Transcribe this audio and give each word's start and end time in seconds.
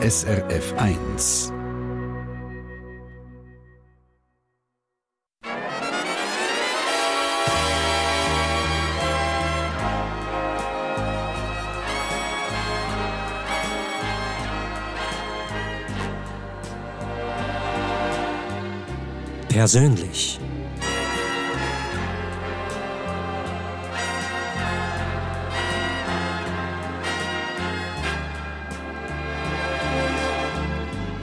SRF 0.00 0.74
1. 0.76 1.52
Persönlich. 19.48 20.38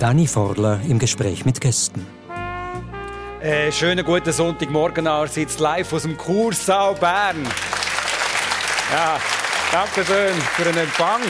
Dani 0.05 0.27
Forler 0.27 0.79
im 0.87 0.99
Gespräch 0.99 1.45
mit 1.45 1.59
Gästen. 1.59 2.05
Äh, 3.41 3.71
schönen 3.71 4.05
guten 4.05 4.31
Sonntagmorgen, 4.31 5.07
sitzt 5.25 5.59
live 5.59 5.91
aus 5.91 6.03
dem 6.03 6.15
Kursaal 6.15 6.93
Bern. 6.93 7.43
Ja, 8.93 9.19
danke 9.71 10.05
schön 10.05 10.35
für 10.55 10.63
den 10.65 10.77
Empfang. 10.77 11.21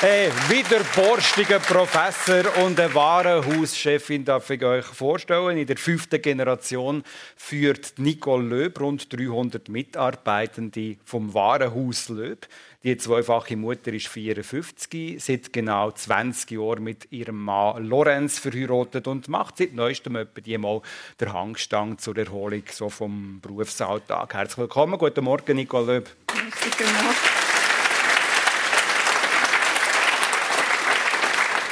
Hey, 0.00 0.30
wieder 0.50 0.80
borstiger 0.94 1.58
Professor 1.58 2.44
und 2.62 2.78
eine 2.78 2.94
Warenhauschefin 2.94 4.26
darf 4.26 4.50
ich 4.50 4.62
euch 4.62 4.84
vorstellen. 4.84 5.56
In 5.56 5.66
der 5.66 5.78
fünften 5.78 6.20
Generation 6.20 7.02
führt 7.34 7.94
Nicole 7.96 8.44
Löb 8.44 8.78
rund 8.78 9.10
300 9.10 9.70
Mitarbeitende 9.70 10.96
vom 11.02 11.32
Warenhaus 11.32 12.10
Löb. 12.10 12.46
Die 12.82 12.94
zweifache 12.98 13.56
Mutter 13.56 13.90
ist 13.94 14.08
54, 14.08 15.16
seit 15.24 15.50
genau 15.54 15.90
20 15.90 16.50
Jahren 16.50 16.84
mit 16.84 17.10
ihrem 17.10 17.42
Mann 17.42 17.86
Lorenz 17.86 18.38
verheiratet 18.38 19.08
und 19.08 19.28
macht 19.28 19.56
seit 19.56 19.72
neuestem 19.72 20.16
etwa 20.16 20.42
die 20.42 20.58
mal 20.58 20.82
der 21.18 21.32
Hangstang 21.32 21.96
zur 21.96 22.18
Erholung 22.18 22.64
so 22.70 22.90
vom 22.90 23.40
Berufsalltag. 23.40 24.34
Herzlich 24.34 24.58
willkommen, 24.58 24.98
guten 24.98 25.24
Morgen, 25.24 25.56
Nicole 25.56 25.86
Löb. 25.86 26.10
Merci 26.34 27.45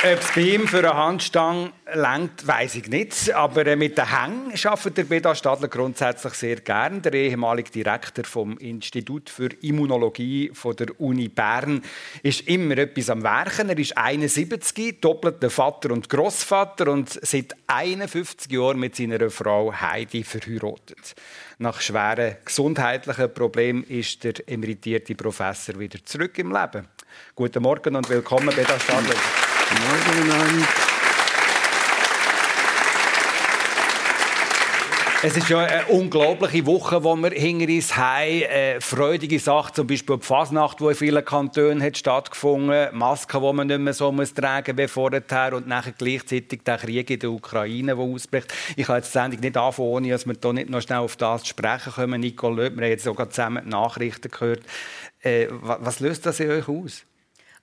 Ob 0.07 0.21
es 0.21 0.33
bei 0.35 0.43
ihm 0.43 0.69
für 0.69 0.81
eine 0.81 0.95
Handstange 0.95 1.73
längt, 1.95 2.47
weiß 2.47 2.75
ich 2.75 2.89
nicht. 2.89 3.33
Aber 3.33 3.67
äh, 3.67 3.75
mit 3.75 3.97
den 3.97 4.05
Hängen 4.07 4.53
arbeitet 4.53 4.99
der 4.99 5.05
Beda 5.05 5.35
Stadler 5.35 5.69
grundsätzlich 5.69 6.35
sehr 6.35 6.57
gern. 6.57 7.01
Der 7.01 7.15
ehemalige 7.15 7.71
Direktor 7.71 8.27
vom 8.27 8.59
Institut 8.59 9.31
für 9.31 9.49
Immunologie 9.63 10.53
der 10.79 11.01
Uni 11.01 11.29
Bern 11.29 11.81
ist 12.23 12.47
immer 12.49 12.77
etwas 12.77 13.09
am 13.09 13.23
Werken. 13.23 13.71
Er 13.71 13.79
ist 13.79 13.97
71, 13.97 15.01
doppelter 15.01 15.49
Vater 15.49 15.91
und 15.91 16.11
Großvater 16.11 16.89
und 16.89 17.19
seit 17.23 17.57
51 17.67 18.53
Jahren 18.53 18.81
mit 18.81 18.97
seiner 18.97 19.31
Frau 19.31 19.73
Heidi 19.73 20.23
verheiratet. 20.23 21.15
Nach 21.57 21.81
schweren 21.81 22.37
gesundheitlichen 22.45 23.33
Problemen 23.33 23.85
ist 23.85 24.23
der 24.23 24.35
emeritierte 24.47 25.15
Professor 25.15 25.79
wieder 25.79 26.05
zurück 26.05 26.37
im 26.37 26.53
Leben. 26.53 26.89
Guten 27.35 27.63
Morgen 27.63 27.97
und 27.97 28.11
willkommen, 28.11 28.55
Beda 28.55 28.79
Stadler. 28.79 29.15
Miteinander. 29.75 30.69
Es 35.27 35.39
ist 35.39 35.49
ja 35.49 35.61
eine 35.61 35.87
unglaubliche 35.87 36.67
Woche, 36.67 37.01
die 37.01 37.23
wir 37.23 37.31
hinter 37.31 37.73
uns 37.73 37.97
haben. 37.97 38.45
Eine 38.45 38.81
freudige 38.83 39.39
Sache, 39.39 39.73
zum 39.73 39.87
Beispiel 39.87 40.19
die 40.19 40.27
Fasnacht, 40.27 40.81
die 40.81 40.85
in 40.85 40.95
vielen 40.95 41.25
Kantonen 41.25 41.83
hat 41.83 41.97
stattgefunden 41.97 42.89
Masken, 42.93 43.41
die 43.41 43.53
man 43.55 43.67
nicht 43.67 43.81
mehr 43.81 43.95
so 43.95 44.13
muss 44.13 44.35
tragen 44.35 44.77
wie 44.77 44.87
vorher 44.87 45.55
und 45.55 45.67
nachher 45.67 45.95
gleichzeitig 45.97 46.61
der 46.63 46.77
Krieg 46.77 47.09
in 47.09 47.21
der 47.21 47.31
Ukraine, 47.31 47.95
der 47.95 48.05
ausbricht. 48.05 48.53
Ich 48.77 48.85
kann 48.85 48.97
jetzt 48.97 49.15
die 49.15 49.19
Sendung 49.19 49.41
nicht 49.41 49.57
anfangen, 49.57 49.89
ohne 49.89 50.11
dass 50.11 50.27
wir 50.27 50.35
hier 50.39 50.53
nicht 50.53 50.69
noch 50.69 50.83
schnell 50.83 50.99
auf 50.99 51.17
das 51.17 51.47
sprechen 51.47 51.95
können. 51.95 52.21
Nicole 52.21 52.65
Löb, 52.65 52.77
wir 52.77 52.83
haben 52.83 52.91
jetzt 52.91 53.05
sogar 53.05 53.31
zusammen 53.31 53.63
die 53.65 53.71
Nachrichten 53.71 54.31
gehört. 54.31 54.61
Äh, 55.23 55.47
was 55.51 56.01
löst 56.01 56.27
das 56.27 56.39
in 56.41 56.51
euch 56.51 56.69
aus? 56.69 57.07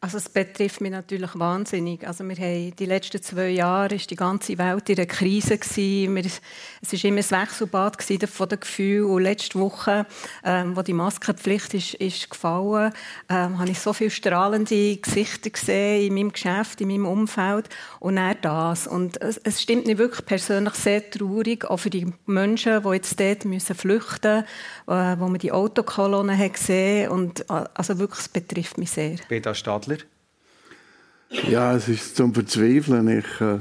Also 0.04 0.18
es 0.18 0.30
betrifft 0.30 0.82
mich 0.82 0.90
natürlich 0.90 1.38
wahnsinnig. 1.38 2.08
Also 2.08 2.28
wir 2.28 2.36
haben 2.36 2.76
die 2.76 2.88
letzten 2.88 3.22
zwei 3.22 3.50
Jahre 3.50 3.94
ist 3.94 4.10
die 4.10 4.16
ganze 4.16 4.58
Welt 4.58 4.90
in 4.90 4.98
einer 4.98 5.06
Krise 5.06 5.60
gewesen. 5.60 6.16
Wir, 6.16 6.26
es 6.26 6.94
ist 6.94 7.04
immer 7.04 7.20
ein 7.20 7.30
Wechselbad 7.30 8.04
von 8.28 8.50
den 8.50 8.60
Gefühlen. 8.60 9.06
Und 9.06 9.22
letzte 9.22 9.60
Woche, 9.60 10.08
ähm, 10.44 10.76
wo 10.76 10.82
die 10.82 10.94
Maskenpflicht 10.94 11.76
ist, 11.76 11.94
ist 11.94 12.32
gefallen, 12.32 12.92
ähm, 13.30 13.60
habe 13.60 13.70
ich 13.70 13.80
so 13.80 13.94
viele 13.94 14.10
strahlende 14.10 14.98
Gesichter 14.98 15.52
gesehen 15.52 16.08
in 16.08 16.16
meinem 16.16 16.32
Geschäft, 16.32 16.82
in 16.82 16.88
meinem 16.88 17.06
Umfeld. 17.06 17.70
Und 18.00 18.16
dann 18.16 18.38
das. 18.42 18.88
Und 18.88 19.22
es, 19.22 19.38
es 19.38 19.62
stimmt 19.62 19.86
mich 19.86 20.00
wirklich 20.00 20.26
persönlich 20.26 20.74
sehr 20.74 21.08
traurig, 21.12 21.66
auch 21.66 21.78
für 21.78 21.92
die 21.92 22.12
Menschen, 22.26 22.82
die 22.82 22.90
jetzt 22.90 23.20
dort 23.20 23.46
müssen 23.46 23.76
flüchten 23.76 24.46
äh, 24.88 25.20
wo 25.20 25.28
man 25.28 25.38
die 25.38 25.52
Autokolonnen 25.52 26.38
hat 26.38 26.54
gesehen. 26.54 27.10
Und 27.10 27.42
äh, 27.42 27.66
also 27.74 28.00
wirklich, 28.00 28.22
es 28.22 28.30
betrifft 28.30 28.80
mich 28.80 28.90
sehr. 28.90 29.18
Peter 29.28 29.54
Stadler 29.54 29.91
ja, 31.50 31.76
es 31.76 31.88
ist 31.88 32.16
zum 32.16 32.34
Verzweifeln. 32.34 33.08
Ich 33.08 33.42
äh, 33.42 33.60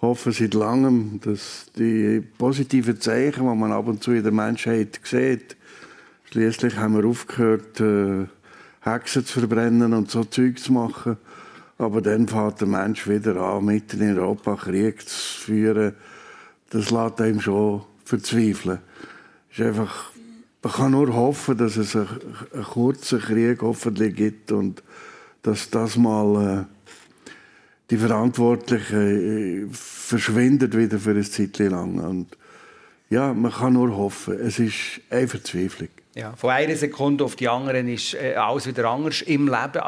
hoffe 0.00 0.32
seit 0.32 0.54
langem, 0.54 1.20
dass 1.22 1.66
die 1.76 2.22
positiven 2.38 3.00
Zeichen, 3.00 3.42
die 3.42 3.56
man 3.56 3.72
ab 3.72 3.88
und 3.88 4.02
zu 4.02 4.12
in 4.12 4.22
der 4.22 4.32
Menschheit 4.32 4.98
sieht, 5.04 5.56
schließlich 6.30 6.76
haben 6.76 6.96
wir 6.96 7.08
aufgehört, 7.08 7.80
äh, 7.80 8.26
Hexen 8.80 9.26
zu 9.26 9.40
verbrennen 9.40 9.92
und 9.92 10.10
so 10.10 10.24
Zeug 10.24 10.58
zu 10.58 10.72
machen. 10.72 11.18
Aber 11.76 12.00
dann 12.00 12.26
fährt 12.26 12.60
der 12.60 12.68
Mensch 12.68 13.06
wieder 13.06 13.36
an, 13.36 13.66
mitten 13.66 14.00
in 14.00 14.18
Europa 14.18 14.56
Krieg 14.56 15.06
zu 15.06 15.40
führen. 15.40 15.94
Das 16.70 16.90
lässt 16.90 17.20
einem 17.20 17.40
schon 17.40 17.82
verzweifeln. 18.04 18.78
ist 19.50 19.60
einfach, 19.60 20.10
man 20.62 20.72
kann 20.72 20.90
nur 20.92 21.14
hoffen, 21.14 21.56
dass 21.58 21.76
es 21.76 21.94
einen, 21.94 22.08
einen 22.52 22.64
kurzen 22.64 23.20
Krieg 23.20 23.62
hoffentlich 23.62 24.16
gibt 24.16 24.52
und 24.52 24.82
dass 25.42 25.70
das 25.70 25.96
mal 25.96 26.66
äh, 26.66 26.77
die 27.90 27.96
Verantwortlichen 27.96 29.70
äh, 29.70 29.74
verschwindet 29.74 30.76
wieder 30.76 30.98
für 30.98 31.12
ein 31.12 31.24
Zeit 31.24 31.58
lang. 31.58 31.98
Und 31.98 32.36
ja, 33.10 33.32
man 33.32 33.52
kann 33.52 33.72
nur 33.72 33.96
hoffen. 33.96 34.38
Es 34.38 34.58
ist 34.58 35.00
eine 35.10 35.26
Verzweiflung. 35.26 35.88
Ja, 36.14 36.34
von 36.34 36.50
einer 36.50 36.74
Sekunde 36.74 37.22
auf 37.22 37.36
die 37.36 37.48
andere 37.48 37.78
ist 37.78 38.14
äh, 38.14 38.34
alles 38.34 38.66
wieder 38.66 38.86
anders 38.86 39.22
im 39.22 39.46
Leben. 39.46 39.80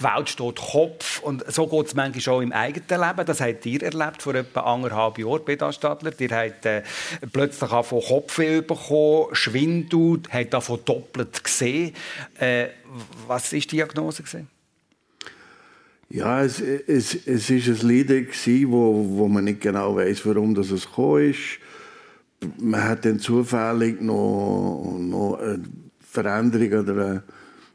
Die 0.00 0.04
Welt 0.04 0.30
steht 0.30 0.56
Kopf 0.56 1.20
und 1.20 1.44
so 1.52 1.66
geht 1.66 1.86
es 1.88 1.94
manchmal 1.94 2.36
auch 2.36 2.40
im 2.40 2.52
eigenen 2.52 3.00
Leben. 3.00 3.26
Das 3.26 3.40
habt 3.40 3.66
ihr 3.66 3.82
erlebt 3.82 4.22
vor 4.22 4.34
etwa 4.34 4.60
anderthalb 4.60 5.18
Jahren, 5.18 5.44
Beda 5.44 5.72
Stadler. 5.72 6.12
Ihr 6.18 6.30
habt 6.30 6.64
äh, 6.64 6.82
plötzlich 7.30 7.70
von 7.70 8.00
Kopfweh 8.00 8.62
bekommen, 8.62 9.34
Schwindel, 9.34 10.22
habt 10.32 10.54
davon 10.54 10.80
doppelt 10.86 11.44
gesehen. 11.44 11.94
Äh, 12.38 12.68
was 13.26 13.52
war 13.52 13.60
die 13.60 13.66
Diagnose? 13.66 14.22
Gewesen? 14.22 14.53
Ja, 16.14 16.44
es, 16.44 16.60
es, 16.60 17.26
es 17.26 17.50
ist 17.50 17.82
ein 17.82 17.88
Lied, 17.88 18.08
wo, 18.70 19.04
wo 19.16 19.26
man 19.26 19.42
nicht 19.42 19.60
genau 19.60 19.96
weiß, 19.96 20.24
warum 20.26 20.54
das 20.54 20.70
es 20.70 20.86
gekommen 20.86 21.30
ist. 21.30 21.58
Man 22.60 22.84
hat 22.84 23.04
dann 23.04 23.18
zufällig 23.18 24.00
noch, 24.00 24.96
noch 24.96 25.40
eine 25.40 25.64
Veränderung 25.98 26.84
oder 26.84 27.04
eine 27.04 27.22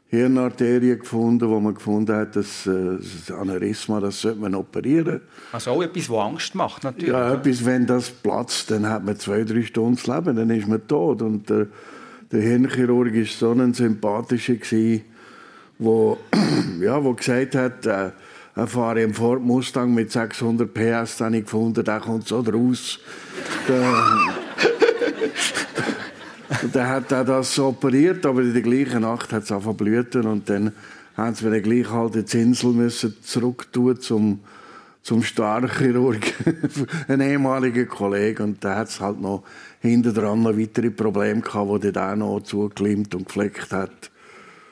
Hirnarterie 0.06 0.96
gefunden, 0.96 1.50
wo 1.50 1.60
man 1.60 1.74
gefunden 1.74 2.16
hat, 2.16 2.34
dass 2.34 2.66
äh, 2.66 2.96
das 2.96 3.30
Aneurysma, 3.30 4.00
das 4.00 4.22
sollte 4.22 4.40
man 4.40 4.54
operieren. 4.54 5.20
Also 5.52 5.72
auch 5.72 5.82
etwas, 5.82 6.06
das 6.06 6.16
Angst 6.16 6.54
macht, 6.54 6.84
natürlich. 6.84 7.12
Ja, 7.12 7.34
etwas, 7.34 7.62
wenn 7.66 7.86
das 7.86 8.08
platzt, 8.08 8.70
dann 8.70 8.88
hat 8.88 9.04
man 9.04 9.18
zwei, 9.18 9.44
drei 9.44 9.64
Stunden 9.64 9.98
zu 9.98 10.14
leben, 10.14 10.36
dann 10.36 10.48
ist 10.48 10.66
man 10.66 10.88
tot. 10.88 11.20
Und 11.20 11.50
der, 11.50 11.66
der 12.32 12.40
Hirnchirurg 12.40 13.14
war 13.14 13.24
so 13.26 13.52
ein 13.52 13.74
sympathischer, 13.74 14.54
wo, 15.78 16.16
ja, 16.80 17.04
wo 17.04 17.12
gesagt 17.12 17.54
hat, 17.54 17.84
äh, 17.84 18.12
fahre 18.54 19.02
im 19.02 19.14
Ford 19.14 19.42
Mustang 19.42 19.94
mit 19.94 20.10
600 20.10 20.72
PS, 20.72 21.18
dann 21.18 21.34
ich 21.34 21.44
gefunden, 21.44 21.84
der 21.84 22.00
kommt 22.00 22.26
so 22.28 22.40
raus. 22.40 22.98
Der, 26.74 26.88
hat 26.88 27.12
er 27.12 27.24
das 27.24 27.54
so 27.54 27.68
operiert, 27.68 28.26
aber 28.26 28.42
in 28.42 28.52
der 28.52 28.62
gleichen 28.62 29.02
Nacht 29.02 29.32
hat 29.32 29.44
es 29.44 29.52
angefangen 29.52 29.76
blüten 29.76 30.26
und 30.26 30.48
dann 30.50 30.72
haben 31.16 31.34
sie 31.34 31.46
mir 31.46 31.60
gleich 31.60 31.90
halt 31.90 32.14
die 32.14 32.24
Zinsel 32.24 32.72
müssen 32.72 33.16
zurück 33.22 33.72
tun 33.72 34.00
zum 34.00 34.40
zum 35.02 35.22
Starchchirurg, 35.22 36.20
ein 37.08 37.20
ehemaliger 37.20 37.86
Kollege, 37.86 38.42
und 38.42 38.62
der 38.62 38.76
hat 38.76 38.88
es 38.88 39.00
halt 39.00 39.20
noch 39.20 39.42
hinter 39.80 40.12
dran 40.12 40.42
noch 40.42 40.56
weitere 40.56 40.90
Probleme 40.90 41.40
gehabt, 41.40 41.84
die 41.84 41.92
der 41.92 42.16
noch 42.16 42.40
zugeklimmt 42.40 43.14
und 43.14 43.26
gefleckt 43.26 43.72
hat. 43.72 44.09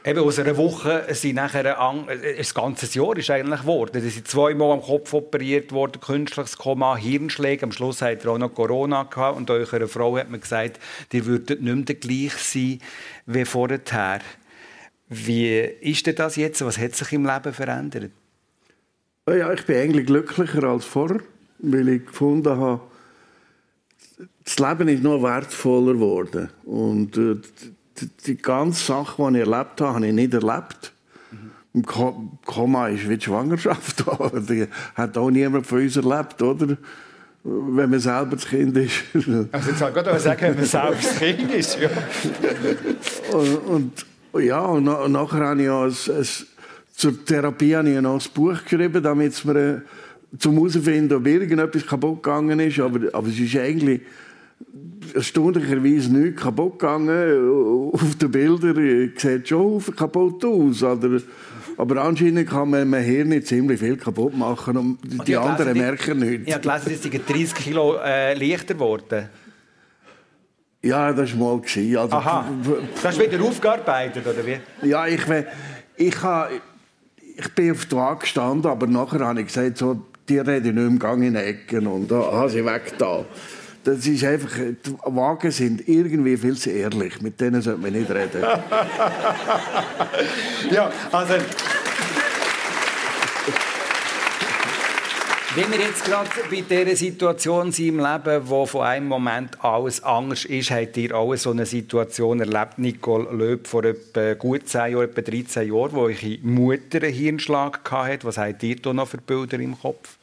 Eben 0.08 0.20
aus 0.20 0.38
einer 0.38 0.56
Woche 0.56 1.05
sind 1.10 1.34
nachher 1.34 1.78
ein, 1.78 2.08
äh, 2.08 2.38
das 2.38 2.55
ganze 2.55 2.87
Jahr 2.99 3.14
ist 3.19 3.28
eigentlich 3.28 3.60
geworden. 3.60 4.00
Sie 4.00 4.08
sind 4.08 4.26
zweimal 4.26 4.72
am 4.72 4.81
Kopf 4.81 5.12
operiert 5.12 5.70
worden, 5.70 6.00
künstliches 6.00 6.56
Koma, 6.56 6.96
Hirnschläge. 6.96 7.64
Am 7.64 7.72
Schluss 7.72 8.00
hat 8.00 8.25
er 8.25 8.31
auch 8.31 8.38
noch 8.38 8.55
Corona 8.55 9.02
gehabt 9.02 9.37
und 9.37 9.50
eurer 9.50 9.87
Frau 9.87 10.16
hat 10.16 10.31
man 10.31 10.40
gesagt, 10.40 10.81
die 11.12 11.26
würden 11.26 11.62
nicht 11.62 11.88
mehr 11.88 11.96
gleich 11.96 12.32
sein 12.38 12.81
wie 13.26 13.44
vorher. 13.44 14.20
Wie 15.10 15.58
ist 15.58 16.06
denn 16.06 16.14
das 16.14 16.37
jetzt? 16.37 16.64
Was 16.64 16.78
hat 16.78 16.94
sich 16.94 17.12
im 17.12 17.26
Leben 17.26 17.52
verändert? 17.52 18.11
Ja, 19.28 19.52
ich 19.52 19.66
bin 19.66 19.76
eigentlich 19.76 20.06
glücklicher 20.06 20.64
als 20.64 20.87
vorher, 20.87 21.20
weil 21.58 21.87
ich 21.87 22.06
gefunden 22.06 22.56
habe, 22.56 22.81
das 24.43 24.58
Leben 24.58 24.88
ist 24.88 25.02
noch 25.02 25.22
wertvoller 25.22 25.93
geworden. 25.93 26.49
Und 26.64 27.19
äh, 27.19 27.37
die, 28.27 28.37
ganze 28.37 28.85
Sache, 28.85 29.31
die 29.31 29.39
ich 29.39 29.47
erlebt 29.49 29.81
habe, 29.81 29.95
habe 29.95 30.06
ich 30.06 30.12
nicht 30.12 30.35
erlebt. 30.35 30.93
Mhm. 31.73 31.85
Komma 32.45 32.89
ist 32.89 33.09
wie 33.09 33.17
die 33.17 33.25
Schwangerschaft. 33.25 34.05
die 34.49 34.67
hat 34.95 35.19
auch 35.19 35.31
niemand 35.31 35.67
von 35.67 35.81
uns 35.81 35.97
erlebt, 35.97 36.41
oder? 36.43 36.77
Wenn 37.45 37.91
man 37.91 38.00
selber 38.00 38.37
das 38.37 38.47
Kind 38.47 38.77
ist. 38.77 39.05
also 39.15 39.71
jetzt 39.71 39.81
wollte 39.81 40.11
ich 40.11 40.23
sagen, 40.23 40.41
wenn 40.43 40.56
man 40.56 40.65
selber 40.65 40.97
das 40.97 41.19
Kind 41.19 41.53
ist. 41.53 41.79
Ja. 41.81 41.89
und, 43.37 44.05
und, 44.33 44.45
ja, 44.45 44.61
und, 44.61 44.85
nachher 44.85 45.41
habe 45.41 45.62
ich 45.62 45.69
auch 45.69 45.85
ein, 45.85 46.17
ein, 46.17 46.27
zur 46.95 47.25
Therapie 47.25 47.77
habe 47.77 47.91
ich 47.91 48.00
noch 48.00 48.21
ein 48.21 48.33
Buch 48.35 48.62
geschrieben, 48.62 49.03
damit 49.03 49.33
es 49.33 49.45
mir 49.45 49.83
zum 50.39 50.56
herausfinden, 50.56 51.15
ob 51.15 51.27
irgendetwas 51.27 51.87
kaputt 51.87 52.23
gegangen 52.23 52.61
ist. 52.61 52.81
Aber, 52.81 53.00
aber 53.12 53.29
es 53.29 53.39
ist 53.39 53.56
eigentlich 53.56 54.03
erstaunlicherweise 55.14 56.12
nichts 56.12 56.43
kaputt 56.43 56.78
gegangen. 56.78 57.90
Auf 57.93 58.14
den 58.16 58.31
Bildern 58.31 59.12
sieht 59.16 59.49
schon 59.49 59.82
kaputt 59.96 60.44
aus. 60.44 60.82
Oder? 60.82 61.20
Aber 61.76 62.02
anscheinend 62.02 62.50
kann 62.50 62.70
man 62.70 62.82
im 62.82 62.94
Hirn 62.94 63.43
ziemlich 63.43 63.78
viel 63.78 63.96
kaputt 63.96 64.37
machen 64.37 64.76
und 64.76 64.99
die 65.26 65.37
und 65.37 65.44
anderen 65.44 65.75
gelesen, 65.75 65.90
merken 65.90 66.19
nichts. 66.19 66.49
Ich 66.49 66.55
habe 66.55 66.62
gelesen, 66.62 66.93
dass 66.93 67.02
sie 67.02 67.34
30 67.34 67.55
Kilo 67.55 67.96
äh, 68.05 68.34
leichter 68.34 68.75
geworden 68.75 69.28
Ja, 70.82 71.12
das 71.12 71.38
war 71.38 71.56
mal. 71.56 71.62
Also, 71.62 72.16
Aha, 72.16 72.44
das 73.00 73.16
ist 73.16 73.22
wieder 73.22 73.43
aufgearbeitet, 73.44 74.26
oder 74.26 74.44
wie? 74.44 74.88
Ja, 74.88 75.06
ich, 75.06 75.22
ich, 75.96 76.16
ich 77.37 77.54
bin 77.54 77.70
auf 77.70 77.87
die 77.87 77.94
Waage 77.94 78.20
gestanden, 78.20 78.69
aber 78.69 78.88
nachher 78.88 79.20
habe 79.20 79.40
ich 79.40 79.46
gesagt, 79.46 79.78
so, 79.78 80.02
die 80.28 80.38
reden 80.38 80.75
nicht 80.75 80.87
im 80.87 80.99
Gang 80.99 81.22
in 81.22 81.37
Ecken 81.37 81.87
und 81.87 82.11
da 82.11 82.32
habe 82.32 82.50
sie 82.50 82.64
weg 82.64 82.94
da. 82.99 83.25
Das 83.88 84.06
ist 84.06 84.23
einfach, 84.23 84.55
die 84.55 85.17
Wagen 85.17 85.50
sind 85.50 85.88
irgendwie 85.88 86.37
viel 86.37 86.58
zu 86.58 86.69
ehrlich. 86.69 87.23
Mit 87.23 87.40
denen 87.40 87.62
sollte 87.62 87.81
man 87.81 87.94
nicht 87.94 88.11
reden. 88.11 88.43
ja, 90.70 90.93
also... 91.11 91.32
Wenn 95.55 95.73
wir 95.73 95.79
jetzt 95.79 96.05
gerade 96.05 96.29
bei 96.50 96.61
dieser 96.61 96.96
Situation 96.96 97.73
sind 97.73 97.88
im 97.88 98.00
Leben, 98.00 98.46
wo 98.46 98.67
von 98.67 98.82
einem 98.82 99.08
Moment 99.08 99.64
alles 99.64 100.05
anders 100.05 100.44
ist, 100.44 100.70
habt 100.70 100.99
ihr 100.99 101.17
auch 101.17 101.35
so 101.37 101.52
eine 101.52 101.64
Situation 101.64 102.40
erlebt, 102.40 102.79
Nicole 102.79 103.35
Löb, 103.35 103.67
vor 103.67 103.85
etwa 103.85 104.35
gut 104.35 104.69
10 104.69 104.93
Jahren, 104.93 105.05
etwa 105.05 105.23
13 105.23 105.67
Jahren, 105.67 105.93
wo 105.93 106.02
eure 106.02 106.38
Mutter 106.43 107.02
einen 107.02 107.14
Hirnschlag 107.14 107.81
hatte. 107.90 108.26
Was 108.26 108.37
habt 108.37 108.62
ihr 108.62 108.76
da 108.76 108.93
noch 108.93 109.08
für 109.08 109.17
Bilder 109.17 109.58
im 109.58 109.81
Kopf? 109.81 110.19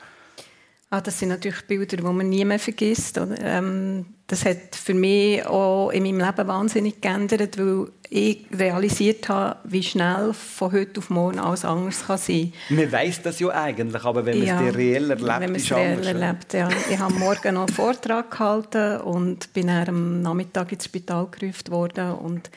Ah, 0.95 1.01
das 1.01 1.19
sind 1.19 1.27
natürlich 1.27 1.61
Bilder, 1.67 1.97
die 1.97 2.03
man 2.03 2.29
nie 2.29 2.45
mehr 2.45 2.57
vergisst. 2.57 3.19
Ähm, 3.41 4.05
das 4.27 4.45
hat 4.45 4.77
für 4.81 4.93
mich 4.93 5.45
auch 5.45 5.89
in 5.89 6.03
meinem 6.03 6.25
Leben 6.25 6.47
wahnsinnig 6.47 7.01
geändert, 7.01 7.57
weil 7.57 7.87
ich 8.09 8.45
realisiert 8.57 9.27
habe, 9.27 9.59
wie 9.65 9.83
schnell 9.83 10.31
von 10.33 10.71
heute 10.71 10.99
auf 10.99 11.09
morgen 11.09 11.37
alles 11.37 11.65
anders 11.65 12.07
kann 12.07 12.17
sein 12.17 12.53
kann. 12.69 12.77
Man 12.77 12.91
weiß 12.93 13.23
das 13.23 13.41
ja 13.41 13.49
eigentlich, 13.49 14.05
aber 14.05 14.25
wenn 14.25 14.37
man 14.37 14.47
ja, 14.47 14.65
es 14.65 14.75
reell 14.75 15.11
erlebt, 15.11 15.21
wenn 15.21 15.51
man 15.51 15.55
es 15.55 15.69
reell 15.69 16.07
erlebt, 16.07 16.53
ja. 16.53 16.69
Ich 16.89 16.97
habe 16.97 17.13
morgen 17.15 17.55
noch 17.55 17.67
einen 17.67 17.75
Vortrag 17.75 18.31
gehalten 18.31 19.01
und 19.01 19.51
bin 19.51 19.69
am 19.69 20.21
Nachmittag 20.21 20.71
ins 20.71 20.85
Spital 20.85 21.27
gerufen 21.29 21.71
worden 21.71 22.13
und 22.13 22.49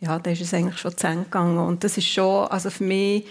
ja, 0.00 0.18
da 0.18 0.30
ist 0.30 0.42
es 0.42 0.52
eigentlich 0.52 0.78
schon 0.78 0.94
zu 0.94 1.06
Ende 1.06 1.24
gegangen. 1.24 1.56
Und 1.56 1.82
das 1.82 1.96
ist 1.96 2.08
schon, 2.08 2.46
also 2.48 2.68
für 2.68 2.84
mich 2.84 3.24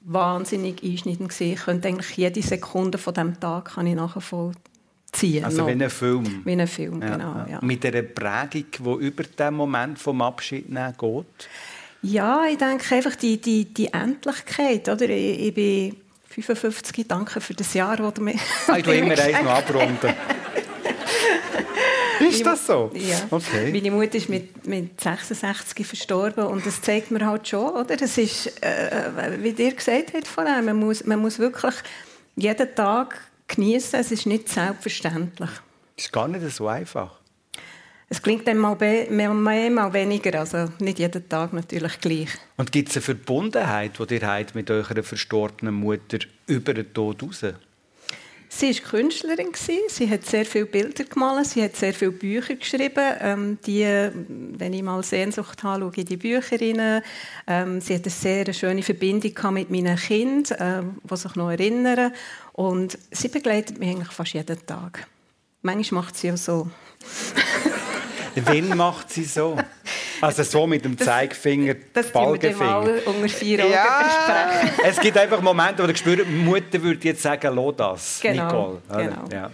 wahnsinnig 0.00 0.82
einschneidend 0.82 1.30
gewesen. 1.30 1.52
Ich 1.52 1.60
könnte 1.60 1.88
eigentlich 1.88 2.16
jede 2.16 2.42
Sekunde 2.42 2.98
von 2.98 3.14
dem 3.14 3.38
Tag 3.38 3.74
kann 3.74 3.86
ich 3.86 3.94
nachvollziehen. 3.94 5.44
Also 5.44 5.66
wie 5.66 5.70
ein 5.70 5.90
Film. 5.90 6.42
Wie 6.44 6.52
ein 6.52 6.66
Film, 6.66 7.02
ja, 7.02 7.16
genau. 7.16 7.46
Ja. 7.50 7.58
Mit 7.62 7.84
einer 7.84 8.02
Prägung, 8.02 8.66
die 8.78 9.06
über 9.06 9.24
den 9.24 9.54
Moment 9.54 9.98
vom 9.98 10.22
Abschied 10.22 10.68
nehmen 10.68 10.94
geht? 10.98 11.48
Ja, 12.02 12.44
ich 12.48 12.58
denke 12.58 12.94
einfach 12.94 13.16
die, 13.16 13.40
die, 13.40 13.64
die 13.64 13.92
Endlichkeit. 13.92 14.88
Oder? 14.88 15.08
Ich, 15.10 15.40
ich 15.46 15.54
bin 15.54 15.96
55, 16.28 17.08
danke 17.08 17.40
für 17.40 17.54
das 17.54 17.74
Jahr, 17.74 17.96
das 17.96 18.14
du 18.14 18.22
mir... 18.22 18.34
Ah, 18.68 18.76
ich 18.78 18.86
immer 18.86 19.18
eins 19.18 19.42
noch 19.42 19.50
abrunden. 19.50 20.14
Ist 22.20 22.44
das 22.44 22.66
so? 22.66 22.90
Ja. 22.94 23.16
Okay. 23.30 23.72
Meine 23.72 23.90
Mutter 23.90 24.16
ist 24.16 24.28
mit, 24.28 24.66
mit 24.66 25.00
66 25.00 25.86
verstorben 25.86 26.46
und 26.46 26.64
das 26.66 26.80
zeigt 26.82 27.10
mir 27.10 27.24
halt 27.24 27.48
schon, 27.48 27.70
oder? 27.70 27.96
Das 27.96 28.18
ist, 28.18 28.62
äh, 28.62 29.42
wie 29.42 29.52
dir 29.52 29.74
gesagt 29.74 30.14
hat 30.14 30.26
vorher, 30.26 30.62
man 30.62 30.78
muss, 30.78 31.04
man 31.04 31.20
muss 31.20 31.38
wirklich 31.38 31.74
jeden 32.36 32.74
Tag 32.74 33.20
genießen. 33.46 34.00
Es 34.00 34.12
ist 34.12 34.26
nicht 34.26 34.48
selbstverständlich. 34.48 35.50
Das 35.96 36.04
ist 36.06 36.12
gar 36.12 36.28
nicht 36.28 36.48
so 36.54 36.68
einfach. 36.68 37.18
Es 38.10 38.22
klingt 38.22 38.48
dann 38.48 38.56
mal 38.56 38.74
mehr, 38.76 39.34
mehr, 39.34 39.70
mal 39.70 39.92
weniger, 39.92 40.40
also 40.40 40.70
nicht 40.78 40.98
jeden 40.98 41.28
Tag 41.28 41.52
natürlich 41.52 42.00
gleich. 42.00 42.30
Und 42.56 42.72
gibt 42.72 42.88
es 42.88 42.96
eine 42.96 43.02
Verbundenheit, 43.02 43.98
die 43.98 44.14
ihr 44.14 44.26
habt 44.26 44.54
mit 44.54 44.70
eurer 44.70 45.02
verstorbenen 45.02 45.74
Mutter 45.74 46.18
über 46.46 46.72
den 46.72 46.92
Tod 46.94 47.20
hinaus? 47.20 47.44
Sie 48.58 48.74
war 48.74 48.90
Künstlerin. 48.90 49.52
Sie 49.86 50.10
hat 50.10 50.26
sehr 50.26 50.44
viele 50.44 50.66
Bilder 50.66 51.04
gemalt, 51.04 51.46
sie 51.46 51.62
hat 51.62 51.76
sehr 51.76 51.94
viele 51.94 52.10
Bücher 52.10 52.56
geschrieben. 52.56 53.14
Ähm, 53.20 53.58
die, 53.64 53.84
wenn 53.84 54.72
ich 54.72 54.82
mal 54.82 55.00
Sehnsucht 55.04 55.62
habe, 55.62 55.82
schaue 55.82 55.92
ich 55.94 56.06
die 56.06 56.16
Bücher 56.16 56.60
rein. 56.60 57.02
Ähm, 57.46 57.80
sie 57.80 57.94
hat 57.94 58.02
eine 58.02 58.10
sehr 58.10 58.52
schöne 58.52 58.82
Verbindung 58.82 59.52
mit 59.52 59.70
meinen 59.70 59.96
Kindern, 59.96 60.58
äh, 60.58 61.08
die 61.08 61.16
sich 61.16 61.36
noch 61.36 61.50
erinnern. 61.50 62.12
Und 62.52 62.98
sie 63.12 63.28
begleitet 63.28 63.78
mich 63.78 63.90
eigentlich 63.90 64.10
fast 64.10 64.32
jeden 64.32 64.66
Tag. 64.66 65.06
Manchmal 65.62 66.02
macht 66.02 66.16
sie 66.16 66.32
auch 66.32 66.36
so. 66.36 66.68
Wen 68.34 68.76
macht 68.76 69.12
sie 69.12 69.22
so? 69.22 69.56
Also 70.20 70.42
so 70.42 70.66
mit 70.66 70.84
dem 70.84 70.98
Zeigefinger, 70.98 71.74
das, 71.74 72.04
das 72.04 72.12
Balgenfinger. 72.12 72.84
Das 72.84 73.06
unter 73.06 73.28
vier 73.28 73.64
Augen 73.64 73.72
ja. 73.72 74.02
besprechen. 74.02 74.84
Es 74.84 75.00
gibt 75.00 75.18
einfach 75.18 75.40
Momente, 75.40 75.82
wo 75.82 75.86
du 75.86 75.96
spürst, 75.96 76.28
Mutter 76.28 76.82
würde 76.82 77.08
jetzt 77.08 77.22
sagen, 77.22 77.54
lass 77.54 77.76
das, 77.76 78.20
genau. 78.20 78.44
Nicole. 78.44 78.82
Genau. 78.88 79.24
Ja, 79.30 79.38
ja. 79.42 79.50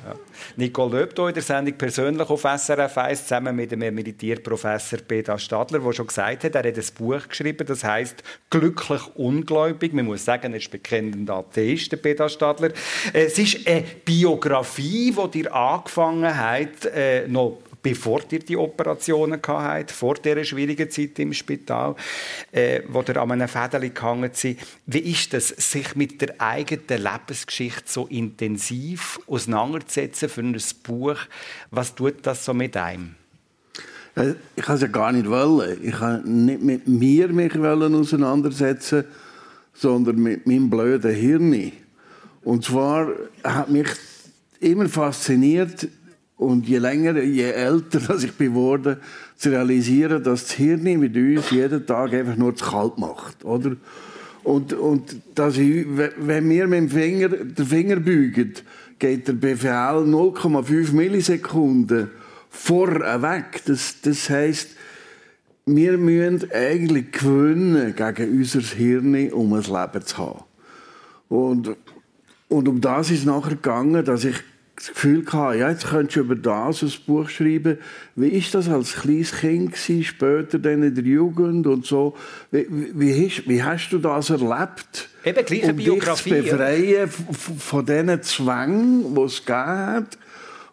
Nicole 0.56 0.98
Löb 1.00 1.18
in 1.18 1.34
der 1.34 1.42
Sendung 1.42 1.74
persönlich 1.74 2.28
auf 2.28 2.42
SRF 2.42 2.98
1 2.98 3.22
zusammen 3.22 3.54
mit 3.54 3.70
dem 3.72 3.82
Emeritierprofessor 3.82 5.00
Peter 5.00 5.38
Stadler, 5.38 5.80
der 5.80 5.92
schon 5.92 6.06
gesagt 6.06 6.44
hat, 6.44 6.54
er 6.54 6.68
hat 6.68 6.76
ein 6.76 6.84
Buch 6.98 7.28
geschrieben, 7.28 7.66
das 7.66 7.84
heißt 7.84 8.22
«Glücklich 8.50 9.02
ungläubig». 9.14 9.92
Man 9.92 10.06
muss 10.06 10.24
sagen, 10.24 10.52
er 10.52 10.58
ist 10.58 10.70
bekennender 10.70 11.34
Atheist, 11.34 12.00
Peter 12.02 12.28
Stadler. 12.28 12.70
Es 13.12 13.38
ist 13.38 13.66
eine 13.66 13.84
Biografie, 14.04 15.12
die 15.12 15.42
dir 15.42 15.54
angefangen 15.54 16.36
hat, 16.36 16.86
äh, 16.86 17.26
noch 17.28 17.58
bevor 17.84 18.22
ihr 18.30 18.38
die 18.40 18.56
Operationen 18.56 19.40
hattet, 19.46 19.92
vor 19.92 20.14
dieser 20.14 20.42
schwierigen 20.42 20.90
Zeit 20.90 21.18
im 21.18 21.32
Spital, 21.34 21.94
äh, 22.50 22.80
wo 22.88 23.02
ihr 23.02 23.16
an 23.18 23.30
einem 23.30 23.46
Fädeli 23.46 23.90
gehangen 23.90 24.30
seid. 24.32 24.56
Wie 24.86 25.00
ist 25.00 25.34
es, 25.34 25.48
sich 25.48 25.94
mit 25.94 26.20
der 26.20 26.40
eigenen 26.40 27.02
Lebensgeschichte 27.02 27.82
so 27.86 28.06
intensiv 28.06 29.20
auseinanderzusetzen 29.26 30.30
für 30.30 30.40
ein 30.40 30.56
Buch? 30.82 31.18
Was 31.70 31.94
tut 31.94 32.14
das 32.22 32.46
so 32.46 32.54
mit 32.54 32.74
einem? 32.76 33.16
Äh, 34.16 34.34
ich 34.56 34.64
kann 34.64 34.76
es 34.76 34.80
ja 34.80 34.88
gar 34.88 35.12
nicht 35.12 35.28
wollen. 35.28 35.78
Ich 35.82 35.94
kann 35.94 36.46
nicht 36.46 36.62
mit 36.62 36.88
mir 36.88 37.28
mich 37.28 37.54
auseinandersetzen, 37.54 39.04
sondern 39.74 40.16
mit 40.16 40.46
meinem 40.46 40.70
blöden 40.70 41.14
Hirn. 41.14 41.72
Und 42.42 42.64
zwar 42.64 43.08
hat 43.42 43.68
mich 43.68 43.88
immer 44.60 44.88
fasziniert, 44.88 45.86
und 46.36 46.66
je 46.66 46.78
länger, 46.78 47.22
je 47.22 47.50
älter 47.50 48.00
dass 48.08 48.24
ich 48.24 48.32
bin 48.32 48.54
worden, 48.54 48.96
zu 49.36 49.50
realisieren, 49.50 50.22
dass 50.22 50.44
das 50.44 50.52
Hirn 50.52 50.82
mit 50.82 51.16
uns 51.16 51.50
jeden 51.50 51.86
Tag 51.86 52.12
einfach 52.12 52.36
nur 52.36 52.54
zu 52.54 52.64
kalt 52.64 52.98
macht, 52.98 53.44
oder? 53.44 53.76
Und, 54.42 54.74
und 54.74 55.16
dass 55.34 55.56
ich, 55.56 55.86
wenn 55.88 56.50
wir 56.50 56.66
mit 56.66 56.80
dem 56.80 56.88
Finger 56.90 57.28
den 57.28 57.66
Finger 57.66 57.96
beugen, 57.96 58.52
geht 58.98 59.26
der 59.26 59.32
Befehl 59.32 59.70
0,5 59.70 60.92
Millisekunden 60.92 62.10
vorher 62.50 63.22
weg. 63.22 63.62
Das, 63.64 64.02
das 64.02 64.28
heisst, 64.28 64.68
wir 65.66 65.96
müssen 65.96 66.50
eigentlich 66.52 67.12
gewinnen 67.12 67.94
gegen 67.96 68.38
unser 68.38 68.60
Hirn, 68.60 69.32
um 69.32 69.54
ein 69.54 69.62
Leben 69.62 70.04
zu 70.04 70.18
haben. 70.18 70.44
Und, 71.28 71.74
und 72.48 72.68
um 72.68 72.80
das 72.82 73.10
ist 73.10 73.20
es 73.20 73.24
nachher 73.24 73.56
gegangen, 73.56 74.04
dass 74.04 74.24
ich 74.24 74.36
das 74.76 74.88
Gefühl 74.88 75.24
gehabt, 75.24 75.56
ja, 75.56 75.70
jetzt 75.70 75.86
könntest 75.86 76.16
du 76.16 76.20
über 76.20 76.34
das 76.34 76.82
ein 76.82 76.92
Buch 77.06 77.28
schreiben. 77.28 77.78
Wie 78.16 78.28
ist 78.28 78.54
das 78.54 78.68
als 78.68 78.94
kleines 78.94 79.32
Kind 79.32 79.72
gewesen, 79.72 80.04
später 80.04 80.58
dann 80.58 80.82
in 80.82 80.94
der 80.94 81.04
Jugend 81.04 81.66
und 81.66 81.86
so? 81.86 82.14
Wie, 82.50 82.66
wie, 82.70 83.26
hast, 83.26 83.48
wie 83.48 83.62
hast 83.62 83.90
du 83.90 83.98
das 83.98 84.30
erlebt? 84.30 85.08
Eben, 85.24 85.44
gleiche 85.44 85.70
um 85.70 85.76
Biografie. 85.76 86.30
Dich 86.30 86.44
zu 86.44 86.56
befreien 86.56 87.08
von 87.08 87.86
diesen 87.86 88.22
Zwängen, 88.22 89.14
die 89.14 89.20
es 89.20 89.44
gegeben 89.44 90.06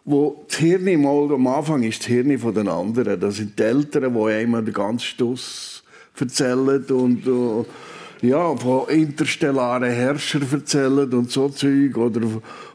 wo 0.04 0.44
das 0.48 0.58
Hirn 0.58 1.00
mal, 1.00 1.32
am 1.32 1.46
Anfang 1.46 1.82
ist 1.84 2.00
das 2.00 2.06
Hirn 2.08 2.36
von 2.38 2.54
den 2.54 2.68
anderen. 2.68 3.20
Das 3.20 3.36
sind 3.36 3.58
die 3.58 3.62
Eltern, 3.62 4.14
die 4.14 4.32
einem 4.32 4.64
den 4.64 4.74
ganzen 4.74 5.06
Stuss 5.06 5.84
erzählen 6.18 6.84
und, 6.90 7.26
und 7.26 7.66
ja, 8.22 8.54
von 8.56 8.88
interstellaren 8.88 9.90
Herrschern 9.90 10.46
erzählen 10.50 11.12
und 11.12 11.30
so 11.30 11.48
Zeug 11.48 11.96
oder 11.96 12.20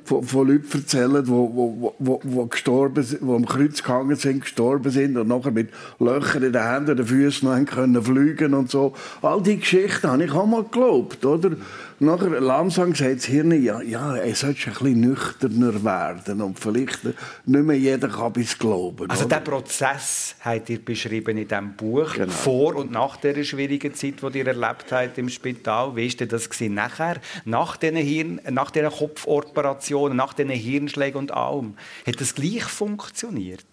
von, 0.07 0.23
von 0.23 0.47
Leuten 0.47 0.67
erzählen, 0.71 1.23
die 1.23 1.29
wo, 1.29 1.93
wo, 1.99 2.21
wo, 2.23 2.45
gestorben 2.45 3.03
sind, 3.03 3.21
die 3.21 3.29
am 3.29 3.45
Kreuz 3.45 3.83
gehangen 3.83 4.15
sind, 4.15 4.41
gestorben 4.41 4.89
sind 4.89 5.17
und 5.17 5.27
nachher 5.27 5.51
mit 5.51 5.69
Löchern 5.99 6.43
in 6.43 6.53
den 6.53 6.63
Händen 6.63 6.91
und 6.91 6.97
den 6.97 7.05
Füßen 7.05 7.49
noch 7.49 7.65
können 7.69 8.01
fliegen 8.01 8.53
und 8.53 8.71
so. 8.71 8.93
All 9.21 9.41
diese 9.43 9.57
Geschichten 9.57 10.09
habe 10.09 10.23
ich 10.23 10.31
auch 10.31 10.45
mal 10.45 10.63
geglaubt, 10.63 11.25
oder? 11.25 11.51
Nachher 11.99 12.39
langsam 12.39 12.93
sagt 12.93 13.17
das 13.17 13.25
Hirn, 13.25 13.51
ja, 13.63 13.81
ja, 13.81 14.15
er 14.15 14.35
sollte 14.35 14.67
ein 14.67 14.73
bisschen 14.73 15.01
nüchterner 15.01 15.83
werden 15.83 16.41
und 16.41 16.59
vielleicht 16.59 17.03
nicht 17.03 17.15
mehr 17.47 17.77
jeder 17.77 18.07
kann 18.07 18.33
bis 18.33 18.57
glauben. 18.57 19.09
Also 19.09 19.25
oder? 19.25 19.35
der 19.35 19.41
Prozess 19.41 20.35
habt 20.41 20.69
ihr 20.69 20.83
beschrieben 20.83 21.37
in 21.37 21.47
diesem 21.47 21.73
Buch, 21.73 22.13
Genau. 22.13 22.31
vor 22.31 22.75
und 22.75 22.91
nach 22.91 23.17
der 23.17 23.43
schwierigen 23.43 23.95
Zeit, 23.95 24.15
die 24.21 24.37
ihr 24.37 24.47
erlebt 24.47 24.91
habt 24.91 25.17
im 25.17 25.27
Spital. 25.27 25.95
Wie 25.95 26.07
war 26.19 26.27
das 26.27 26.49
nachher, 26.69 27.15
nach 27.45 27.77
diesen, 27.77 27.95
Hirn, 27.95 28.41
nach 28.51 28.69
diesen 28.69 28.91
Kopfoperationen, 29.97 30.17
nach 30.17 30.33
diesen 30.33 30.51
Hirnschlägen 30.51 31.19
und 31.19 31.31
allem? 31.31 31.73
Hat 32.05 32.21
das 32.21 32.35
gleich 32.35 32.63
funktioniert? 32.63 33.65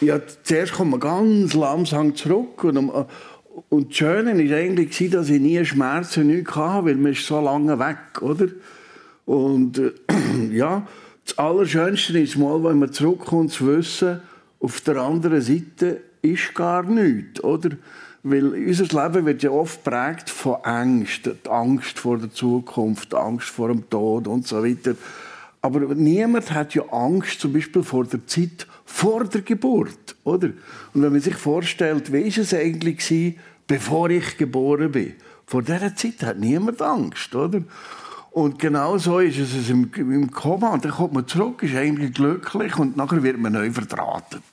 Ja, 0.00 0.20
zuerst 0.42 0.72
kommt 0.72 0.90
man 0.90 1.00
ganz 1.00 1.54
langsam 1.54 2.14
zurück. 2.14 2.64
Und, 2.64 2.76
und 3.68 3.90
das 3.90 3.96
Schöne 3.96 4.36
war 4.36 4.56
eigentlich, 4.56 5.10
dass 5.10 5.30
ich 5.30 5.40
nie 5.40 5.64
Schmerzen 5.64 6.46
hatte, 6.46 6.84
weil 6.86 6.96
man 6.96 7.12
ist 7.12 7.26
so 7.26 7.40
lange 7.40 7.78
weg, 7.78 8.20
oder? 8.20 8.48
Und 9.24 9.78
äh, 9.78 9.92
ja, 10.52 10.86
das 11.24 11.38
Allerschönste 11.38 12.18
ist 12.18 12.36
mal, 12.36 12.62
wenn 12.62 12.78
man 12.78 12.92
zurückkommt, 12.92 13.52
zu 13.52 13.66
wissen, 13.66 14.20
auf 14.60 14.80
der 14.80 14.96
anderen 14.96 15.40
Seite 15.40 16.00
ist 16.22 16.54
gar 16.54 16.82
nichts, 16.84 17.42
oder? 17.42 17.70
Weil 18.28 18.54
unser 18.54 18.84
Leben 18.84 19.26
wird 19.26 19.44
ja 19.44 19.50
oft 19.50 19.84
geprägt 19.84 20.30
von 20.30 20.56
Angst. 20.64 21.26
Die 21.26 21.48
Angst 21.48 21.98
vor 21.98 22.18
der 22.18 22.32
Zukunft, 22.32 23.12
die 23.12 23.16
Angst 23.16 23.48
vor 23.48 23.68
dem 23.68 23.88
Tod 23.88 24.26
und 24.26 24.46
so 24.48 24.64
weiter. 24.64 24.96
Aber 25.66 25.80
niemand 25.96 26.52
hat 26.52 26.74
ja 26.74 26.82
Angst 26.92 27.40
zum 27.40 27.52
Beispiel 27.52 27.82
vor 27.82 28.04
der 28.04 28.24
Zeit 28.24 28.68
vor 28.84 29.24
der 29.24 29.40
Geburt, 29.40 30.14
oder? 30.22 30.50
Und 30.94 31.02
wenn 31.02 31.10
man 31.10 31.20
sich 31.20 31.34
vorstellt, 31.34 32.12
wie 32.12 32.20
ist 32.20 32.38
es 32.38 32.54
eigentlich 32.54 32.98
gewesen, 32.98 33.36
bevor 33.66 34.08
ich 34.10 34.38
geboren 34.38 34.92
bin? 34.92 35.14
Vor 35.44 35.62
dieser 35.62 35.96
Zeit 35.96 36.22
hat 36.22 36.38
niemand 36.38 36.80
Angst, 36.80 37.34
oder? 37.34 37.62
Und 38.30 38.60
genau 38.60 38.96
so 38.96 39.18
ist 39.18 39.38
es 39.38 39.68
im, 39.68 39.90
im 39.96 40.30
Koma. 40.30 40.78
Dann 40.78 40.92
kommt 40.92 41.14
man 41.14 41.26
zurück, 41.26 41.64
ist 41.64 41.74
eigentlich 41.74 42.14
glücklich 42.14 42.78
und 42.78 42.96
nachher 42.96 43.24
wird 43.24 43.38
man 43.38 43.52
neu 43.52 43.72
verdrahtet. 43.72 44.44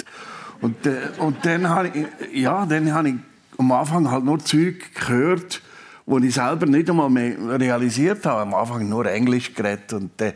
Und, 0.62 0.84
äh, 0.88 1.10
und 1.20 1.46
dann 1.46 1.70
habe 1.70 1.92
ich, 1.94 2.42
ja, 2.42 2.66
dann 2.66 2.92
habe 2.92 3.10
ich 3.10 3.16
am 3.60 3.72
Anfang 3.72 4.10
halt 4.10 4.26
nur 4.26 4.40
Zeug 4.40 4.96
gehört, 4.96 5.62
wo 6.08 6.18
ich 6.18 6.34
selber 6.34 6.66
nicht 6.66 6.90
einmal 6.90 7.12
mehr 7.12 7.36
realisiert 7.60 8.26
habe. 8.26 8.42
Am 8.42 8.56
Anfang 8.56 8.90
nur 8.90 9.06
Englisch 9.06 9.54
geredet 9.54 9.94
und 9.94 10.10
dann, 10.18 10.34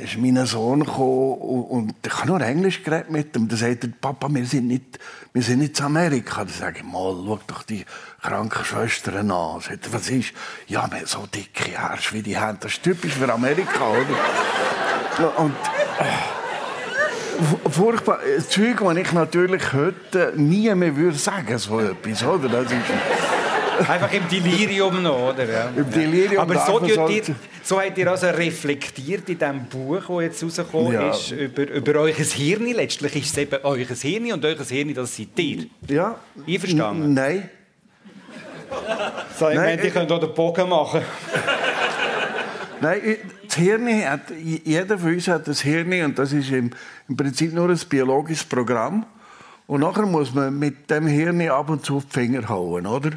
dann 0.00 0.06
ist 0.08 0.18
mein 0.18 0.46
Sohn 0.46 0.80
gekommen 0.84 1.34
und, 1.38 1.94
ich 2.04 2.12
habe 2.18 2.28
nur 2.28 2.40
Englisch 2.40 2.82
geredet 2.82 3.10
mit 3.10 3.36
ihm. 3.36 3.48
Dann 3.48 3.58
sagt 3.58 3.84
er, 3.84 3.90
Papa, 4.00 4.28
wir 4.30 4.46
sind 4.46 4.66
nicht, 4.68 4.98
wir 5.32 5.42
sind 5.42 5.58
nicht 5.58 5.78
in 5.78 5.84
Amerika. 5.86 6.38
Dann 6.44 6.48
sage 6.54 6.78
ich, 6.78 6.84
mal, 6.84 7.14
schau 7.26 7.38
doch 7.46 7.62
die 7.64 7.84
kranken 8.22 8.64
Schwestern 8.64 9.30
an. 9.30 9.60
Sagt 9.60 9.86
er, 9.86 9.92
was 9.92 10.08
ist? 10.08 10.32
Ja, 10.68 10.88
wir 10.90 11.06
so 11.06 11.26
dicke 11.26 11.72
Ärsche 11.72 12.14
wie 12.14 12.22
die 12.22 12.38
haben. 12.38 12.58
Das 12.60 12.72
ist 12.72 12.82
typisch 12.82 13.12
für 13.12 13.30
Amerika, 13.32 13.88
oder? 13.90 15.38
Und 15.38 15.54
Fu- 17.48 17.70
furchtbar. 17.70 18.20
Äh, 18.24 18.38
Zeug, 18.46 18.78
das 18.80 18.96
ich 18.96 19.12
natürlich 19.12 19.72
heute 19.72 20.32
nie 20.36 20.74
mehr 20.74 20.94
würde 20.96 21.16
sagen, 21.18 21.58
so 21.58 21.80
etwas, 21.80 22.22
oder? 22.24 22.48
Das 22.48 22.72
ist 22.72 22.78
Einfach 23.88 24.12
im 24.12 24.28
Delirium 24.28 25.02
noch, 25.02 25.30
oder? 25.32 25.44
Ja. 25.50 25.70
Im 25.76 25.90
Delirium 25.90 26.40
Aber 26.42 26.58
so, 26.66 26.80
ihr, 26.84 27.22
so 27.62 27.80
habt 27.80 27.96
ihr 27.98 28.10
also 28.10 28.26
reflektiert 28.28 29.28
in 29.28 29.38
diesem 29.38 29.64
Buch, 29.66 30.02
das 30.08 30.22
jetzt 30.22 30.42
rausgekommen 30.44 30.92
Ja. 30.92 31.10
ist, 31.10 31.30
über, 31.32 31.68
über 31.68 32.00
euer 32.00 32.12
Hirn. 32.14 32.66
Letztlich 32.66 33.16
ist 33.16 33.32
es 33.32 33.38
eben 33.38 33.58
euer 33.62 33.86
Hirn 33.86 34.32
und 34.32 34.44
euer 34.44 34.56
Hirn, 34.64 34.94
das 34.94 35.16
seid 35.16 35.38
ihr. 35.38 35.66
ja. 35.88 36.16
Einverstanden? 36.46 37.14
Nein. 37.14 37.48
So, 39.38 39.48
ich 39.48 39.54
Nein, 39.56 39.64
meine, 39.64 39.82
ihr 39.82 39.88
ich- 39.88 39.92
könnt 39.94 40.12
auch 40.12 40.20
den 40.20 40.32
Bogen 40.34 40.68
machen. 40.68 41.00
Nein, 42.80 43.00
ich- 43.04 43.18
das 43.46 43.56
Hirn 43.56 43.88
hat, 44.08 44.20
jeder 44.64 44.96
von 44.96 45.12
uns 45.12 45.26
hat 45.26 45.48
das 45.48 45.60
Hirn 45.62 45.92
und 46.04 46.16
das 46.18 46.32
ist 46.32 46.50
im, 46.52 46.70
im 47.08 47.16
Prinzip 47.16 47.52
nur 47.52 47.68
ein 47.68 47.80
biologisches 47.88 48.44
Programm. 48.44 49.04
Und 49.66 49.80
nachher 49.80 50.06
muss 50.06 50.32
man 50.34 50.56
mit 50.56 50.88
dem 50.90 51.06
Hirn 51.08 51.40
ab 51.48 51.68
und 51.70 51.84
zu 51.84 52.00
die 52.00 52.12
Finger 52.20 52.48
hauen, 52.48 52.86
oder? 52.86 53.10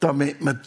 Damit 0.00 0.42
man 0.42 0.60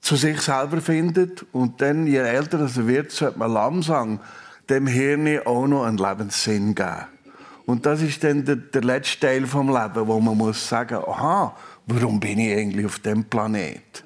zu 0.00 0.16
sich 0.16 0.40
selber 0.40 0.80
findet. 0.80 1.44
Und 1.52 1.80
dann, 1.80 2.06
je 2.06 2.18
älter 2.18 2.60
er 2.60 2.86
wird, 2.86 3.10
sollte 3.12 3.38
man 3.38 3.52
langsam 3.52 4.20
dem 4.68 4.86
Hirn 4.86 5.40
auch 5.44 5.66
noch 5.66 5.84
einen 5.84 5.98
Lebenssinn 5.98 6.74
geben. 6.74 7.06
Und 7.66 7.86
das 7.86 8.02
ist 8.02 8.24
dann 8.24 8.44
der, 8.44 8.56
der 8.56 8.82
letzte 8.82 9.20
Teil 9.20 9.46
vom 9.46 9.68
Leben, 9.68 10.06
wo 10.06 10.18
man 10.20 10.36
muss 10.36 10.68
sagen, 10.68 10.96
aha, 11.06 11.54
warum 11.86 12.18
bin 12.18 12.38
ich 12.38 12.56
eigentlich 12.56 12.86
auf 12.86 12.98
dem 12.98 13.24
Planet? 13.24 14.04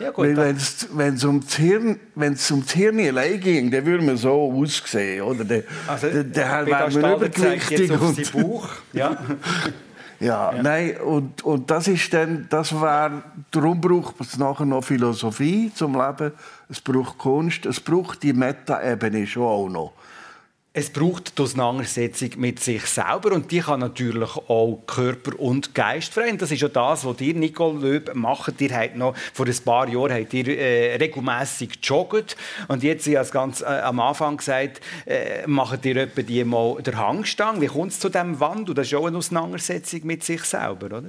Ja, 0.00 0.10
gut, 0.10 0.26
Weil 0.26 0.34
dann- 0.34 0.46
wenn's, 0.46 0.88
wenn's 0.92 1.24
um 1.24 1.40
das 1.40 1.54
Hirn, 1.54 2.00
wenn's 2.16 2.50
um 2.50 2.62
das 2.62 2.72
Hirn 2.72 2.98
allein 2.98 3.38
ging, 3.40 3.70
dann 3.70 3.86
würde 3.86 4.04
man 4.04 4.16
so 4.16 4.52
aussehen, 4.52 5.22
oder? 5.22 5.44
Der, 5.44 5.62
Also, 5.86 6.08
der, 6.10 6.24
der 6.24 6.42
Peter 6.64 6.66
wäre 6.66 7.00
man 7.00 7.16
übergewichtig 7.16 7.78
jetzt 7.78 7.92
auf 7.92 8.02
und, 8.02 8.32
Bauch. 8.32 8.68
Ja. 8.92 9.16
ja, 10.20 10.52
nein, 10.62 10.96
und, 10.98 11.42
und 11.42 11.70
das 11.70 11.88
ist 11.88 12.12
dann, 12.12 12.46
das 12.48 12.72
wäre, 12.72 13.22
darum 13.50 13.80
braucht 13.80 14.20
es 14.20 14.38
nachher 14.38 14.66
noch 14.66 14.84
Philosophie 14.84 15.72
zum 15.74 15.94
Leben, 15.94 16.32
es 16.68 16.80
braucht 16.80 17.18
Kunst, 17.18 17.66
es 17.66 17.80
braucht 17.80 18.22
die 18.22 18.32
Meta-Ebene 18.32 19.26
schon 19.26 19.42
auch 19.42 19.68
noch. 19.68 19.92
Es 20.76 20.90
braucht 20.90 21.38
die 21.38 21.42
Auseinandersetzung 21.42 22.30
mit 22.38 22.58
sich 22.58 22.84
selber 22.86 23.30
und 23.30 23.52
die 23.52 23.60
kann 23.60 23.78
natürlich 23.78 24.34
auch 24.34 24.82
Körper 24.88 25.38
und 25.38 25.72
Geist 25.72 26.12
vereinen. 26.12 26.36
Das 26.36 26.50
ist 26.50 26.62
ja 26.62 26.68
das, 26.68 27.04
was 27.04 27.20
ihr, 27.20 27.32
Nicole 27.32 27.78
Löb, 27.78 28.12
macht. 28.16 28.60
Ihr 28.60 28.76
habt 28.76 28.96
noch, 28.96 29.14
vor 29.32 29.46
ein 29.46 29.56
paar 29.64 29.88
Jahren 29.88 30.12
habt 30.12 30.34
ihr 30.34 30.48
äh, 30.48 30.96
regelmässig 30.96 31.78
joggt 31.80 32.36
und 32.66 32.82
jetzt, 32.82 33.06
ich 33.06 33.16
habe 33.16 33.28
ganz 33.28 33.60
äh, 33.60 33.66
am 33.66 34.00
Anfang 34.00 34.38
gesagt, 34.38 34.80
äh, 35.06 35.46
macht 35.46 35.84
ihr 35.84 35.94
etwa 35.94 36.22
die 36.22 36.42
mal 36.42 36.82
der 36.82 36.98
Hangstange. 36.98 37.60
Wie 37.60 37.68
kommt 37.68 37.92
es 37.92 38.00
zu 38.00 38.08
diesem 38.08 38.40
Wandel? 38.40 38.74
Das 38.74 38.88
ist 38.88 38.94
auch 38.94 39.06
eine 39.06 39.18
Auseinandersetzung 39.18 40.00
mit 40.02 40.24
sich 40.24 40.42
selber, 40.42 40.86
oder? 40.86 41.04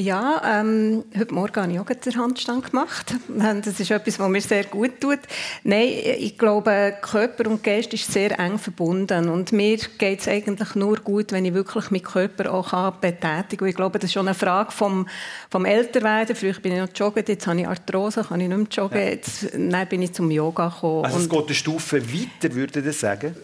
Ja, 0.00 0.60
ähm, 0.60 1.02
heute 1.18 1.34
Morgen 1.34 1.56
habe 1.60 1.72
ich 1.72 1.80
auch 1.80 1.86
den 1.86 2.16
Handstand 2.16 2.70
gemacht. 2.70 3.16
Das 3.28 3.80
ist 3.80 3.90
etwas, 3.90 4.20
was 4.20 4.28
mir 4.28 4.40
sehr 4.40 4.62
gut 4.62 5.00
tut. 5.00 5.18
Nein, 5.64 5.88
ich 6.18 6.38
glaube, 6.38 6.94
Körper 7.02 7.50
und 7.50 7.64
Geist 7.64 7.92
ist 7.92 8.12
sehr 8.12 8.38
eng 8.38 8.58
verbunden. 8.58 9.28
Und 9.28 9.50
mir 9.50 9.76
geht 9.98 10.20
es 10.20 10.28
eigentlich 10.28 10.76
nur 10.76 10.98
gut, 10.98 11.32
wenn 11.32 11.44
ich 11.44 11.52
wirklich 11.52 11.90
meinen 11.90 12.02
Körper 12.02 12.52
auch 12.52 12.70
kann 12.70 12.94
betätigen 13.00 13.58
kann. 13.58 13.68
Ich 13.68 13.74
glaube, 13.74 13.98
das 13.98 14.10
ist 14.10 14.12
schon 14.12 14.28
eine 14.28 14.36
Frage 14.36 14.70
vom, 14.70 15.08
vom 15.50 15.64
Älterwerden. 15.64 16.36
Früher 16.36 16.54
bin 16.54 16.74
ich 16.74 16.78
noch 16.78 16.88
joggen, 16.94 17.24
jetzt 17.26 17.48
habe 17.48 17.60
ich 17.60 17.66
Arthrose, 17.66 18.22
kann 18.22 18.40
ich 18.40 18.48
nicht 18.48 18.56
mehr 18.56 18.68
joggen. 18.70 19.00
Jetzt, 19.00 19.48
dann 19.52 19.88
bin 19.88 20.02
ich 20.02 20.12
zum 20.12 20.30
Yoga 20.30 20.68
gekommen. 20.68 21.06
Also 21.06 21.18
es 21.18 21.28
geht 21.28 21.46
eine 21.46 21.54
Stufe 21.54 22.00
weiter, 22.00 22.54
würde 22.54 22.88
ich 22.88 22.96
sagen. 22.96 23.34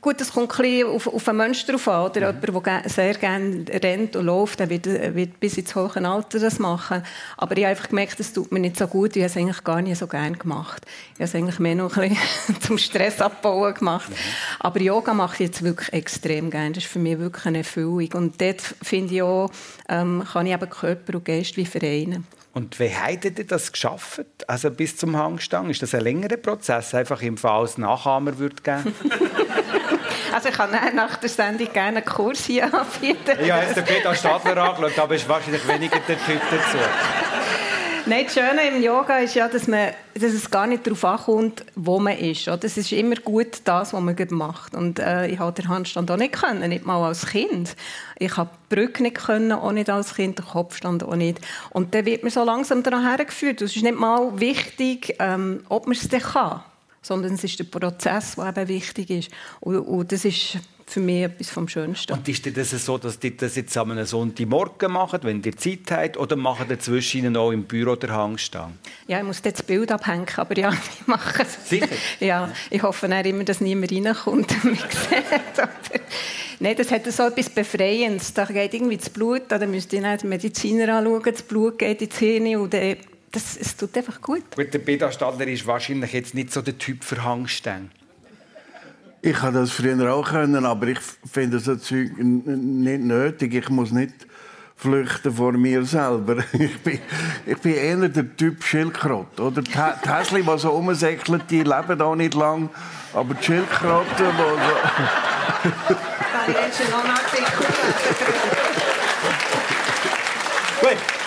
Gut, 0.00 0.18
das 0.18 0.32
kommt 0.32 0.50
ein 0.52 0.62
bisschen 0.62 0.88
auf, 0.88 1.06
auf 1.06 1.24
den 1.24 1.36
Menschen 1.36 1.70
drauf 1.70 1.86
an. 1.88 2.06
Oder? 2.06 2.32
Jemand, 2.32 2.66
der 2.66 2.88
sehr 2.88 3.14
gerne 3.14 3.64
rennt 3.68 4.16
und 4.16 4.24
läuft, 4.24 4.58
der 4.58 4.70
wird, 4.70 4.86
äh, 4.86 5.14
wird 5.14 5.38
bis 5.38 5.58
ins 5.58 5.74
hohe 5.74 5.94
Alter 5.94 6.38
das 6.38 6.58
machen. 6.58 7.02
Aber 7.36 7.56
ich 7.56 7.64
habe 7.64 7.70
einfach 7.72 7.88
gemerkt, 7.88 8.18
das 8.18 8.32
tut 8.32 8.50
mir 8.50 8.60
nicht 8.60 8.78
so 8.78 8.86
gut. 8.86 9.16
Ich 9.16 9.22
habe 9.22 9.30
es 9.30 9.36
eigentlich 9.36 9.62
gar 9.62 9.82
nicht 9.82 9.98
so 9.98 10.06
gerne 10.06 10.36
gemacht. 10.38 10.86
Ich 10.86 11.14
habe 11.16 11.24
es 11.24 11.34
eigentlich 11.34 11.58
mehr 11.58 11.74
noch 11.74 11.96
ein 11.96 12.10
bisschen 12.10 12.60
zum 12.60 12.78
Stress 12.78 13.20
abbauen 13.20 13.74
gemacht. 13.74 14.10
Aber 14.58 14.80
Yoga 14.80 15.12
mache 15.12 15.34
ich 15.34 15.50
jetzt 15.50 15.62
wirklich 15.62 15.92
extrem 15.92 16.50
gerne. 16.50 16.72
Das 16.72 16.84
ist 16.84 16.90
für 16.90 16.98
mich 16.98 17.18
wirklich 17.18 17.44
eine 17.44 17.58
Erfüllung. 17.58 18.08
Und 18.14 18.40
dort 18.40 18.62
finde 18.82 19.14
ich 19.14 19.22
auch, 19.22 19.50
ähm, 19.88 20.24
kann 20.32 20.46
ich 20.46 20.54
eben 20.54 20.70
Körper 20.70 21.16
und 21.16 21.24
Geist 21.26 21.56
wie 21.58 21.66
vereinen. 21.66 22.26
Und 22.52 22.80
wie 22.80 22.90
habt 22.90 23.24
ihr 23.24 23.46
das 23.46 23.70
geschafft? 23.72 24.24
Also 24.48 24.70
bis 24.70 24.96
zum 24.96 25.16
Hangstang? 25.16 25.70
Ist 25.70 25.82
das 25.82 25.94
ein 25.94 26.02
längerer 26.02 26.36
Prozess, 26.36 26.94
einfach 26.94 27.22
im 27.22 27.36
Fall 27.36 27.64
es 27.64 27.78
Nachahmer 27.78 28.38
würde 28.38 28.56
geben? 28.62 28.94
Also 30.32 30.48
ich 30.48 30.54
kann 30.54 30.70
nach 30.94 31.16
der 31.16 31.28
Sendung 31.28 31.72
gerne 31.72 31.96
einen 31.96 32.04
Kurs 32.04 32.44
hier 32.44 32.72
anbieten. 32.72 33.36
Ich 33.42 33.50
habe 33.50 33.64
jetzt 33.64 33.76
den 33.76 33.84
Peter 33.84 34.14
Stadler 34.14 34.56
angeschaut, 34.58 34.96
aber 34.96 35.16
ist 35.16 35.28
wahrscheinlich 35.28 35.66
weniger 35.66 35.98
der 36.06 36.24
Typ 36.24 36.40
dazu. 36.50 36.78
Nein, 38.06 38.24
das 38.24 38.34
Schöne 38.34 38.68
im 38.68 38.82
Yoga 38.82 39.18
ist 39.18 39.34
ja, 39.34 39.48
dass, 39.48 39.66
man, 39.66 39.90
dass 40.14 40.32
es 40.32 40.50
gar 40.50 40.66
nicht 40.66 40.86
darauf 40.86 41.04
ankommt, 41.04 41.64
wo 41.74 41.98
man 41.98 42.16
ist. 42.16 42.48
Oder? 42.48 42.64
Es 42.64 42.76
ist 42.76 42.92
immer 42.92 43.16
gut, 43.16 43.60
das, 43.64 43.92
was 43.92 44.00
man 44.00 44.16
gerade 44.16 44.34
macht. 44.34 44.74
Und 44.74 44.98
äh, 44.98 45.26
ich 45.28 45.38
habe 45.38 45.52
den 45.52 45.68
Handstand 45.68 46.10
auch 46.10 46.16
nicht 46.16 46.32
können, 46.32 46.68
nicht 46.68 46.86
mal 46.86 47.06
als 47.06 47.26
Kind. 47.26 47.76
Ich 48.18 48.36
habe 48.36 48.50
die 48.70 48.74
Brücke 48.74 49.02
nicht 49.02 49.16
können, 49.16 49.52
auch 49.52 49.72
nicht 49.72 49.90
als 49.90 50.14
Kind, 50.14 50.38
den 50.38 50.46
Kopfstand 50.46 51.04
auch 51.04 51.16
nicht. 51.16 51.40
Und 51.70 51.94
dann 51.94 52.06
wird 52.06 52.22
man 52.22 52.30
so 52.30 52.42
langsam 52.42 52.82
daran 52.82 53.06
hergeführt. 53.06 53.60
Es 53.60 53.76
ist 53.76 53.82
nicht 53.82 53.98
mal 53.98 54.40
wichtig, 54.40 55.16
ähm, 55.18 55.64
ob 55.68 55.86
man 55.86 55.96
es 55.96 56.08
dann 56.08 56.20
kann. 56.20 56.62
Sondern 57.02 57.34
es 57.34 57.44
ist 57.44 57.58
der 57.58 57.64
Prozess, 57.64 58.36
der 58.36 58.48
eben 58.48 58.68
wichtig 58.68 59.10
ist. 59.10 59.30
Und, 59.60 59.78
und 59.78 60.12
das 60.12 60.24
ist 60.24 60.58
für 60.90 61.00
mich 61.00 61.22
etwas 61.22 61.50
vom 61.50 61.68
Schönsten. 61.68 62.12
Und 62.12 62.28
ist 62.28 62.56
das 62.56 62.70
so, 62.84 62.98
dass 62.98 63.18
ihr 63.22 63.36
das 63.36 63.54
jetzt 63.56 63.76
am 63.76 64.04
Sonntagmorgen 64.04 64.92
macht, 64.92 65.24
wenn 65.24 65.42
ihr 65.42 65.56
Zeit 65.56 65.90
habt, 65.90 66.16
oder 66.16 66.36
macht 66.36 66.68
ihr 66.68 66.78
zwischen 66.78 67.36
auch 67.36 67.52
im 67.52 67.64
Büro 67.64 67.94
der 67.94 68.10
Hangstange? 68.10 68.74
Ja, 69.06 69.18
ich 69.18 69.24
muss 69.24 69.40
das 69.40 69.62
Bild 69.62 69.92
abhängen, 69.92 70.26
aber 70.36 70.58
ja, 70.58 70.72
ich 71.00 71.06
mache 71.06 71.42
es. 71.42 71.68
Sicher? 71.68 71.86
Ja, 72.18 72.50
ich 72.70 72.82
hoffe 72.82 73.08
dann 73.08 73.24
immer, 73.24 73.44
dass 73.44 73.60
niemand 73.60 73.92
reinkommt 73.92 74.52
und 74.52 74.64
mich 74.64 74.80
sieht. 74.90 76.00
Nein, 76.58 76.76
das 76.76 76.90
hat 76.90 77.10
so 77.10 77.22
etwas 77.22 77.48
Befreiendes. 77.48 78.34
Da 78.34 78.44
geht 78.44 78.74
irgendwie 78.74 78.96
das 78.96 79.08
Blut, 79.08 79.42
da 79.48 79.64
müsste 79.66 79.96
ich 79.96 80.02
den 80.02 80.28
Mediziner 80.28 80.96
anschauen, 80.96 81.22
das 81.24 81.42
Blut 81.42 81.78
geht 81.78 82.02
in 82.02 82.08
die 82.08 82.14
Zähne 82.14 82.60
und 82.60 82.74
dann 82.74 82.96
das, 83.32 83.56
es 83.56 83.76
tut 83.76 83.96
einfach 83.96 84.20
gut. 84.20 84.44
Gut, 84.56 84.74
der 84.74 84.78
Beda 84.80 85.12
Stadler 85.12 85.46
ist 85.46 85.66
wahrscheinlich 85.66 86.12
jetzt 86.12 86.34
nicht 86.34 86.52
so 86.52 86.62
der 86.62 86.76
Typ 86.78 87.04
für 87.04 87.22
Hangstänge. 87.24 87.90
Ich 89.22 89.40
habe 89.42 89.58
das 89.58 89.70
früher 89.70 90.12
auch 90.12 90.30
können, 90.30 90.64
aber 90.64 90.88
ich 90.88 90.98
finde 91.30 91.58
so 91.58 91.76
Zeug 91.76 92.16
nicht 92.18 93.02
nötig. 93.02 93.54
Ich 93.54 93.68
muss 93.68 93.92
nicht 93.92 94.14
flüchten 94.76 95.32
vor 95.32 95.52
mir 95.52 95.84
selber. 95.84 96.42
Ich 96.52 96.78
bin, 96.78 96.98
ich 97.44 97.58
bin 97.58 97.74
eher 97.74 98.08
der 98.08 98.36
Typ 98.36 98.64
Schildkrott. 98.64 99.38
Oder 99.38 99.60
die, 99.62 99.70
Häsli, 99.72 100.42
die 100.42 100.58
so 100.58 100.70
rumsäckeln, 100.70 101.42
die 101.50 101.62
leben 101.62 102.00
auch 102.00 102.16
nicht 102.16 102.34
lang. 102.34 102.70
Aber 103.12 103.34
die 103.34 103.44
Schildkröten, 103.44 104.06
die 104.16 104.24
so... 104.24 104.38
Gut 110.80 111.19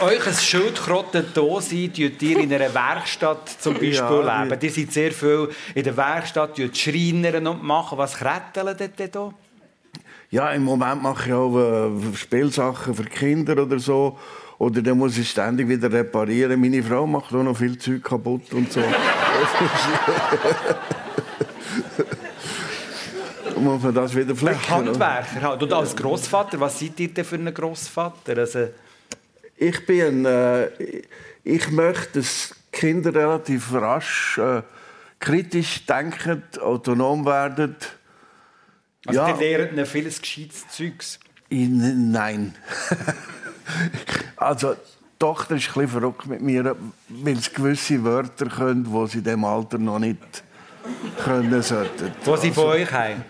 euch 0.00 0.26
ein 0.26 0.34
Schildkröten 0.34 1.26
da 1.34 1.60
sein, 1.60 1.92
tut 1.92 2.22
ihr 2.22 2.38
in 2.38 2.52
einer 2.52 2.72
Werkstatt 2.72 3.48
zum 3.60 3.74
Beispiel 3.80 3.92
ja, 3.92 4.42
leben. 4.42 4.58
Die 4.58 4.68
sind 4.68 4.92
sehr 4.92 5.12
viel 5.12 5.48
in 5.74 5.84
der 5.84 5.96
Werkstatt, 5.96 6.58
die 6.58 6.70
Schreinern 6.72 7.46
und 7.46 7.62
machen. 7.62 7.98
Was 7.98 8.16
kretteln 8.16 8.76
dort 8.76 9.14
da? 9.14 9.32
Ja, 10.30 10.50
im 10.50 10.64
Moment 10.64 11.02
mache 11.02 11.28
ich 11.28 11.34
auch 11.34 11.56
äh, 11.56 12.16
Spielsachen 12.16 12.94
für 12.94 13.04
Kinder 13.04 13.62
oder 13.62 13.78
so. 13.78 14.18
Oder 14.58 14.82
dann 14.82 14.98
muss 14.98 15.16
ich 15.18 15.30
ständig 15.30 15.68
wieder 15.68 15.92
reparieren. 15.92 16.60
Meine 16.60 16.82
Frau 16.82 17.06
macht 17.06 17.32
auch 17.34 17.42
noch 17.42 17.56
viel 17.56 17.78
Zeug 17.78 18.02
kaputt 18.02 18.52
und 18.52 18.72
so. 18.72 18.80
muss 23.60 23.82
man 23.82 23.94
das 23.94 24.14
wieder 24.14 24.34
flecken. 24.34 24.68
Handwerker 24.68 25.42
halt. 25.42 25.62
Und 25.62 25.72
als 25.72 25.94
Großvater, 25.94 26.58
was 26.60 26.78
seid 26.78 26.98
ihr 27.00 27.08
denn 27.08 27.24
für 27.24 27.36
ein 27.36 27.52
Großvater? 27.52 28.38
Also 28.38 28.68
ich 29.56 29.86
bin, 29.86 30.24
äh, 30.24 30.66
ich 31.44 31.70
möchte, 31.70 32.20
dass 32.20 32.54
Kinder 32.72 33.14
relativ 33.14 33.72
rasch 33.72 34.38
äh, 34.38 34.62
kritisch 35.18 35.86
denken, 35.86 36.42
autonom 36.60 37.24
werden. 37.24 37.76
Also 39.06 39.20
ja. 39.20 39.32
die 39.32 39.44
lernen 39.44 39.74
ihnen 39.74 39.86
vieles 39.86 40.20
gescheites 40.20 40.68
Zeugs? 40.68 41.18
Nein. 41.48 42.54
also 44.36 44.74
die 44.74 44.80
Tochter 45.18 45.56
ist 45.56 45.68
ein 45.68 45.72
bisschen 45.72 45.88
verrückt 45.88 46.26
mit 46.26 46.42
mir, 46.42 46.76
weil 47.08 47.36
sie 47.36 47.50
gewisse 47.50 48.04
Wörter 48.04 48.46
können, 48.46 48.84
die 48.84 49.06
sie 49.08 49.18
in 49.18 49.24
diesem 49.24 49.44
Alter 49.44 49.78
noch 49.78 49.98
nicht 49.98 50.44
können 51.24 51.62
sollten. 51.62 52.12
Wo 52.24 52.36
sie 52.36 52.50
von 52.50 52.64
also, 52.64 52.78
euch 52.78 52.92
haben? 52.92 53.24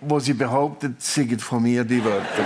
Wo 0.00 0.20
sie 0.20 0.34
behauptet, 0.34 1.00
sie 1.02 1.24
sind 1.24 1.42
von 1.42 1.62
mir 1.62 1.84
die 1.84 2.04
Wörter. 2.04 2.44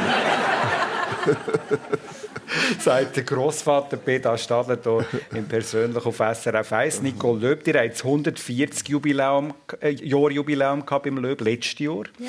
sagt 2.78 3.16
der 3.16 3.24
Großvater 3.24 3.96
Peter 3.96 4.36
Stadler 4.38 4.78
hier 4.82 5.20
im 5.34 5.46
persönlich 5.46 6.04
auf 6.04 6.16
SRF 6.16 6.72
1. 6.72 7.02
Nicole 7.02 7.40
Löb, 7.40 7.66
ihr 7.66 7.80
habt 7.80 8.04
140 8.04 8.88
Jubiläum, 8.88 9.54
äh, 9.80 9.90
Jahr 9.90 10.30
Jubiläum 10.30 10.84
gehabt 10.84 11.06
im 11.06 11.18
Löb, 11.18 11.40
letztes 11.40 11.78
Jahr. 11.78 12.04
Ja. 12.18 12.28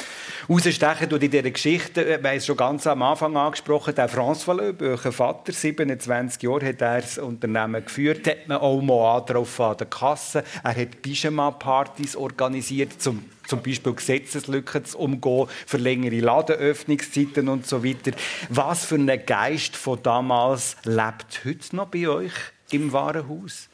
Rausstechen 0.50 1.10
in 1.10 1.20
dieser 1.20 1.52
Geschichte, 1.52 2.06
äh, 2.06 2.22
wir 2.22 2.30
haben 2.30 2.38
es 2.38 2.46
schon 2.46 2.58
ganz 2.58 2.88
am 2.88 3.02
Anfang 3.02 3.36
angesprochen, 3.38 3.96
der 3.96 4.10
François 4.10 4.56
Löb, 4.56 4.82
euer 4.82 4.98
Vater, 4.98 5.52
27 5.52 6.44
Jahre 6.44 6.68
hat 6.68 6.82
er 6.82 7.02
das 7.02 7.18
Unternehmen 7.18 7.84
geführt, 7.84 8.28
hat 8.28 8.48
man 8.48 8.58
auch 8.58 8.82
mal 8.82 9.22
drauf 9.22 9.60
an 9.60 9.78
der 9.78 9.88
Kasse. 9.88 10.44
Er 10.64 10.76
hat 10.76 11.02
Pyjama-Partys 11.02 12.16
organisiert, 12.16 13.02
zum 13.02 13.24
zum 13.50 13.62
Beispiel 13.62 13.94
Gesetzeslücken 13.94 14.86
zu 14.86 14.98
umgehen, 15.00 15.48
für 15.66 15.78
längere 15.78 16.20
Ladenöffnungszeiten 16.20 17.50
und 17.50 17.68
so 17.68 17.84
weiter. 17.84 18.12
Was 18.50 18.86
für 18.86 18.96
ein 18.96 19.26
Geist 19.26 19.76
von 19.76 20.02
damals 20.02 20.78
lebt 20.84 21.44
heute 21.44 21.76
noch 21.76 21.88
bei 21.88 22.08
euch 22.08 22.34
im 22.72 22.94
Warenhaus? 22.94 23.69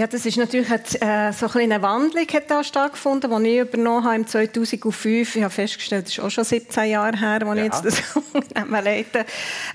Ja, 0.00 0.06
das 0.06 0.24
ist 0.24 0.38
natürlich 0.38 0.70
eine, 0.70 1.28
äh, 1.28 1.30
so 1.34 1.46
eine 1.58 1.82
Wandlung 1.82 2.26
hat 2.32 2.50
da 2.50 2.64
stattgefunden, 2.64 3.44
die 3.44 3.50
ich 3.50 3.60
übernommen 3.60 4.02
habe 4.02 4.16
im 4.16 4.26
2005. 4.26 5.36
Ich 5.36 5.42
habe 5.42 5.52
festgestellt, 5.52 6.06
das 6.06 6.14
ist 6.14 6.20
auch 6.24 6.30
schon 6.30 6.44
17 6.44 6.88
Jahre 6.88 7.18
her, 7.18 7.42
als 7.42 7.44
ja. 7.44 7.54
ich 7.56 7.64
jetzt 7.64 7.84
das 7.84 8.16
Unternehmen 8.32 8.82
leite. 8.82 9.26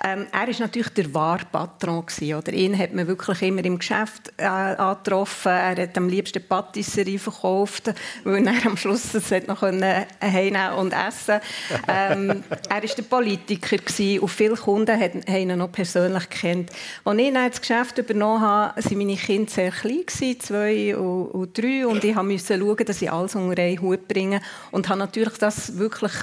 Ähm, 0.03 0.25
er 0.31 0.47
war 0.47 0.59
natürlich 0.61 0.89
der 0.89 1.13
wahre 1.13 1.45
Patron 1.51 2.07
gewesen, 2.07 2.33
oder? 2.33 2.53
Ihn 2.53 2.75
hat 2.75 2.95
man 2.95 3.05
wirklich 3.05 3.39
immer 3.43 3.63
im 3.63 3.77
Geschäft 3.77 4.33
äh, 4.37 4.45
angetroffen. 4.45 5.51
Er 5.51 5.83
hat 5.83 5.95
am 5.95 6.09
liebsten 6.09 6.41
Patisserie 6.41 7.19
verkauft, 7.19 7.93
weil 8.23 8.47
er 8.47 8.65
am 8.65 8.77
Schluss 8.77 9.11
das 9.11 9.29
noch 9.45 9.61
heimnehmen 9.61 10.73
und 10.79 10.91
essen. 10.91 11.39
Ähm, 11.87 12.43
er 12.67 12.81
war 12.81 12.81
der 12.81 13.03
Politiker 13.03 13.77
gewesen, 13.77 14.21
und 14.21 14.29
viele 14.29 14.55
Kunden 14.55 14.99
haben 14.99 15.21
ihn 15.27 15.55
noch 15.55 15.71
persönlich 15.71 16.27
kennt. 16.31 16.71
Als 17.03 17.19
ich 17.19 17.31
dann 17.31 17.51
das 17.51 17.61
Geschäft 17.61 17.99
übernommen 17.99 18.41
habe, 18.41 18.81
waren 18.81 18.97
meine 18.97 19.17
Kinder 19.17 19.51
sehr 19.51 19.69
klein 19.69 20.01
zwei 20.39 20.95
und, 20.97 21.27
und 21.27 21.57
drei, 21.57 21.85
und 21.85 22.03
ich 22.03 22.15
musste 22.15 22.57
schauen, 22.57 22.85
dass 22.85 23.01
ich 23.01 23.11
alles 23.11 23.35
unter 23.35 23.61
einen 23.61 23.81
Hut 23.81 24.07
bringe. 24.07 24.41
Und 24.71 24.89
habe 24.89 24.99
natürlich 24.99 25.37
das 25.37 25.77
wirklich 25.77 26.13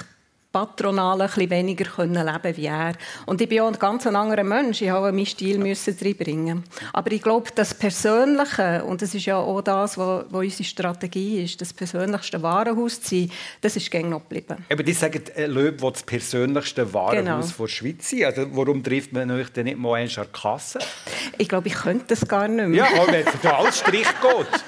patronal 0.53 1.19
ein 1.19 1.27
bisschen 1.27 1.49
weniger 1.49 1.85
können 1.85 2.25
leben 2.25 2.57
wie 2.57 2.67
er. 2.67 2.93
Und 3.25 3.41
ich 3.41 3.49
bin 3.49 3.61
auch 3.61 3.67
ein 3.67 3.79
ganz 3.79 4.05
anderer 4.05 4.43
Mensch. 4.43 4.83
Ich 4.83 4.89
habe 4.89 5.11
meinen 5.11 5.25
Stil 5.25 5.57
müssen 5.57 5.97
reinbringen. 5.99 6.63
Aber 6.93 7.11
ich 7.11 7.23
glaube, 7.23 7.49
das 7.55 7.73
Persönliche, 7.73 8.83
und 8.85 9.01
das 9.01 9.15
ist 9.15 9.25
ja 9.25 9.37
auch 9.37 9.61
das, 9.61 9.97
was, 9.97 10.25
was 10.29 10.41
unsere 10.41 10.63
Strategie 10.63 11.43
ist, 11.43 11.59
das 11.59 11.73
persönlichste 11.73 12.41
Warenhaus 12.43 13.01
zu 13.01 13.15
sein, 13.15 13.31
das 13.61 13.75
ist 13.75 13.89
gängig 13.89 14.11
noch 14.11 14.21
geblieben. 14.21 14.63
Aber 14.71 14.83
die 14.83 14.93
sagen, 14.93 15.23
äh, 15.35 15.47
Löb 15.47 15.81
will 15.81 15.91
das 15.91 16.03
persönlichste 16.03 16.93
Warenhaus 16.93 17.47
genau. 17.47 17.65
der 17.65 17.67
Schweiz 17.67 18.09
sein. 18.11 18.25
Also 18.25 18.45
warum 18.51 18.83
trifft 18.83 19.11
man 19.11 19.31
euch 19.31 19.49
denn 19.49 19.65
nicht 19.65 19.79
mal 19.79 20.01
an 20.01 20.07
der 20.07 20.25
Kasse? 20.25 20.79
Ich 21.39 21.49
glaube, 21.49 21.67
ich 21.67 21.75
könnte 21.75 22.05
das 22.09 22.27
gar 22.27 22.47
nicht 22.47 22.67
mehr. 22.67 22.85
Ja, 22.85 23.07
wenn 23.07 23.25
es 23.25 23.45
als 23.45 23.79
Strich 23.79 24.07
geht. 24.21 24.63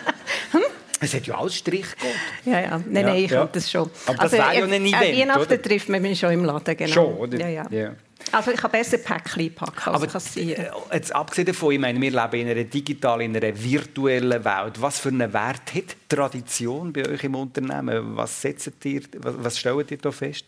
Es 1.01 1.13
hat 1.13 1.27
ja 1.27 1.37
alles 1.37 1.55
Strich 1.55 1.85
gehabt. 1.95 2.15
Ja, 2.45 2.59
ja. 2.59 2.77
Nein, 2.77 2.95
ja, 2.95 3.01
nein, 3.01 3.23
ich 3.23 3.31
ja. 3.31 3.45
das 3.45 3.69
schon. 3.69 3.89
Aber 4.05 4.13
das 4.13 4.33
also, 4.33 4.37
wäre 4.37 4.57
ja 4.57 4.63
ein 4.63 4.85
Event, 4.85 4.93
äh, 4.93 5.19
Weihnachten 5.19 5.41
oder? 5.41 5.61
trifft 5.61 5.89
man 5.89 6.01
mich 6.01 6.19
schon 6.19 6.31
im 6.31 6.45
Laden, 6.45 6.77
genau. 6.77 6.93
Schon, 6.93 7.13
oder? 7.15 7.39
Ja, 7.39 7.49
ja. 7.49 7.65
ja. 7.69 7.95
Also 8.31 8.51
ich 8.51 8.57
kann 8.57 8.71
besser 8.71 8.97
Päckchen 8.97 9.53
packen 9.53 9.93
als 9.93 10.01
Aber 10.01 10.07
kassieren. 10.07 10.65
Äh, 10.65 10.95
jetzt 10.95 11.13
abgesehen 11.13 11.47
davon, 11.47 11.73
ich 11.73 11.79
meine, 11.79 11.99
wir 11.99 12.11
leben 12.11 12.41
in 12.41 12.49
einer 12.49 12.63
digitalen, 12.63 13.35
in 13.35 13.43
einer 13.43 13.61
virtuellen 13.61 14.43
Welt. 14.43 14.81
Was 14.81 14.99
für 14.99 15.09
einen 15.09 15.31
Wert 15.31 15.75
hat 15.75 15.95
Tradition 16.09 16.91
bei 16.91 17.07
euch 17.07 17.23
im 17.23 17.35
Unternehmen? 17.35 18.15
Was 18.15 18.41
setzt 18.41 18.73
ihr, 18.85 19.01
was 19.19 19.59
stellt 19.59 19.91
ihr 19.91 19.97
da 19.97 20.11
fest? 20.11 20.45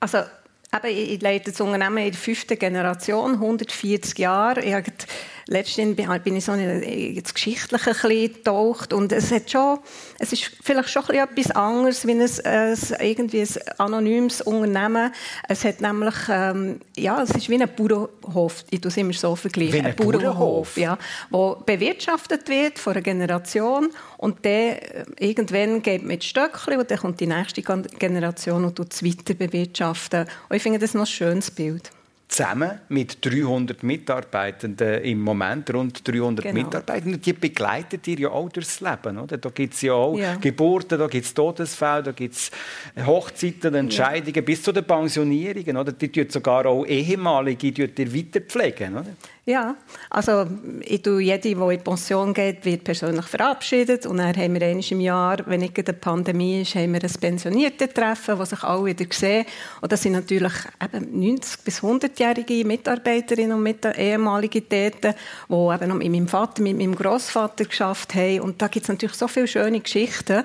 Also 0.00 0.18
Eben, 0.74 0.96
ich 0.96 1.20
leite 1.20 1.52
das 1.52 1.60
Unternehmen 1.60 1.98
in 1.98 2.10
der 2.10 2.20
fünften 2.20 2.58
Generation, 2.58 3.34
140 3.34 4.18
Jahre. 4.18 4.60
Ich 4.60 4.74
letztens 5.46 5.96
bin 5.96 6.36
ich 6.36 6.44
so 6.44 6.52
in 6.52 7.22
das 7.22 7.34
Geschichtliche 7.34 8.28
getaucht 8.28 8.92
und 8.92 9.12
es 9.12 9.30
hat 9.30 9.50
schon, 9.50 9.78
es 10.18 10.32
ist 10.32 10.50
vielleicht 10.62 10.88
schon 10.88 11.04
etwas 11.10 11.50
anderes 11.50 12.06
wie 12.06 12.12
ein, 12.12 12.22
ein, 12.22 12.78
irgendwie 13.00 13.42
ein 13.42 13.78
anonymes 13.78 14.40
Unternehmen. 14.42 15.12
Es 15.48 15.64
hat 15.64 15.80
nämlich, 15.80 16.14
ähm, 16.28 16.80
ja, 16.96 17.22
es 17.22 17.30
ist 17.30 17.48
wie 17.48 17.60
ein 17.60 17.68
Bauernhof, 17.76 18.64
ich 18.70 18.80
tue 18.80 18.88
es 18.88 18.96
immer 18.96 19.12
so 19.12 19.36
vergleichen, 19.36 19.80
ein, 19.80 19.86
ein 19.86 19.96
Bauernhof, 19.96 20.76
ja, 20.76 20.98
wo 21.30 21.56
bewirtschaftet 21.56 22.48
wird 22.48 22.78
von 22.78 22.94
einer 22.94 23.02
Generation 23.02 23.90
und 24.18 24.44
dann 24.44 24.52
äh, 24.52 25.04
irgendwann 25.18 25.82
geht 25.82 26.02
mit 26.02 26.24
Stöckchen 26.24 26.78
und 26.78 26.90
dann 26.90 26.98
kommt 26.98 27.20
die 27.20 27.26
nächste 27.26 27.62
Generation 27.62 28.64
und 28.64 28.76
tut 28.76 28.92
es 28.92 29.04
weiter 29.04 29.34
bewirtschaften. 29.34 30.26
Und 30.48 30.56
ich 30.56 30.62
finde 30.62 30.78
das 30.78 30.94
noch 30.94 31.02
ein 31.02 31.06
schönes 31.06 31.50
Bild 31.50 31.90
zusammen 32.34 32.80
mit 32.88 33.24
300 33.24 33.82
Mitarbeitenden 33.84 35.02
im 35.04 35.20
Moment, 35.20 35.72
rund 35.72 36.06
300 36.06 36.44
genau. 36.44 36.54
Mitarbeitende, 36.54 37.18
die 37.18 37.32
begleiten 37.32 38.02
dir 38.02 38.18
ja 38.18 38.30
auch 38.30 38.48
durchs 38.48 38.80
Leben. 38.80 39.18
Oder? 39.18 39.38
Da 39.38 39.50
gibt 39.50 39.74
es 39.74 39.82
ja 39.82 39.92
auch 39.92 40.18
ja. 40.18 40.34
Geburten, 40.36 40.98
da 40.98 41.06
gibt 41.06 41.26
es 41.26 41.32
Todesfälle, 41.32 42.02
da 42.02 42.12
gibt 42.12 42.34
es 42.34 42.50
Hochzeiten, 43.06 43.74
Entscheidungen 43.74 44.34
ja. 44.34 44.42
bis 44.42 44.62
zu 44.62 44.72
den 44.72 44.84
Pensionierungen. 44.84 45.76
Oder? 45.76 45.92
Die 45.92 46.10
tun 46.10 46.26
sogar 46.28 46.66
auch 46.66 46.84
ehemalige 46.84 47.70
die 47.70 47.86
dir 47.94 48.14
weiterpflegen. 48.14 48.94
Oder? 48.94 49.16
Ja, 49.46 49.76
also 50.08 50.46
ich 50.80 51.02
tue 51.02 51.20
jede, 51.20 51.40
die 51.40 51.52
in 51.52 51.68
die 51.68 51.76
Pension 51.76 52.32
geht, 52.32 52.64
wird 52.64 52.82
persönlich 52.82 53.26
verabschiedet 53.26 54.06
und 54.06 54.16
dann 54.16 54.34
haben 54.34 54.54
wir 54.54 54.62
einmal 54.62 54.84
im 54.90 55.00
Jahr, 55.00 55.36
wenn 55.44 55.60
nicht 55.60 55.78
eine 55.78 55.92
Pandemie 55.92 56.62
ist, 56.62 56.74
haben 56.76 56.94
wir 56.94 57.02
ein 57.02 57.12
Pensionierten-Treffen, 57.20 58.38
wo 58.38 58.44
sich 58.46 58.62
alle 58.62 58.86
wieder 58.86 59.04
sehen. 59.10 59.44
Und 59.82 59.92
das 59.92 60.00
sind 60.00 60.12
natürlich 60.12 60.54
eben 60.82 61.36
90- 61.36 61.58
bis 61.62 61.82
100-jährige 61.82 62.64
Mitarbeiterinnen 62.64 63.58
und 63.58 63.62
mit 63.62 63.84
ehemalige 63.84 64.66
Täten, 64.66 65.12
die 65.50 65.54
eben 65.54 65.88
noch 65.88 65.96
mit 65.96 66.10
meinem 66.10 66.28
Vater, 66.28 66.62
mit 66.62 66.78
meinem 66.78 66.94
Großvater 66.94 67.66
geschafft 67.66 68.14
haben. 68.14 68.40
Und 68.40 68.62
da 68.62 68.68
gibt 68.68 68.84
es 68.84 68.88
natürlich 68.88 69.16
so 69.16 69.28
viele 69.28 69.46
schöne 69.46 69.80
Geschichten 69.80 70.44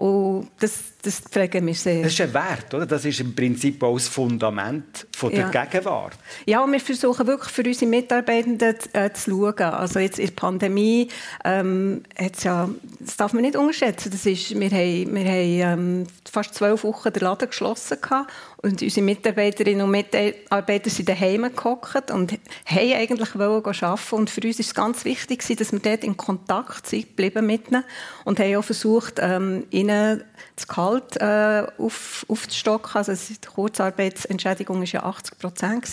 und 0.00 0.48
das, 0.58 0.78
das 1.02 1.20
pflegen 1.20 1.66
wir 1.66 1.74
sehr. 1.74 2.02
Das 2.02 2.14
ist 2.14 2.22
ein 2.22 2.32
Wert, 2.32 2.72
oder? 2.72 2.86
Das 2.86 3.04
ist 3.04 3.20
im 3.20 3.34
Prinzip 3.34 3.82
auch 3.82 3.92
das 3.92 4.08
Fundament 4.08 5.06
von 5.14 5.30
der 5.30 5.50
Ja. 5.52 5.64
Gegenwart. 5.64 6.16
Ja, 6.46 6.64
und 6.64 6.72
wir 6.72 6.80
versuchen 6.80 7.26
wirklich 7.26 7.52
für 7.52 7.62
unsere 7.62 7.90
Mitarbeitenden 7.90 8.76
äh, 8.94 9.12
zu 9.12 9.30
schauen. 9.30 9.60
Also 9.60 9.98
jetzt 9.98 10.18
in 10.18 10.28
der 10.28 10.32
Pandemie, 10.32 11.08
ähm, 11.44 12.02
hat's 12.18 12.44
ja, 12.44 12.70
das 12.98 13.18
darf 13.18 13.34
man 13.34 13.42
nicht 13.42 13.56
unterschätzen. 13.56 14.10
Das 14.10 14.24
ist, 14.24 14.58
wir 14.58 14.70
haben, 14.70 15.14
wir 15.14 15.24
haben 15.24 15.80
ähm, 15.80 16.06
fast 16.24 16.54
zwölf 16.54 16.82
Wochen 16.82 17.12
den 17.12 17.22
Laden 17.22 17.48
geschlossen 17.50 17.98
gehabt 18.00 18.32
und 18.62 18.82
unsere 18.82 19.04
Mitarbeiterinnen 19.04 19.82
und 19.82 19.90
Mitarbeiter 19.90 20.90
sind 20.90 21.08
daheim 21.08 21.50
gehockt 21.54 22.10
und 22.10 22.32
haben 22.66 22.92
eigentlich 22.92 23.34
arbeiten. 23.34 24.14
Und 24.14 24.28
für 24.28 24.42
uns 24.42 24.60
ist 24.60 24.66
es 24.66 24.74
ganz 24.74 25.04
wichtig, 25.06 25.42
dass 25.56 25.72
wir 25.72 25.78
dort 25.78 26.04
in 26.04 26.16
Kontakt 26.16 26.86
sind, 26.86 27.08
geblieben 27.08 27.46
mit 27.46 27.70
ihnen 27.70 27.84
und 28.24 28.38
haben 28.38 28.56
auch 28.56 28.64
versucht, 28.64 29.14
ähm, 29.18 29.64
ihnen 29.70 30.24
das 30.56 30.68
Gehalt 30.68 31.16
äh, 31.16 31.66
auf, 31.78 32.26
aufzustocken. 32.28 32.96
Also 32.96 33.12
die 33.14 33.48
Kurzarbeitsentschädigung 33.48 34.78
war 34.80 34.86
ja 34.86 35.04
80 35.04 35.38
Prozent 35.38 35.86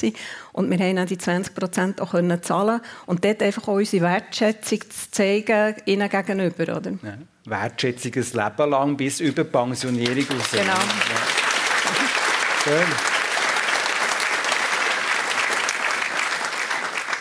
und 0.51 0.69
wir 0.69 0.77
haben 0.77 0.99
auch 0.99 1.05
die 1.05 1.17
20 1.17 1.55
Prozent 1.55 2.01
auch 2.01 2.11
können 2.11 2.43
zahlen 2.43 2.81
und 3.05 3.23
dort 3.23 3.41
einfach 3.43 3.69
auch 3.69 3.75
unsere 3.75 4.03
Wertschätzung 4.03 4.81
zu 4.81 5.11
zeigen 5.11 5.75
ihnen 5.85 6.09
gegenüber, 6.09 6.77
oder? 6.77 6.91
Ja. 6.91 7.17
Wertschätzung 7.45 8.11
ein 8.13 8.23
Leben 8.23 8.69
lang 8.71 8.97
bis 8.97 9.21
über 9.21 9.45
Pensionierung. 9.45 10.25
Genau. 10.27 10.41
Schön. 10.51 11.46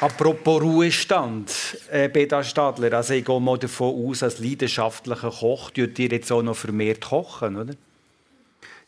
Apropos 0.01 0.63
Ruhestand, 0.63 1.51
äh, 1.91 2.09
Beda 2.09 2.45
Stadler, 2.45 2.93
also 2.93 3.15
ich 3.15 3.25
gehe 3.25 3.41
mal 3.41 3.59
davon 3.59 4.09
aus, 4.09 4.23
als 4.23 4.39
leidenschaftlicher 4.39 5.31
Koch, 5.31 5.71
tut 5.71 5.99
ihr 5.99 6.09
jetzt 6.09 6.31
auch 6.31 6.43
noch 6.43 6.57
vermehrt 6.57 7.01
kochen, 7.01 7.57
oder? 7.57 7.75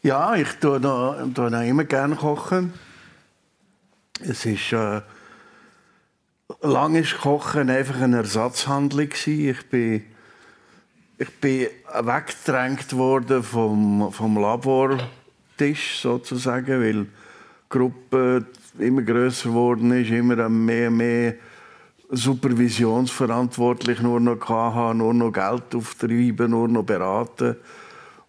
Ja, 0.03 0.37
ich 0.37 0.53
tue 0.61 0.79
noch, 0.79 1.17
tue 1.35 1.51
noch 1.51 1.63
immer 1.63 1.85
gerne 1.85 2.15
kochen. 2.15 2.73
Es 4.21 4.45
ist 4.45 4.73
äh, 4.73 5.01
lange 6.61 7.01
ist 7.01 7.19
Kochen 7.19 7.71
einfach 7.71 8.01
eine 8.01 8.19
Ersatzhandlung. 8.19 9.09
Ich 9.27 9.67
bin 9.71 10.05
ich 11.19 11.41
bin 11.41 11.69
weggedrängt 12.01 12.93
worden 12.93 13.43
vom 13.43 14.13
vom 14.13 14.37
Labortisch 15.59 16.01
sozusagen, 16.01 16.81
weil 16.81 17.05
die 17.05 17.09
Gruppe 17.69 18.47
immer 18.79 19.03
größer 19.03 19.49
geworden 19.49 19.93
ist, 19.93 20.11
immer 20.11 20.49
mehr 20.49 20.91
mehr 20.91 21.35
Supervisionsverantwortlich 22.11 24.01
nur 24.01 24.21
noch 24.21 24.49
hatte, 24.49 24.97
nur 24.97 25.13
noch 25.13 25.33
Geld 25.33 25.75
auftreiben, 25.75 26.51
nur 26.51 26.69
noch 26.69 26.85
beraten. 26.85 27.57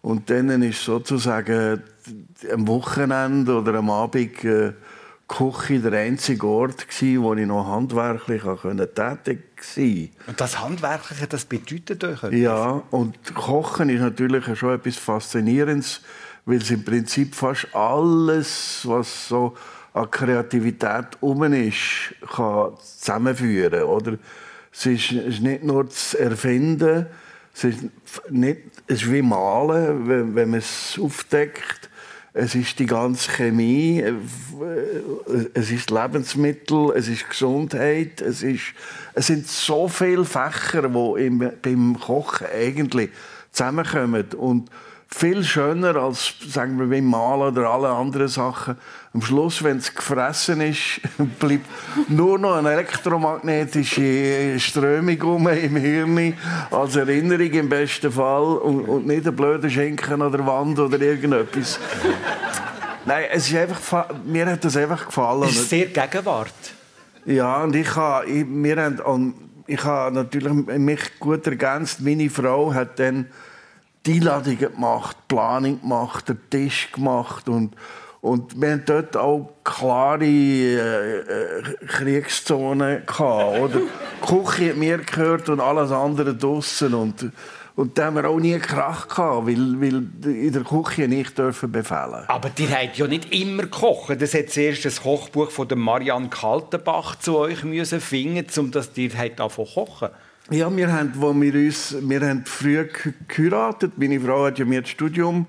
Und 0.02 0.28
dann 0.28 0.62
ist 0.62 0.84
sozusagen 0.84 1.82
am 2.52 2.68
Wochenende 2.68 3.58
oder 3.58 3.74
am 3.74 3.90
Abend 3.90 4.44
äh, 4.44 4.72
Küche 5.28 5.78
der 5.78 6.00
einzige 6.00 6.44
Ort 6.46 6.86
wo 6.90 7.34
ich 7.34 7.46
noch 7.46 7.68
handwerklich 7.68 8.42
können 8.42 8.88
tätig 8.94 9.40
sein. 9.62 10.10
Und 10.26 10.40
das 10.40 10.60
Handwerkliche, 10.60 11.28
das 11.28 11.44
bedeutet 11.44 12.02
euch 12.02 12.22
etwas? 12.24 12.34
Ja, 12.34 12.82
und 12.90 13.34
Kochen 13.34 13.90
ist 13.90 14.00
natürlich 14.00 14.44
schon 14.58 14.74
etwas 14.74 14.96
Faszinierendes, 14.96 16.00
weil 16.44 16.58
es 16.58 16.70
im 16.70 16.84
Prinzip 16.84 17.34
fast 17.34 17.74
alles, 17.74 18.82
was 18.84 19.28
so 19.28 19.56
an 19.92 20.10
Kreativität 20.10 21.06
um 21.20 21.42
ist, 21.44 22.14
kann 22.34 22.72
zusammenführen. 22.78 23.82
Oder? 23.82 24.18
Es 24.72 24.86
ist, 24.86 25.12
ist 25.12 25.40
nicht 25.40 25.64
nur 25.64 25.84
das 25.84 26.14
Erfinden, 26.14 27.06
es 27.54 27.64
ist, 27.64 27.78
nicht, 28.30 28.60
es 28.86 29.02
ist 29.02 29.12
wie 29.12 29.22
Malen, 29.22 30.08
wenn, 30.08 30.34
wenn 30.34 30.50
man 30.50 30.60
es 30.60 30.98
aufdeckt. 31.00 31.90
Es 32.32 32.54
ist 32.54 32.78
die 32.78 32.86
ganze 32.86 33.28
Chemie, 33.28 34.04
es 35.52 35.70
ist 35.72 35.90
Lebensmittel, 35.90 36.92
es 36.94 37.08
ist 37.08 37.28
Gesundheit, 37.28 38.20
es, 38.20 38.44
ist, 38.44 38.72
es 39.14 39.26
sind 39.26 39.48
so 39.48 39.88
viele 39.88 40.24
Fächer, 40.24 40.88
die 40.88 41.26
im, 41.26 41.50
beim 41.60 41.98
Kochen 41.98 42.46
eigentlich 42.54 43.10
zusammenkommen. 43.50 44.26
Und 44.36 44.70
viel 45.12 45.42
schöner 45.44 45.96
als 45.96 46.34
sagen 46.48 46.78
wir, 46.78 46.86
beim 46.86 47.04
Malen 47.04 47.52
oder 47.56 47.68
alle 47.68 47.88
anderen 47.88 48.28
Sachen. 48.28 48.76
Am 49.12 49.20
Schluss, 49.22 49.62
wenn 49.64 49.78
es 49.78 49.92
gefressen 49.94 50.60
ist, 50.60 51.00
bleibt 51.40 51.66
nur 52.08 52.38
noch 52.38 52.54
eine 52.56 52.70
elektromagnetische 52.72 54.58
Strömung 54.60 55.20
um 55.22 55.48
im 55.48 55.76
Hirn 55.76 56.34
als 56.70 56.94
Erinnerung 56.96 57.50
im 57.50 57.68
besten 57.68 58.12
Fall 58.12 58.56
und, 58.58 58.84
und 58.84 59.06
nicht 59.06 59.26
ein 59.26 59.34
blöder 59.34 59.68
Schinken 59.68 60.22
an 60.22 60.30
der 60.32 60.46
Wand 60.46 60.78
oder 60.78 61.00
irgendetwas. 61.00 61.80
Nein, 63.04 63.24
es 63.32 63.48
ist 63.48 63.56
einfach, 63.56 63.80
fa- 63.80 64.08
mir 64.24 64.46
hat 64.46 64.64
das 64.64 64.76
einfach 64.76 65.06
gefallen. 65.06 65.42
Das 65.42 65.52
ist 65.52 65.70
sehr 65.70 65.86
Gegenwart. 65.86 66.52
Ja, 67.26 67.62
und 67.64 67.74
ich 67.74 67.94
habe, 67.96 68.26
ich, 68.26 68.46
wir 68.48 68.76
haben, 68.76 69.00
und 69.00 69.34
ich 69.66 69.82
habe 69.84 70.14
natürlich 70.14 70.52
mich 70.52 71.00
gut 71.18 71.46
ergänzt. 71.46 72.00
Meine 72.00 72.30
Frau 72.30 72.72
hat 72.72 72.98
dann 72.98 73.26
die 74.06 74.14
Einladungen 74.14 74.58
gemacht, 74.58 75.16
die 75.20 75.34
Planung 75.34 75.80
gemacht, 75.80 76.28
den 76.28 76.38
Tisch 76.50 76.90
gemacht 76.92 77.48
und 77.48 77.74
und 78.22 78.60
wir 78.60 78.72
haben 78.72 78.82
dort 78.84 79.16
auch 79.16 79.48
klare 79.64 80.26
äh, 80.26 81.20
äh, 81.20 81.62
Kriegszonen 81.86 83.06
gehabt, 83.06 83.58
oder? 83.58 83.80
Die 83.80 84.26
Küche 84.26 84.70
hat 84.70 84.76
mir 84.76 84.98
gehört 84.98 85.48
und 85.48 85.58
alles 85.58 85.90
andere 85.90 86.34
draussen 86.34 86.92
und 86.92 87.32
und 87.76 87.96
da 87.96 88.06
haben 88.06 88.16
wir 88.16 88.28
auch 88.28 88.38
nie 88.38 88.58
Krach 88.58 89.08
gehabt, 89.08 89.46
weil, 89.46 89.80
weil 89.80 90.06
in 90.26 90.52
der 90.52 90.64
Küche 90.64 91.08
nicht 91.08 91.38
dürfen 91.38 91.72
befehlen. 91.72 92.24
Aber 92.26 92.50
ihr 92.58 92.70
habt 92.70 92.98
ja 92.98 93.06
nicht 93.06 93.32
immer 93.32 93.62
gekocht. 93.62 94.20
Das 94.20 94.34
hat 94.34 94.50
zuerst 94.50 94.84
das 94.84 95.02
Kochbuch 95.02 95.50
von 95.50 95.66
Marianne 95.76 96.28
Kaltenbach 96.28 97.16
zu 97.16 97.38
euch 97.38 97.64
müssen 97.64 98.02
finden, 98.02 98.46
um 98.58 98.70
dass 98.70 98.90
ihr 98.96 99.10
habt 99.16 99.38
zu 99.38 99.64
kochen. 99.64 100.10
Ja, 100.50 100.74
wir 100.74 100.92
haben, 100.92 101.12
wo 101.14 101.32
wir 101.40 101.54
uns, 101.54 101.94
wir 102.00 102.20
haben 102.22 102.44
früh 102.44 102.84
ge- 102.84 103.12
geheiratet. 103.28 103.92
Meine 103.96 104.20
Frau 104.20 104.46
hat 104.46 104.58
ja 104.58 104.64
mir 104.64 104.80
das 104.82 104.90
Studium 104.90 105.46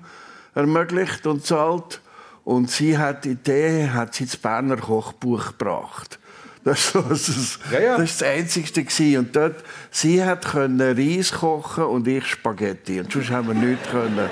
ermöglicht 0.54 1.26
und 1.26 1.44
zahlt. 1.44 2.00
Und 2.44 2.70
sie 2.70 2.96
hat 2.96 3.24
die 3.24 3.30
Idee, 3.30 3.88
hat 3.88 4.14
sie 4.14 4.26
das 4.26 4.36
Berner 4.36 4.76
Kochbuch 4.76 5.46
gebracht. 5.58 6.18
Das 6.64 6.78
ist, 6.78 6.92
so, 6.92 7.00
das, 7.02 7.58
Ja, 7.72 7.80
ja. 7.80 7.98
das 7.98 8.18
das 8.18 8.28
Einzigste 8.28 8.84
gewesen. 8.84 9.18
Und 9.18 9.34
dort, 9.34 9.64
sie 9.90 10.22
hat 10.24 10.44
können 10.44 10.80
Reis 10.96 11.32
kochen 11.32 11.84
und 11.84 12.06
ich 12.06 12.24
Spaghetti. 12.26 13.00
Und 13.00 13.10
sonst 13.12 13.30
haben 13.30 13.48
wir 13.48 13.54
nichts 13.54 13.88
können. 13.90 14.28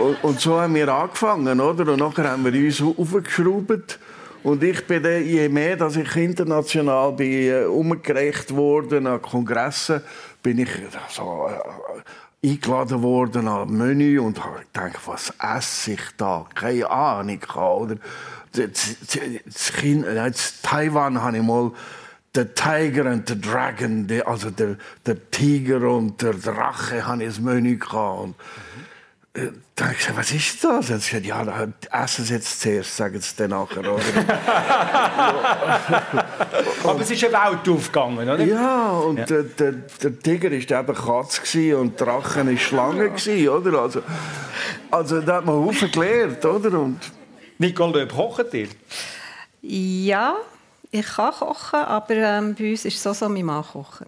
Und, 0.00 0.24
und 0.24 0.40
so 0.40 0.60
haben 0.60 0.74
wir 0.74 0.88
angefangen, 0.92 1.60
oder? 1.60 1.92
Und 1.92 2.00
nachher 2.00 2.28
haben 2.30 2.44
wir 2.44 2.52
uns 2.64 2.82
aufgeschraubt. 2.82 3.99
Und 4.42 4.62
ich 4.62 4.86
bin 4.86 5.02
dann, 5.02 5.24
je 5.24 5.48
mehr, 5.48 5.76
dass 5.76 5.96
ich 5.96 6.16
international 6.16 7.12
bin, 7.12 7.50
äh, 7.50 7.64
umgereicht 7.64 8.54
worden 8.54 9.06
an 9.06 9.20
Kongressen, 9.20 10.02
bin 10.42 10.58
ich 10.58 10.70
so, 11.10 11.48
äh, 11.48 12.48
eingeladen 12.48 13.02
worden 13.02 13.48
an 13.48 13.70
Menü 13.70 14.18
und 14.18 14.42
habe 14.42 14.60
gedacht, 14.60 15.00
was 15.06 15.32
esse 15.38 15.92
ich 15.92 16.00
da? 16.16 16.46
Keine 16.54 16.90
Ahnung. 16.90 17.40
Oder? 17.54 17.96
Das, 18.52 18.96
das, 19.06 19.18
das 19.44 19.72
China, 19.74 20.26
in 20.26 20.34
Taiwan 20.62 21.22
habe 21.22 21.36
ich 21.36 21.42
mal 21.42 21.72
der 22.34 22.54
Tiger 22.54 23.10
und 23.10 23.28
der 23.28 23.36
Dragon, 23.36 24.06
also 24.24 24.50
der, 24.50 24.76
der 25.04 25.30
Tiger 25.30 25.82
und 25.90 26.22
der 26.22 26.34
Drache, 26.34 27.06
habe 27.06 27.24
ich 27.24 27.28
das 27.28 27.40
Menü 27.40 27.76
gehabt. 27.76 28.34
Äh, 29.32 29.46
da 29.76 29.84
habe 29.84 29.94
ich 29.94 30.00
gesagt, 30.00 30.18
was 30.18 30.32
ist 30.32 30.64
das? 30.64 30.90
Er 30.90 30.96
hat 30.96 31.04
gesagt, 31.04 31.24
ja, 31.24 31.44
da 31.44 31.68
essen 32.02 32.24
Sie 32.24 32.34
jetzt 32.34 32.60
zuerst, 32.60 32.96
sagen 32.96 33.20
Sie 33.20 33.36
dann 33.36 33.50
nachher. 33.50 33.78
Oder? 33.78 34.02
Aber 36.84 37.00
es 37.00 37.10
ist 37.12 37.22
eine 37.24 37.32
Welt 37.32 37.68
aufgegangen, 37.68 38.28
oder? 38.28 38.44
ja, 38.44 38.90
und 38.90 39.30
Der, 39.30 39.44
der, 39.44 39.72
der 39.72 40.18
Tiger 40.18 40.50
war 40.50 40.80
eben 40.80 40.94
Katz 40.94 41.54
und 41.54 42.00
der 42.00 42.06
Drachen 42.06 42.48
war 42.48 42.56
Schlange, 42.58 43.10
gewesen, 43.10 43.48
oder? 43.48 43.82
Also, 43.82 44.02
also 44.90 45.20
da 45.20 45.36
hat 45.36 45.44
man 45.44 45.54
Haufen 45.54 45.92
gelernt, 45.92 46.44
oder? 46.44 46.80
Und 46.80 46.98
Nicole 47.58 48.00
Löb, 48.00 48.12
kocht 48.12 48.52
ihr? 48.52 48.66
Ja, 49.62 50.34
ich 50.90 51.06
kann 51.06 51.32
kochen, 51.32 51.78
aber 51.78 52.14
ähm, 52.16 52.56
bei 52.56 52.70
uns 52.70 52.84
ist 52.84 52.96
es 52.96 53.02
so, 53.02 53.12
so, 53.12 53.28
mein 53.28 53.44
Mann 53.44 53.62
kocht. 53.62 54.06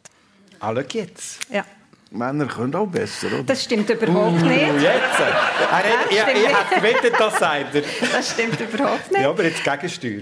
Alle 0.59 0.83
geht's. 0.83 1.39
Ja. 1.49 1.65
Männer 2.13 2.47
können 2.47 2.75
auch 2.75 2.87
besser, 2.87 3.29
oder? 3.29 3.43
Das 3.45 3.65
stimmt 3.65 3.89
überhaupt 3.89 4.43
nicht. 4.43 4.83
Jetzt? 4.83 5.21
Er 5.21 5.73
hat, 5.73 5.85
ich, 6.11 6.17
ich 6.17 6.27
nicht. 6.27 6.49
hätte 6.49 6.75
gewettet, 6.75 7.15
das 7.19 7.39
sagt 7.39 7.75
er. 7.75 7.83
Das 8.13 8.31
stimmt 8.31 8.61
überhaupt 8.61 9.11
nicht. 9.11 9.23
Ja, 9.23 9.31
aber 9.31 9.45
jetzt 9.45 9.65
Gegensteuer. 9.65 10.21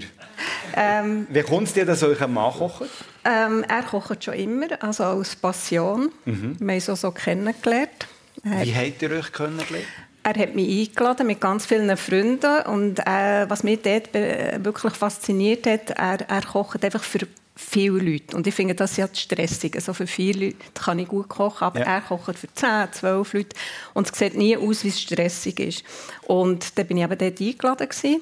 Ähm, 0.75 1.27
Wie 1.29 1.41
kommt 1.41 1.67
es 1.67 1.73
dir, 1.73 1.85
dass 1.85 2.01
euch 2.03 2.21
ein 2.21 2.33
Mann 2.33 2.53
kocht? 2.53 2.83
Ähm, 3.25 3.65
er 3.67 3.83
kocht 3.83 4.23
schon 4.23 4.33
immer, 4.35 4.67
also 4.81 5.03
aus 5.03 5.35
Passion. 5.35 6.11
Mhm. 6.25 6.55
Wir 6.59 6.67
haben 6.67 6.75
uns 6.75 6.89
auch 6.89 6.97
so 6.97 7.11
kennengelernt. 7.11 8.07
Wie 8.43 8.73
habt 8.73 9.01
ihr 9.01 9.11
euch 9.11 9.31
kennengelernt? 9.31 9.85
Er 10.23 10.35
hat 10.35 10.55
mich 10.55 10.89
eingeladen 10.89 11.27
mit 11.27 11.41
ganz 11.41 11.65
vielen 11.65 11.97
Freunden 11.97 12.61
und 12.67 12.99
äh, 12.99 13.49
was 13.49 13.63
mich 13.63 13.81
dort 13.81 14.13
wirklich 14.13 14.93
fasziniert 14.93 15.65
hat, 15.65 15.89
er, 15.91 16.19
er 16.29 16.41
kocht 16.41 16.85
einfach 16.85 17.03
für 17.03 17.27
viele 17.55 17.99
Leute. 17.99 18.35
Und 18.35 18.47
ich 18.47 18.53
finde 18.53 18.75
das 18.75 18.97
ja 18.97 19.07
stressig. 19.11 19.75
Also 19.75 19.93
für 19.93 20.07
viele 20.07 20.47
Leute 20.47 20.57
kann 20.73 20.99
ich 20.99 21.07
gut 21.07 21.29
kochen, 21.29 21.65
aber 21.65 21.79
ja. 21.79 21.85
er 21.85 22.01
kocht 22.01 22.39
für 22.39 22.53
10, 22.53 22.91
12 22.91 23.33
Leute 23.33 23.55
und 23.93 24.11
es 24.11 24.17
sieht 24.17 24.35
nie 24.35 24.57
aus, 24.57 24.83
wie 24.83 24.89
es 24.89 25.01
stressig 25.01 25.59
ist. 25.59 25.83
Und 26.23 26.77
dann 26.77 26.87
bin 26.87 26.97
ich 26.97 27.03
eben 27.03 27.17
dort 27.17 27.41
eingeladen 27.41 27.89
gewesen, 27.89 28.21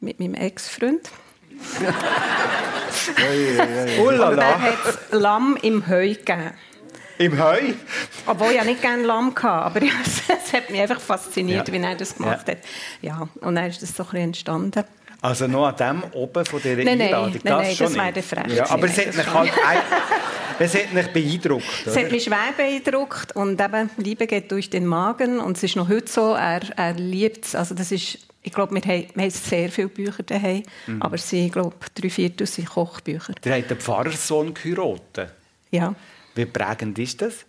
mit 0.00 0.20
meinem 0.20 0.34
Ex-Freund. 0.34 1.10
ja, 1.80 1.94
Und 4.02 4.38
er 4.38 4.60
hat 4.60 4.98
Lamm 5.10 5.58
im 5.62 5.88
Heu 5.88 6.08
gegeben. 6.08 6.52
Im 7.18 7.42
Heu? 7.42 7.74
Obwohl 8.26 8.50
ich 8.50 8.56
ja 8.56 8.64
nicht 8.64 8.80
gerne 8.80 9.02
Lamm 9.02 9.34
hatte, 9.34 9.48
aber 9.48 9.80
es 9.82 10.52
hat 10.52 10.70
mich 10.70 10.80
einfach 10.80 11.00
fasziniert, 11.00 11.66
ja. 11.66 11.74
wie 11.74 11.78
er 11.78 11.96
das 11.96 12.14
gemacht 12.14 12.46
ja. 12.46 12.54
hat. 12.54 12.60
Ja, 13.02 13.28
und 13.40 13.56
dann 13.56 13.66
ist 13.66 13.82
das 13.82 13.96
so 13.96 14.04
ein 14.04 14.10
bisschen 14.10 14.24
entstanden. 14.24 14.84
Also 15.20 15.48
noch 15.48 15.66
an 15.66 15.76
dem 15.76 16.04
oben 16.12 16.44
von 16.44 16.60
dieser 16.62 16.84
nein, 16.84 17.00
Einladung? 17.00 17.40
Nein, 17.42 17.42
das, 17.42 17.44
nein, 17.44 17.76
das 17.78 17.94
wäre 17.94 18.12
der 18.12 18.22
Frech. 18.22 18.56
Ja, 18.56 18.70
aber 18.70 18.86
es 18.86 18.98
hat 18.98 19.16
mich 19.16 19.34
halt... 19.34 19.52
Es 20.60 20.74
hat 20.74 20.92
mich 20.92 21.06
beeindruckt. 21.08 21.86
Es 21.86 21.96
hat 21.96 22.10
mich 22.10 22.24
schwer 22.24 22.52
beeindruckt 22.56 23.36
und 23.36 23.60
eben, 23.60 23.90
Liebe 23.96 24.26
geht 24.26 24.50
durch 24.50 24.68
den 24.68 24.86
Magen 24.86 25.38
und 25.38 25.56
es 25.56 25.62
ist 25.62 25.76
noch 25.76 25.88
heute 25.88 26.10
so, 26.10 26.34
er, 26.34 26.62
er 26.76 26.94
liebt 26.94 27.44
es. 27.44 27.54
Also 27.54 27.76
das 27.76 27.92
ist, 27.92 28.18
ich 28.42 28.52
glaube, 28.52 28.74
wir 28.74 28.82
haben, 28.82 29.06
wir 29.14 29.22
haben 29.22 29.30
sehr 29.30 29.68
viele 29.68 29.88
Bücher 29.88 30.24
daheim, 30.24 30.64
mhm. 30.88 31.00
aber 31.00 31.16
sie, 31.16 31.46
ich 31.46 31.52
glaube, 31.52 31.76
drei 31.94 32.10
Viertel 32.10 32.46
sind 32.46 32.68
Kochbücher. 32.68 33.34
Der 33.44 33.58
hat 33.58 33.70
den 33.70 33.78
Pfarrerssohn 33.78 34.52
geheiratet. 34.52 35.30
Ja. 35.70 35.94
Wie 36.34 36.46
prägend 36.46 36.98
ist 36.98 37.22
das? 37.22 37.46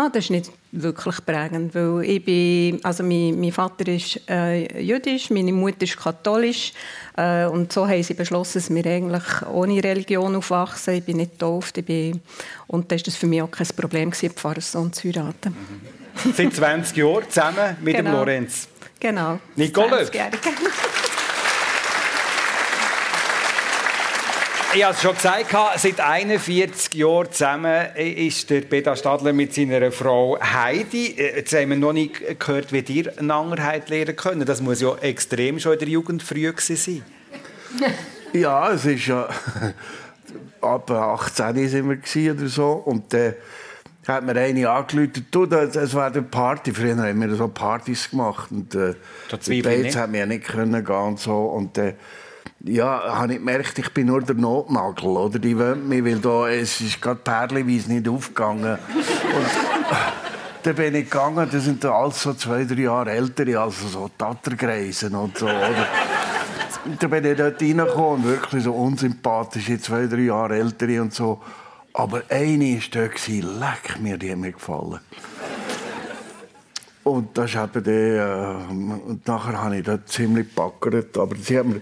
Ah, 0.00 0.08
das 0.08 0.26
ist 0.26 0.30
nicht 0.30 0.52
wirklich 0.70 1.26
prägend, 1.26 1.74
weil 1.74 2.04
ich 2.04 2.24
bin, 2.24 2.78
also 2.84 3.02
mein, 3.02 3.40
mein 3.40 3.50
Vater 3.50 3.88
ist 3.88 4.20
äh, 4.30 4.80
jüdisch, 4.80 5.28
meine 5.30 5.52
Mutter 5.52 5.82
ist 5.82 5.96
katholisch 5.96 6.72
äh, 7.16 7.46
und 7.46 7.72
so 7.72 7.88
haben 7.88 8.00
sie 8.04 8.14
beschlossen, 8.14 8.58
dass 8.60 8.72
wir 8.72 8.86
eigentlich 8.86 9.24
ohne 9.52 9.82
Religion 9.82 10.36
aufwachsen. 10.36 10.94
Ich 10.94 11.04
bin 11.04 11.16
nicht 11.16 11.32
getauft, 11.32 11.78
ich 11.78 11.84
bin, 11.84 12.20
und 12.68 12.92
das 12.92 13.04
war 13.08 13.12
für 13.12 13.26
mich 13.26 13.42
auch 13.42 13.50
kein 13.50 13.66
Problem, 13.76 14.12
gewesen, 14.12 14.30
Pfarrerssohn 14.30 14.92
zu 14.92 15.08
heiraten. 15.08 15.56
Mhm. 15.56 16.32
Seit 16.32 16.54
20 16.54 16.96
Jahren 16.96 17.28
zusammen 17.28 17.76
mit 17.80 17.96
genau. 17.96 18.10
dem 18.10 18.18
Lorenz. 18.18 18.68
Genau. 19.00 19.40
Nicole. 19.56 20.08
Ich 24.78 24.84
habe 24.84 24.94
es 24.94 25.02
schon 25.02 25.16
gesagt, 25.16 25.56
seit 25.80 25.98
41 25.98 26.94
Jahren 26.94 27.32
zusammen 27.32 27.86
ist 27.96 28.48
der 28.48 28.60
Peter 28.60 28.94
Stadler 28.94 29.32
mit 29.32 29.52
seiner 29.52 29.90
Frau 29.90 30.38
Heidi. 30.40 31.16
Jetzt 31.16 31.52
haben 31.52 31.70
wir 31.70 31.76
noch 31.76 31.92
nicht 31.92 32.38
gehört, 32.38 32.72
wie 32.72 32.78
ihr 32.78 33.12
einander 33.18 33.56
lernen 33.88 34.14
können. 34.14 34.44
Das 34.46 34.60
muss 34.60 34.80
ja 34.80 34.94
extrem 34.98 35.58
schon 35.58 35.72
in 35.72 35.78
der 35.80 35.88
Jugend 35.88 36.22
früh 36.22 36.52
sein. 36.56 37.02
Ja, 38.32 38.70
es 38.70 38.84
ist 38.84 39.04
ja... 39.08 39.28
Ab 40.60 40.88
18 40.92 41.68
sind 41.68 41.88
wir 42.14 42.32
oder 42.34 42.46
so. 42.46 42.70
Und 42.74 43.12
dann 43.12 43.34
hat 44.06 44.24
mir 44.24 44.36
eine 44.36 44.84
du, 45.32 45.46
das 45.46 45.92
war 45.92 46.06
eine 46.06 46.22
Party. 46.22 46.72
Früher 46.72 46.96
haben 46.96 47.20
wir 47.20 47.34
so 47.34 47.48
Partys 47.48 48.10
gemacht. 48.10 48.52
Und 48.52 48.76
äh, 48.76 48.94
die 49.44 49.60
Dates 49.60 49.96
hat 49.96 50.12
mir 50.12 50.24
nicht 50.24 50.44
können 50.44 50.84
gehen 50.84 50.94
und 50.94 51.18
so. 51.18 51.46
Und 51.46 51.78
äh, 51.78 51.94
ja, 52.60 53.18
habe 53.18 53.34
ich 53.34 53.38
gemerkt, 53.38 53.78
ich 53.78 53.92
bin 53.94 54.06
nur 54.08 54.22
der 54.22 54.34
Notnagel, 54.34 55.08
oder? 55.08 55.38
Die 55.38 55.58
wollen 55.58 55.88
mich, 55.88 56.04
weil 56.04 56.18
da, 56.18 56.48
es 56.48 56.80
ist 56.80 57.00
gerade 57.00 57.20
perlenweise 57.20 57.92
nicht 57.92 58.08
aufgegangen. 58.08 58.78
Und 58.94 59.46
dann 60.62 60.74
bin 60.74 60.94
ich 60.94 61.10
gegangen, 61.10 61.48
das 61.50 61.64
sind 61.64 61.84
alles 61.84 62.22
so 62.22 62.34
zwei, 62.34 62.64
drei 62.64 62.82
Jahre 62.82 63.10
ältere, 63.10 63.60
also 63.60 63.88
so 63.88 64.10
Tattergreisen 64.16 65.14
und 65.14 65.38
so, 65.38 65.46
oder? 65.46 65.86
Dann 66.98 67.10
bin 67.10 67.24
ich 67.24 67.36
dort 67.36 67.60
reingekommen, 67.60 68.24
wirklich 68.24 68.64
so 68.64 68.72
unsympathische, 68.72 69.80
zwei, 69.80 70.06
drei 70.06 70.20
Jahre 70.20 70.56
ältere 70.56 71.02
und 71.02 71.12
so. 71.12 71.40
Aber 71.92 72.22
eine 72.28 72.76
war 72.76 72.82
dort, 72.92 73.28
leck 73.28 74.00
mir, 74.00 74.18
die 74.18 74.30
hat 74.30 74.38
mir 74.38 74.52
gefallen. 74.52 75.00
Und 77.08 77.38
das 77.38 77.54
ist 77.54 77.56
eben 77.56 77.84
der, 77.84 78.66
äh, 78.68 78.72
und 78.72 79.26
nachher 79.26 79.62
habe 79.62 79.78
ich 79.78 79.84
das 79.84 80.00
ziemlich 80.06 80.48
gepackert, 80.48 81.16
aber 81.16 81.36
sie 81.36 81.62
mir 81.62 81.80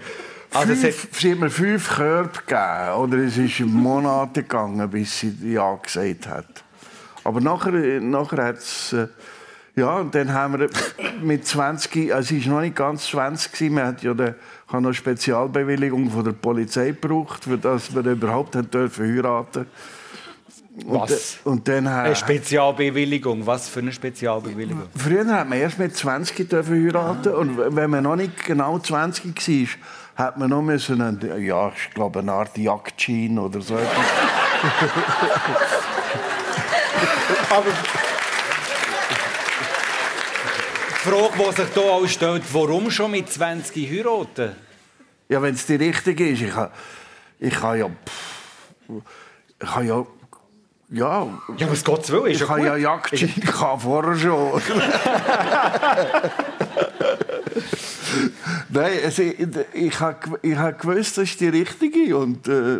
also 0.53 0.75
fünf, 0.75 1.09
sie 1.13 1.33
hat 1.33 1.39
mir 1.39 1.51
fünf 1.51 1.97
Körbe 1.97 2.31
gegeben. 2.47 2.93
Oder 2.97 3.19
es 3.19 3.37
ist 3.37 3.61
Monate 3.61 4.43
gegangen, 4.43 4.89
bis 4.91 5.21
sie 5.21 5.35
Ja 5.53 5.75
gesagt 5.77 6.27
hat. 6.29 6.65
Aber 7.25 7.41
nachher, 7.41 8.01
nachher 8.01 8.45
hat 8.45 8.59
es... 8.59 8.93
Äh, 8.93 9.09
ja, 9.79 9.99
und 9.99 10.15
dann 10.15 10.33
haben 10.33 10.59
wir 10.59 10.71
mit 11.21 11.47
20, 11.47 12.15
also 12.15 12.29
sie 12.29 12.47
war 12.47 12.55
noch 12.55 12.61
nicht 12.63 12.77
ganz 12.77 13.09
20, 13.09 13.53
gewesen, 13.53 13.75
man 13.75 13.85
hat 13.85 14.03
ja 14.03 14.13
eine, 14.13 14.35
noch 14.69 14.75
eine 14.75 14.95
Spezialbewilligung 14.95 16.11
von 16.11 16.25
der 16.25 16.33
Polizei 16.33 16.93
gebraucht, 16.93 17.45
für 17.45 17.59
das 17.59 17.95
wir 17.95 18.03
überhaupt 18.11 18.55
dürfen 18.73 19.15
heiraten 19.15 19.67
was? 20.85 21.39
Und, 21.45 21.67
dann, 21.69 21.87
eine 21.87 22.15
Spezialbewilligung. 22.15 23.47
Was 23.47 23.69
für 23.69 23.81
eine 23.81 23.93
Spezialbewilligung? 23.93 24.83
Früher 24.95 25.27
hat 25.27 25.49
man 25.49 25.59
erst 25.59 25.79
mit 25.79 25.97
20 25.97 26.49
dürfen 26.49 26.85
heiraten 26.85 27.35
und 27.35 27.77
wenn 27.77 27.91
man 27.91 28.05
noch 28.05 28.17
nicht 28.17 28.45
genau 28.45 28.79
20 28.79 29.35
war, 29.35 30.27
hat 30.27 30.39
man 30.39 30.51
noch 30.51 30.63
müssen 30.63 31.01
einen, 31.01 31.43
ja, 31.43 31.73
ich 31.75 31.95
glaube, 31.95 32.21
eine 32.21 32.33
Art 32.33 32.57
Jagdschein 32.59 33.39
oder 33.39 33.61
so 33.61 33.77
etwas. 33.77 33.91
Aber 37.51 37.65
die 40.91 41.11
Frage, 41.11 41.33
die 41.39 41.63
sich 41.63 41.75
hier 41.75 41.85
auch 41.85 42.07
stellt, 42.07 42.43
warum 42.53 42.91
schon 42.91 43.11
mit 43.11 43.31
20 43.31 43.91
heiraten? 43.91 44.57
Ja, 45.29 45.43
wenn 45.43 45.55
es 45.55 45.67
die 45.67 45.77
richtige 45.77 46.29
ist. 46.29 46.43
Ich 46.43 46.55
habe 46.55 46.73
ich 47.39 47.63
ha 47.63 47.75
ja... 47.75 47.91
Ich 49.59 49.75
habe 49.75 49.87
ja 49.87 50.07
ja. 50.91 51.27
Ja, 51.57 51.71
was 51.71 51.85
Gott 51.85 52.11
will, 52.11 52.31
ist 52.31 52.41
ich 52.41 52.49
ja 52.49 52.59
ja 52.59 52.77
Jagdschein 52.77 53.31
vorher 53.79 54.17
schon. 54.17 54.61
Nein, 58.69 58.93
also, 59.05 59.23
ich, 59.23 59.37
ich 59.73 60.01
habe 60.01 60.39
ich 60.43 60.57
gewusst, 60.79 61.19
das 61.19 61.25
ist 61.25 61.41
die 61.41 61.49
richtige. 61.49 62.17
Und 62.17 62.47
äh, 62.49 62.79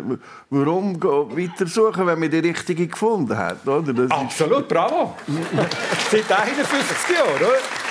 warum 0.49 1.01
weiter 1.01 1.67
suchen, 1.67 2.05
wenn 2.05 2.19
man 2.19 2.29
die 2.29 2.39
richtige 2.39 2.87
gefunden 2.87 3.37
hat? 3.37 3.67
Oder? 3.67 3.93
Das 3.93 4.11
Absolut, 4.11 4.67
bravo. 4.67 5.15
Seit 6.11 6.31
51 6.31 7.15
Jahren, 7.15 7.35
oder? 7.35 7.86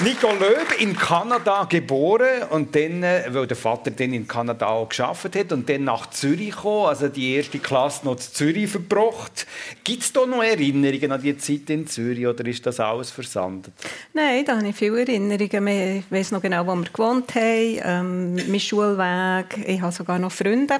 Nico 0.00 0.30
Löb 0.30 0.78
in 0.78 0.94
Kanada 0.94 1.64
geboren 1.64 2.42
und 2.50 2.76
dann, 2.76 3.02
äh, 3.02 3.24
weil 3.30 3.46
der 3.46 3.56
Vater 3.56 3.90
dann 3.90 4.12
in 4.12 4.28
Kanada 4.28 4.66
auch 4.66 4.90
geschafft 4.90 5.34
hat 5.34 5.52
und 5.52 5.66
dann 5.70 5.84
nach 5.84 6.10
Zürich 6.10 6.50
gekommen, 6.50 6.88
also 6.88 7.08
die 7.08 7.34
erste 7.34 7.58
Klasse 7.58 8.04
noch 8.04 8.16
zu 8.16 8.30
Zürich 8.30 8.70
verbracht. 8.70 9.46
Gibt 9.84 10.02
es 10.02 10.12
da 10.12 10.26
noch 10.26 10.42
Erinnerungen 10.42 11.12
an 11.12 11.22
die 11.22 11.38
Zeit 11.38 11.70
in 11.70 11.86
Zürich 11.86 12.26
oder 12.26 12.44
ist 12.44 12.66
das 12.66 12.78
alles 12.78 13.10
versandet? 13.10 13.72
Nein, 14.12 14.44
da 14.44 14.58
habe 14.58 14.68
ich 14.68 14.76
viele 14.76 15.00
Erinnerungen. 15.00 15.98
Ich 15.98 16.12
weiß 16.12 16.32
noch 16.32 16.42
genau, 16.42 16.66
wo 16.66 16.74
wir 16.74 16.90
gewohnt 16.92 17.34
haben, 17.34 17.80
ähm, 17.82 18.34
mein 18.34 18.60
Schulweg. 18.60 19.66
Ich 19.66 19.80
habe 19.80 19.92
sogar 19.92 20.18
noch 20.18 20.30
Freunde, 20.30 20.78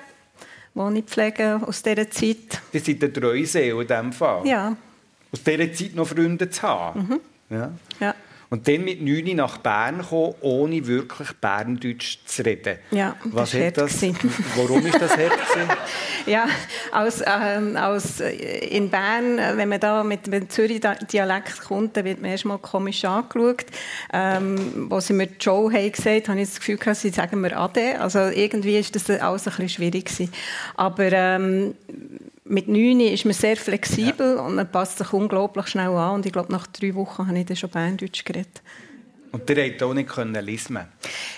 die 0.75 0.99
ich 0.99 1.05
pflege 1.07 1.59
aus 1.67 1.83
dieser 1.83 2.11
Zeit. 2.11 2.61
Die 2.71 2.79
sind 2.81 3.01
der 3.01 3.11
Treusee 3.15 3.71
in 3.71 3.79
diesem 3.79 4.13
Fall? 4.13 4.47
Ja. 4.47 4.77
Aus 5.33 5.43
dieser 5.43 5.73
Zeit 5.73 5.95
noch 5.95 6.07
Freunde 6.07 6.51
zu 6.51 6.63
haben? 6.63 7.01
Mhm. 7.01 7.21
Ja. 7.49 7.73
ja. 7.99 8.15
Und 8.49 8.69
dann 8.69 8.85
mit 8.85 9.03
9 9.03 9.37
nach 9.37 9.59
Bern 9.59 10.03
kommen, 10.03 10.35
ohne 10.41 10.87
wirklich 10.87 11.33
Berndeutsch 11.41 12.19
zu 12.27 12.45
reden. 12.45 12.79
Ja, 12.93 13.17
Was 13.25 13.51
das 13.51 13.61
hat 13.61 13.79
das, 13.79 14.03
warum 14.57 14.87
ist 14.87 15.01
das 15.01 15.17
hart 15.17 15.33
Ja, 16.27 16.47
aus, 16.93 17.23
ähm, 17.27 17.77
aus, 17.77 18.21
äh, 18.21 18.33
in 18.69 18.91
Bern, 18.91 19.39
äh, 19.39 19.57
wenn 19.57 19.69
man 19.69 19.81
da 19.81 20.05
mit 20.05 20.27
dem 20.27 20.49
Zürich-Dialekt 20.49 21.61
kommt, 21.63 21.97
dann 21.97 22.05
wird 22.05 22.21
man 22.21 22.31
erstmal 22.31 22.59
komisch 22.59 23.05
angeschaut. 23.05 23.67
Ähm, 24.13 24.89
als 24.91 25.09
sie 25.09 25.13
mir 25.13 25.29
Joe 25.41 25.73
haben 25.73 25.93
gesagt 25.93 26.29
habe 26.29 26.41
ich 26.41 26.49
das 26.49 26.59
Gefühl, 26.59 26.79
sie 26.95 27.11
sagen 27.11 27.41
mir 27.41 27.57
Ade. 27.57 28.01
Also 28.01 28.19
irgendwie 28.21 28.79
ist 28.79 28.95
das 28.95 29.09
alles 29.11 29.47
ein 29.47 29.53
bisschen 29.53 29.69
schwierig 29.69 30.07
gewesen. 30.07 30.33
Aber 30.75 31.11
ähm, 31.13 31.75
mit 32.49 32.69
9 32.69 33.01
ist 33.01 33.25
man 33.25 33.35
sehr 33.35 33.57
flexibel 33.57 34.37
ja. 34.37 34.43
und 34.43 34.55
man 34.55 34.71
passt 34.71 34.99
sich 34.99 35.13
unglaublich 35.13 35.67
schnell 35.69 35.91
an. 35.91 36.17
Und 36.17 36.27
ich 36.27 36.33
glaube, 36.33 36.53
nach 36.53 36.67
drei 36.67 36.95
Wochen 36.95 37.27
habe 37.27 37.39
ich 37.39 37.47
dann 37.47 37.57
schon 37.57 37.71
Berndeutsch 37.71 38.25
geredet. 38.25 38.63
Und 39.33 39.51
ihr 39.51 39.57
hättet 39.57 39.83
auch 39.83 39.93
nicht 39.93 40.09
können 40.09 40.43
lesen 40.45 40.79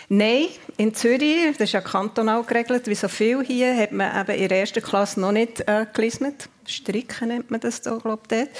Nein, 0.08 0.46
in 0.76 0.94
Zürich, 0.94 1.52
das 1.52 1.68
ist 1.68 1.72
ja 1.72 1.80
kantonal 1.80 2.44
geregelt, 2.44 2.86
wie 2.86 2.94
so 2.94 3.08
viel 3.08 3.42
hier, 3.44 3.76
hat 3.76 3.92
man 3.92 4.20
eben 4.20 4.40
in 4.40 4.48
der 4.48 4.60
ersten 4.60 4.82
Klasse 4.82 5.20
noch 5.20 5.32
nicht 5.32 5.66
äh, 5.66 5.86
gelesen. 5.92 6.34
Stricken 6.66 7.28
nennt 7.28 7.50
man 7.50 7.60
das 7.60 7.80
da, 7.80 7.96
glaube 7.96 8.22
ich, 8.30 8.38
dort. 8.38 8.50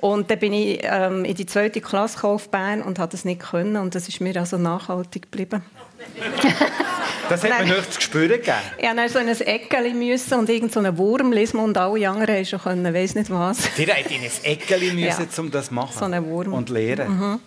Und 0.00 0.30
dann 0.30 0.38
bin 0.38 0.52
ich 0.52 0.80
ähm, 0.82 1.24
in 1.24 1.34
die 1.34 1.46
zweite 1.46 1.80
Klasse 1.80 2.24
auf 2.24 2.48
Bern 2.50 2.80
und 2.80 2.98
habe 2.98 3.12
das 3.12 3.24
nicht 3.24 3.40
können. 3.40 3.76
Und 3.76 3.94
das 3.94 4.08
ist 4.08 4.20
mir 4.20 4.36
also 4.38 4.56
nachhaltig 4.56 5.30
geblieben. 5.30 5.62
Das 7.28 7.42
hat 7.42 7.50
man 7.50 7.66
nicht 7.68 7.92
zu 7.92 8.00
spüren 8.00 8.28
gegeben. 8.28 8.52
Ja, 8.80 8.94
dann 8.94 9.08
so 9.08 9.18
ein 9.18 9.26
Eckeli 9.28 9.92
müssen 9.94 10.34
und 10.38 10.48
irgendeinen 10.48 10.96
so 10.96 10.98
Wurm 11.02 11.32
lesen 11.32 11.58
und 11.58 11.76
alle 11.76 12.08
anderen 12.08 12.44
schon 12.44 12.60
können, 12.60 12.94
weiß 12.94 13.16
nicht 13.16 13.30
was. 13.30 13.58
Die 13.76 13.84
hätten 13.84 14.14
in 14.14 14.22
ein 14.22 14.30
Eckeli 14.44 14.92
müssen, 14.92 15.28
Ja. 15.34 15.42
um 15.42 15.50
das 15.50 15.66
zu 15.66 15.74
machen. 15.74 15.98
So 15.98 16.04
einen 16.04 16.24
Wurm. 16.26 16.52
Und 16.52 16.70
lehren. 16.70 17.40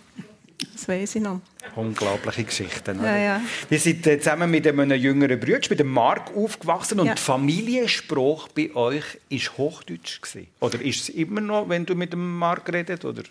Das 0.74 0.86
weiß 0.88 1.16
ich 1.16 1.22
noch. 1.22 1.40
Unglaubliche 1.76 2.44
Geschichten. 2.44 3.02
Ja, 3.02 3.18
ja. 3.18 3.42
Wir 3.70 3.80
sind 3.80 4.06
äh, 4.08 4.20
zusammen 4.20 4.52
mit 4.52 4.68
einem 4.68 4.92
jüngeren 4.92 5.40
Bruder, 5.40 5.60
mit 5.70 5.80
dem 5.80 5.88
Marc, 5.92 6.36
aufgewachsen 6.36 7.00
und 7.00 7.08
Ja. 7.08 7.14
die 7.16 7.22
Familienspruch 7.22 8.50
bei 8.50 8.76
euch 8.76 9.04
war 9.30 9.58
Hochdeutsch. 9.58 10.20
Gewesen. 10.22 10.48
Oder 10.60 10.82
ist 10.82 11.02
es 11.04 11.10
immer 11.10 11.40
noch, 11.42 11.70
wenn 11.70 11.86
du 11.86 11.96
mit 11.96 12.12
dem 12.12 12.38
Marc 12.38 12.72
redest? 12.74 13.06
Oder? 13.06 13.24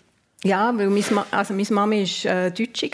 Ja, 0.43 0.73
weil 0.75 0.87
meine, 0.89 1.25
also 1.31 1.53
meine 1.53 1.67
Mama 1.71 1.95
war 1.95 2.45
äh, 2.45 2.51
Deutsche 2.51 2.89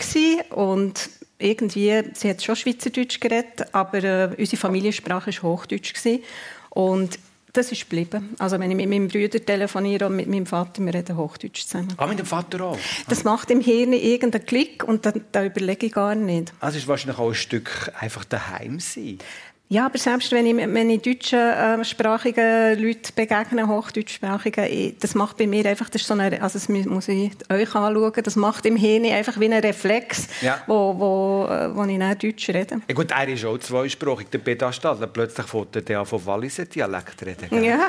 und 0.50 1.08
irgendwie, 1.38 2.02
sie 2.14 2.30
hat 2.30 2.42
schon 2.42 2.56
Schweizerdeutsch 2.56 3.20
geredet, 3.20 3.66
aber 3.72 4.02
äh, 4.02 4.34
unsere 4.38 4.56
Familiensprache 4.56 5.32
war 5.42 5.50
Hochdeutsch. 5.50 5.94
Gewesen. 5.94 6.22
Und 6.70 7.18
das 7.56 7.72
ist 7.72 7.88
geblieben. 7.88 8.34
Also 8.38 8.58
wenn 8.58 8.70
ich 8.70 8.76
mit 8.76 8.88
meinem 8.88 9.08
Bruder 9.08 9.44
telefoniere 9.44 10.06
und 10.06 10.16
mit 10.16 10.28
meinem 10.28 10.46
Vater, 10.46 10.84
wir 10.84 10.92
reden 10.92 11.16
Hochdeutsch 11.16 11.62
zusammen. 11.66 11.88
Ah, 11.96 12.06
mit 12.06 12.18
dem 12.18 12.26
Vater 12.26 12.60
auch? 12.62 12.78
Das 13.08 13.24
macht 13.24 13.50
im 13.50 13.60
Hirn 13.60 13.92
irgendeinen 13.94 14.44
Klick 14.44 14.84
und 14.84 15.06
da, 15.06 15.12
da 15.32 15.44
überlege 15.44 15.86
ich 15.86 15.92
gar 15.92 16.14
nicht. 16.14 16.52
Also 16.60 16.76
es 16.76 16.84
ist 16.84 16.88
wahrscheinlich 16.88 17.18
auch 17.18 17.28
ein 17.28 17.34
Stück 17.34 17.92
einfach 17.98 18.24
daheim 18.24 18.78
sein. 18.80 19.18
Ja, 19.68 19.86
aber 19.86 19.98
selbst 19.98 20.30
wenn 20.30 20.46
ich, 20.46 20.54
wenn 20.56 20.90
ich 20.90 21.02
deutschsprachigen 21.02 22.80
Leuten 22.80 23.12
begegne, 23.16 23.66
hochdeutschsprachigen, 23.66 24.94
das 25.00 25.16
macht 25.16 25.38
bei 25.38 25.48
mir 25.48 25.66
einfach, 25.66 25.88
das 25.88 26.02
ist 26.02 26.06
so 26.08 26.14
eine, 26.14 26.40
also 26.40 26.56
das 26.56 26.68
muss 26.68 27.08
ich 27.08 27.32
euch 27.50 27.74
anschauen, 27.74 28.12
das 28.22 28.36
macht 28.36 28.64
im 28.64 28.76
Hirn 28.76 29.04
einfach 29.06 29.40
wie 29.40 29.46
ein 29.46 29.54
Reflex, 29.60 30.28
Ja. 30.40 30.60
wo, 30.68 30.94
wo, 30.96 31.48
äh, 31.52 31.74
wo 31.74 31.82
ich 31.84 31.98
dann 31.98 32.16
Deutsch 32.16 32.48
rede. 32.48 32.80
Ja, 32.86 32.94
gut, 32.94 33.10
er 33.10 33.26
ist 33.26 33.44
auch 33.44 33.58
zweisprachig, 33.58 34.28
der 34.30 34.38
Peter 34.38 34.72
Stadler. 34.72 35.08
Plötzlich 35.08 35.48
fängt 35.48 35.90
er 35.90 35.98
an 35.98 36.06
von 36.06 36.24
Walliser 36.24 36.66
Dialekt 36.66 37.26
reden. 37.26 37.48
gell? 37.50 37.64
Ja. 37.64 37.88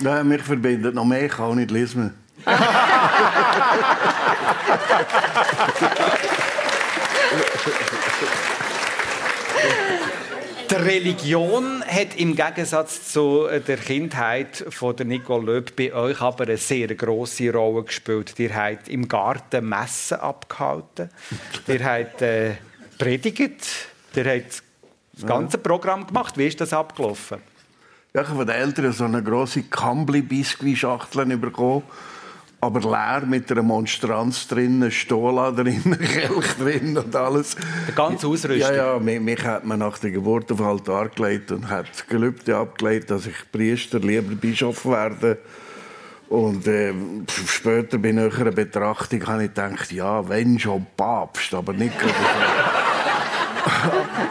Ja, 0.00 0.22
mich 0.22 0.42
verbindet 0.42 0.94
noch 0.94 1.06
mehr, 1.06 1.24
ich 1.24 1.32
kann 1.32 1.46
auch 1.46 1.54
nicht 1.54 1.70
lesen. 1.70 2.12
Die 10.68 10.74
Religion 10.74 11.84
hat 11.86 12.16
im 12.16 12.34
Gegensatz 12.34 13.12
zu 13.12 13.46
der 13.46 13.76
Kindheit 13.76 14.64
von 14.70 14.96
der 14.96 15.06
Nicole 15.06 15.44
Löb 15.44 15.76
bei 15.76 15.92
euch 15.92 16.20
aber 16.20 16.44
eine 16.44 16.56
sehr 16.56 16.88
große 16.88 17.52
Rolle 17.52 17.84
gespielt. 17.84 18.34
Ihr 18.38 18.54
habt 18.54 18.88
im 18.88 19.06
Garten 19.06 19.68
Messen 19.68 20.18
abgehalten, 20.18 21.10
ihr 21.68 21.84
habt 21.84 22.22
äh, 22.22 22.54
predigt, 22.98 23.66
ihr 24.16 24.24
habt 24.24 24.62
das 25.12 25.26
ganze 25.26 25.58
Programm 25.58 26.06
gemacht. 26.06 26.36
Wie 26.36 26.46
ist 26.46 26.60
das 26.60 26.72
abgelaufen? 26.72 27.38
Ja, 28.12 28.22
ich 28.22 28.28
habe 28.28 28.38
von 28.38 28.46
den 28.46 28.56
Eltern 28.56 28.92
so 28.92 29.04
eine 29.04 29.22
grosse 29.22 29.62
Kambli-Biskuit-Schachtel 29.62 31.36
bekommen. 31.36 31.84
Aber 32.60 32.80
leer 32.80 33.22
mit 33.26 33.52
einer 33.52 33.62
Monstranz 33.62 34.48
drin, 34.48 34.90
Stola 34.90 35.50
drin, 35.50 35.96
Kelch 35.98 36.56
drin 36.58 36.96
und 36.96 37.14
alles. 37.14 37.54
Die 37.88 37.94
ganze 37.94 38.26
Ausrüstung? 38.26 38.74
Ja, 38.74 38.94
ja, 38.94 38.98
mich, 38.98 39.20
mich 39.20 39.44
hat 39.44 39.64
man 39.66 39.78
nach 39.80 39.98
der 39.98 40.10
Geburt 40.10 40.50
auf 40.50 40.62
Altar 40.62 41.10
gelegt 41.10 41.52
und 41.52 41.68
hat 41.68 42.08
Gelübde 42.08 42.56
abgelegt, 42.56 43.10
dass 43.10 43.26
ich 43.26 43.36
Priester, 43.52 43.98
lieber 43.98 44.34
Bischof 44.34 44.86
werde. 44.86 45.38
Und 46.28 46.66
äh, 46.66 46.92
später 47.46 47.98
bei 47.98 48.10
näherer 48.10 48.50
Betrachtung 48.50 49.24
habe 49.26 49.44
ich 49.44 49.54
gedacht, 49.54 49.92
ja, 49.92 50.28
wenn 50.28 50.58
schon 50.58 50.86
Papst, 50.96 51.54
aber 51.54 51.72
nicht. 51.72 51.92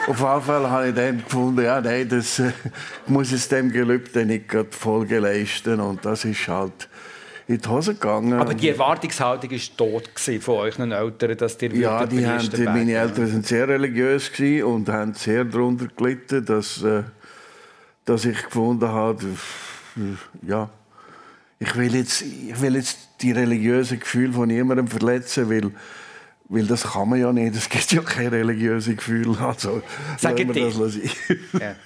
Auf 0.07 0.19
jeden 0.19 0.41
Fall 0.41 0.69
habe 0.69 0.89
ich 0.89 0.95
dann 0.95 1.23
gefunden, 1.23 1.63
ja, 1.63 1.79
nein, 1.79 2.09
das 2.09 2.39
äh, 2.39 2.51
muss 3.07 3.31
es 3.31 3.47
dem 3.47 3.71
Gelübde 3.71 4.25
nicht 4.25 4.49
gerade 4.49 4.71
Folge 4.71 5.19
leisten. 5.19 5.79
Und 5.79 6.03
das 6.03 6.25
ist 6.25 6.47
halt 6.47 6.89
in 7.47 7.61
die 7.61 7.69
Hose 7.69 7.93
gegangen. 7.93 8.33
Aber 8.33 8.53
die 8.53 8.69
Erwartungshaltung 8.69 9.51
war 9.51 9.59
tot 9.77 10.09
von 10.41 10.55
euren 10.55 10.91
Eltern, 10.91 11.37
dass 11.37 11.61
ihr 11.61 11.73
Ja, 11.75 12.05
die 12.05 12.25
haben, 12.25 12.37
Priester 12.37 12.63
meine. 12.71 12.93
Eltern 12.93 13.27
sind 13.27 13.45
sehr 13.45 13.67
religiös 13.67 14.31
und 14.63 14.89
haben 14.89 15.13
sehr 15.13 15.45
darunter 15.45 15.87
gelitten, 15.95 16.43
dass, 16.45 16.81
äh, 16.83 17.03
dass 18.05 18.25
ich 18.25 18.43
gefunden 18.43 18.87
habe, 18.87 19.25
äh, 19.97 20.47
ja, 20.47 20.69
ich 21.59 21.75
will, 21.75 21.95
jetzt, 21.95 22.21
ich 22.21 22.59
will 22.61 22.75
jetzt 22.75 22.97
die 23.21 23.31
religiösen 23.31 23.99
Gefühle 23.99 24.33
von 24.33 24.47
niemandem 24.47 24.87
verletzen, 24.87 25.49
weil, 25.49 25.71
weil 26.49 26.65
das 26.65 26.83
kann 26.83 27.09
man 27.09 27.19
ja 27.19 27.31
nicht. 27.31 27.55
Es 27.55 27.69
gibt 27.69 27.91
ja 27.91 28.01
keine 28.01 28.31
religiösen 28.31 28.97
Gefühle. 28.97 29.37
Also, 29.39 29.81
Sag 30.17 30.35
dir. 30.35 30.47
das. 30.47 30.95
Ja. 31.53 31.75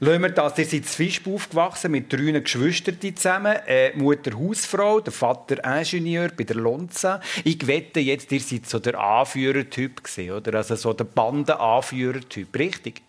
Lassen 0.00 0.22
wir 0.22 0.30
das. 0.30 0.58
Ihr 0.58 0.64
seid 0.64 0.74
in 0.74 0.84
Fischb 0.84 1.26
aufgewachsen 1.26 1.90
mit 1.90 2.12
drei 2.12 2.38
Geschwistern 2.38 2.98
zusammen. 3.00 3.56
Äh, 3.66 3.96
Mutter 3.96 4.38
Hausfrau, 4.38 5.00
der 5.00 5.12
Vater 5.12 5.64
Ingenieur 5.64 6.30
bei 6.36 6.44
der 6.44 6.56
Lonza. 6.56 7.20
Ich 7.44 7.66
wette 7.66 8.00
jetzt, 8.00 8.30
ihr 8.30 8.40
seid 8.40 8.66
so 8.66 8.78
der 8.78 8.98
Anführertyp 8.98 10.04
gewesen, 10.04 10.32
oder? 10.32 10.58
Also 10.58 10.76
so 10.76 10.92
der 10.92 11.04
Bandenanführertyp, 11.04 12.56
richtig? 12.56 13.02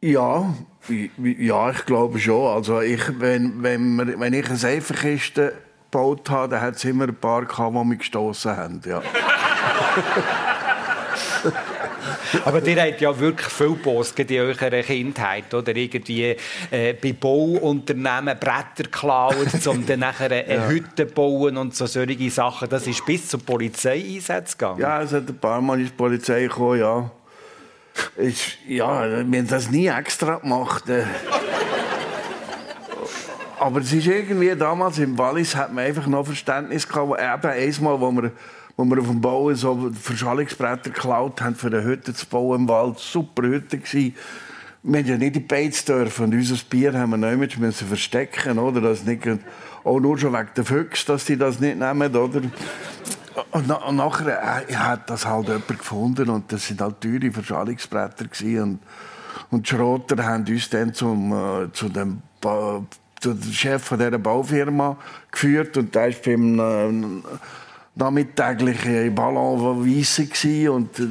Ja, 0.00 0.54
ja, 1.18 1.70
ich 1.70 1.84
glaube 1.86 2.20
schon. 2.20 2.54
Also 2.54 2.80
ich, 2.80 3.00
wenn, 3.18 3.62
wenn, 3.62 3.96
wir, 3.96 4.20
wenn 4.20 4.32
ich 4.32 4.46
eine 4.46 4.56
Seifenkiste 4.56 5.54
gebaut 5.90 6.30
habe, 6.30 6.50
dann 6.50 6.60
hat 6.60 6.76
es 6.76 6.84
immer 6.84 7.04
ein 7.04 7.16
paar 7.16 7.46
gehabt, 7.46 7.74
die 7.74 7.84
mich 7.84 7.98
gestossen 8.00 8.56
haben. 8.56 8.80
Ja. 8.86 9.02
Aber 12.44 12.66
ihr 12.66 12.82
habt 12.82 13.00
ja 13.00 13.18
wirklich 13.18 13.48
viel 13.48 13.68
gepostet 13.68 14.30
in 14.30 14.40
eurer 14.40 14.82
Kindheit, 14.82 15.52
oder? 15.54 15.74
Irgendwie 15.74 16.36
äh, 16.70 16.94
bei 16.94 17.12
Bauunternehmen 17.12 18.38
Bretter 18.38 18.84
geklaut, 18.84 19.36
um 19.66 19.86
dann 19.86 20.00
nachher 20.00 20.30
eine 20.30 20.68
Hütte 20.68 21.06
zu 21.06 21.14
bauen 21.14 21.56
und 21.56 21.74
so 21.74 21.86
solche 21.86 22.30
Sachen. 22.30 22.68
Das 22.68 22.86
ist 22.86 23.04
bis 23.04 23.28
zum 23.28 23.40
Polizeieinsatz 23.40 24.56
gegangen. 24.56 24.80
ja, 24.80 25.02
es 25.02 25.12
hat 25.12 25.28
ein 25.28 25.38
paar 25.38 25.60
Mal 25.60 25.80
ist 25.80 25.90
die 25.90 25.96
Polizei 25.96 26.42
gekommen, 26.42 26.80
ja. 26.80 27.10
Ist, 28.16 28.58
ja, 28.66 29.02
wir 29.02 29.18
haben 29.18 29.48
das 29.48 29.70
nie 29.70 29.88
extra 29.88 30.36
gemacht. 30.36 30.88
äh. 30.88 31.04
Aber 33.60 33.80
es 33.80 33.92
ist 33.92 34.06
irgendwie 34.06 34.54
damals 34.54 34.98
im 34.98 35.18
Wallis 35.18 35.56
hat 35.56 35.72
man 35.72 35.84
einfach 35.84 36.06
noch 36.06 36.24
Verständnis 36.24 36.88
gehabt. 36.88 37.20
Eben 37.20 37.52
einmal, 37.52 38.00
wo 38.00 38.12
wir, 38.12 38.30
wo 38.78 38.84
wir 38.84 39.00
auf 39.00 39.08
dem 39.08 39.20
Bau 39.20 39.52
so 39.52 39.90
Verschallungsbretter 39.92 40.90
geklaut 40.90 41.42
haben, 41.42 41.56
für 41.56 41.66
eine 41.66 41.82
Hütte 41.82 42.14
zu 42.14 42.24
bauen 42.26 42.60
im 42.60 42.68
Wald. 42.68 42.98
Super 42.98 43.42
Hütte 43.42 43.78
gewesen. 43.78 44.14
Wir 44.84 45.00
haben 45.00 45.06
ja 45.06 45.18
nicht 45.18 45.26
in 45.26 45.32
die 45.32 45.40
Beiz 45.40 45.84
dürfen 45.84 46.26
und 46.26 46.34
unser 46.34 46.56
Bier 46.70 46.94
haben 46.94 47.10
wir 47.10 47.36
nicht 47.36 47.58
müssen 47.58 47.88
verstecken, 47.88 48.58
oder? 48.58 48.80
Das 48.80 49.04
nicht, 49.04 49.26
auch 49.82 49.98
nur 49.98 50.16
schon 50.16 50.32
wegen 50.32 50.48
der 50.56 50.64
Füchse, 50.64 51.06
dass 51.06 51.24
die 51.24 51.36
das 51.36 51.58
nicht 51.58 51.76
nehmen, 51.76 52.16
oder? 52.16 52.40
Und, 53.50 53.66
na, 53.66 53.74
und 53.74 53.96
nachher 53.96 54.64
äh, 54.68 54.74
hat 54.74 55.10
das 55.10 55.26
halt 55.26 55.48
jemand 55.48 55.66
gefunden 55.66 56.30
und 56.30 56.50
das 56.52 56.68
sind 56.68 56.80
halt 56.80 57.00
teure 57.00 57.32
Verschallungsbretter 57.32 58.26
gewesen. 58.26 58.62
und 58.62 58.78
und 59.50 59.66
Schrotter 59.66 60.22
haben 60.24 60.44
uns 60.46 60.68
dann 60.68 60.92
zum, 60.92 61.32
äh, 61.32 61.72
zu 61.72 61.88
dem 61.88 62.22
ba 62.40 62.84
zu 63.20 63.34
dem 63.34 63.52
Chef 63.52 63.82
von 63.82 63.98
dieser 63.98 64.18
Baufirma 64.18 64.96
geführt 65.32 65.76
und 65.76 65.92
der 65.94 66.10
war 66.10 66.20
beim 66.24 66.60
äh, 66.60 67.22
nachmittäglichen 67.98 69.14
Ballon 69.14 69.84
weisse 69.84 70.26
gsi 70.26 70.68
und 70.68 70.98
äh, 70.98 71.04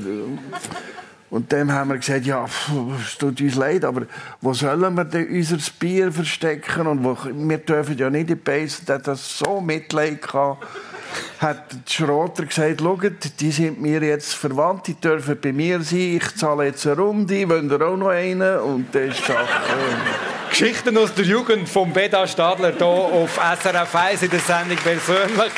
und 1.30 1.52
dann 1.52 1.72
haben 1.74 1.90
wir 1.90 1.98
gesagt, 1.98 2.26
ja, 2.26 2.48
pff, 2.48 2.72
es 3.06 3.18
tut 3.18 3.42
uns 3.42 3.56
leid, 3.56 3.84
aber 3.84 4.04
wo 4.40 4.54
sollen 4.54 4.96
wir 4.96 5.04
denn 5.04 5.28
unser 5.28 5.58
Bier 5.78 6.12
verstecken? 6.12 6.88
Und 6.88 7.04
wo, 7.04 7.18
wir 7.26 7.58
dürfen 7.58 7.98
ja 7.98 8.10
nicht 8.10 8.22
in 8.22 8.28
die 8.28 8.36
Beißen. 8.36 8.86
Der 8.86 9.00
das 9.00 9.38
so 9.38 9.60
Mitleid 9.60 10.22
gehabt. 10.22 10.66
Hat 11.40 11.72
die 11.72 11.94
Schrotter 11.94 12.46
gesagt, 12.46 12.82
schaut, 12.82 13.40
die 13.40 13.52
sind 13.52 13.82
mir 13.82 14.02
jetzt 14.04 14.34
verwandt, 14.34 14.88
die 14.88 14.94
dürfen 14.96 15.38
bei 15.40 15.54
mir 15.54 15.82
sein, 15.82 16.18
ich 16.18 16.36
zahle 16.36 16.66
jetzt 16.66 16.86
eine 16.86 16.98
Runde, 16.98 17.48
wollt 17.50 17.72
ihr 17.72 17.82
auch 17.82 17.98
noch 17.98 18.10
einen? 18.10 18.60
Und 18.60 18.94
das 18.94 19.18
ist 19.18 19.26
Sache. 19.26 19.46
Geschichten 20.50 20.98
aus 20.98 21.14
der 21.14 21.26
Jugend 21.26 21.70
von 21.70 21.92
Beda 21.94 22.28
Stadler 22.28 22.74
hier 22.74 22.86
auf 22.86 23.40
SRF 23.62 23.96
1 23.96 24.24
in 24.24 24.30
der 24.30 24.40
Sendung 24.40 24.78
persönlich. 24.78 25.52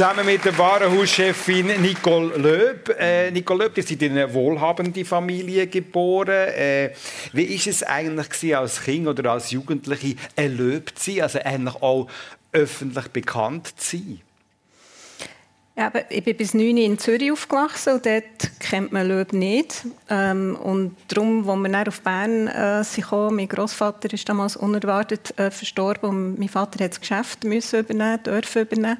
Zusammen 0.00 0.24
mit 0.24 0.42
der 0.46 0.56
Warenhauschefin 0.56 1.82
Nicole 1.82 2.34
Löb. 2.38 2.88
Äh, 2.98 3.30
Nicole 3.32 3.64
Löb, 3.64 3.76
ihr 3.76 3.82
seid 3.82 4.00
in 4.00 4.12
einer 4.12 4.32
wohlhabenden 4.32 5.04
Familie 5.04 5.66
geboren. 5.66 6.48
Äh, 6.56 6.92
wie 7.34 7.50
war 7.50 7.66
es 7.66 7.82
eigentlich 7.82 8.30
gewesen, 8.30 8.54
als 8.54 8.80
Kind 8.82 9.06
oder 9.06 9.32
als 9.32 9.50
Jugendliche 9.50 10.16
ein 10.36 10.56
Löb 10.56 10.92
zu 10.94 11.10
sein, 11.10 11.20
also 11.20 11.40
eigentlich 11.40 11.82
auch 11.82 12.08
öffentlich 12.50 13.08
bekannt 13.08 13.78
zu 13.78 13.98
sein? 13.98 14.20
Aber 15.80 16.10
ich 16.10 16.22
bin 16.22 16.36
bis 16.36 16.52
9 16.52 16.76
in 16.76 16.98
Zürich 16.98 17.32
aufgewachsen 17.32 17.94
und 17.94 18.06
dort 18.06 18.24
kennt 18.60 18.92
man 18.92 19.08
Löb 19.08 19.32
nicht. 19.32 19.86
Ähm, 20.10 20.56
und 20.56 20.94
darum, 21.08 21.48
als 21.48 21.58
wir 21.58 21.68
dann 21.70 21.88
auf 21.88 22.02
Bern 22.02 22.48
äh, 22.48 22.84
gekommen, 22.94 23.36
mein 23.36 23.48
Großvater 23.48 24.12
ist 24.12 24.28
damals 24.28 24.56
unerwartet 24.56 25.38
äh, 25.38 25.50
verstorben 25.50 26.10
und 26.10 26.38
mein 26.38 26.48
Vater 26.48 26.84
hat 26.84 26.92
das 26.92 27.00
Geschäft 27.00 27.44
übernehmen, 27.44 28.22
dürfen 28.22 28.62
übernehmen, 28.62 28.98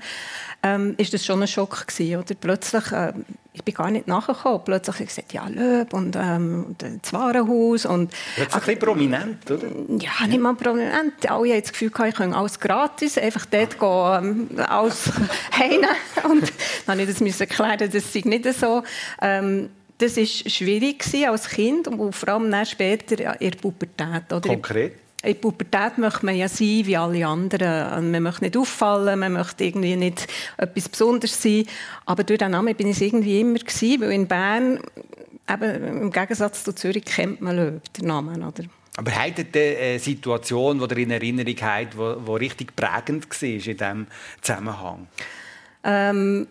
ähm, 0.63 0.95
ist 0.97 1.13
das 1.13 1.25
schon 1.25 1.43
ein 1.43 1.49
Schock 1.49 1.87
gewesen, 1.87 2.17
oder? 2.17 2.35
Plötzlich 2.35 2.93
äh, 2.93 3.13
ich 3.53 3.65
bin 3.65 3.75
gar 3.75 3.91
nicht 3.91 4.07
nachgekommen. 4.07 4.61
Plötzlich 4.65 4.95
habe 4.95 5.05
ich 5.05 5.09
gesagt, 5.09 5.33
ja, 5.33 5.47
Löb 5.49 5.93
und 5.93 6.17
ähm, 6.17 6.77
das 6.79 7.13
Warenhaus. 7.13 7.85
Und, 7.85 8.13
das 8.37 8.47
ist 8.47 8.55
ein 8.55 8.61
bisschen 8.61 8.79
prominent, 8.79 9.51
oder? 9.51 9.67
Ja, 9.99 10.27
nicht 10.27 10.41
mal 10.41 10.55
prominent. 10.55 11.29
Alle 11.29 11.53
haben 11.53 11.61
das 11.61 11.73
Gefühl, 11.73 11.91
ich 12.09 12.15
könnte 12.15 12.37
alles 12.37 12.61
gratis, 12.61 13.19
einfach 13.19 13.47
dort 13.47 13.79
gehen, 13.79 14.49
ähm, 14.55 14.65
alles 14.69 15.11
heim. 15.59 15.85
Und 16.31 16.53
dann 16.87 16.99
musste 16.99 17.03
ich 17.03 17.09
das 17.09 17.21
müssen 17.21 17.41
erklären, 17.41 17.91
das 17.93 18.13
sei 18.13 18.23
nicht 18.25 18.55
so. 18.55 18.83
Ähm, 19.21 19.71
das 19.99 20.17
war 20.17 20.25
schwierig 20.25 21.05
als 21.29 21.49
Kind 21.49 21.89
und 21.89 22.15
vor 22.15 22.29
allem 22.31 22.51
dann 22.51 22.65
später 22.65 23.41
in 23.41 23.51
der 23.51 23.59
Pubertät. 23.59 24.33
Oder? 24.33 24.49
Konkret? 24.49 24.95
In 25.23 25.35
der 25.35 25.41
Pubertät 25.41 25.99
möchte 25.99 26.25
man 26.25 26.35
ja 26.35 26.49
sein 26.49 26.87
wie 26.87 26.97
alle 26.97 27.27
anderen. 27.27 28.11
Man 28.11 28.23
möchte 28.23 28.45
nicht 28.45 28.57
auffallen, 28.57 29.19
man 29.19 29.35
möchte 29.35 29.65
irgendwie 29.65 29.95
nicht 29.97 30.27
etwas 30.57 30.89
Besonderes 30.89 31.43
sein. 31.43 31.67
Aber 32.07 32.25
durch 32.25 32.39
den 32.39 32.53
Namen 32.53 32.75
bin 32.75 32.89
ich 32.89 32.97
es 32.97 33.03
irgendwie 33.03 33.41
immer 33.41 33.59
gewesen, 33.59 34.01
weil 34.01 34.13
in 34.13 34.27
Bern, 34.27 34.81
eben, 35.49 35.85
im 36.03 36.11
Gegensatz 36.11 36.65
zu 36.65 36.75
Zürich, 36.75 37.05
kennt 37.05 37.43
man 37.43 37.57
Löb, 37.57 37.93
den 37.93 38.07
Namen, 38.07 38.43
oder? 38.43 38.65
Aber 38.97 39.11
hattet 39.13 39.55
ihr 39.55 39.79
eine 39.79 39.99
Situation, 39.99 40.79
die 40.79 40.95
ihr 40.95 40.99
in 40.99 41.11
Erinnerung 41.11 41.57
habt, 41.61 41.95
die, 41.95 42.25
die 42.27 42.33
richtig 42.33 42.75
prägend 42.75 43.27
war 43.31 43.49
in 43.49 43.59
diesem 43.61 44.07
Zusammenhang? 44.41 45.07
Ähm, 45.85 46.47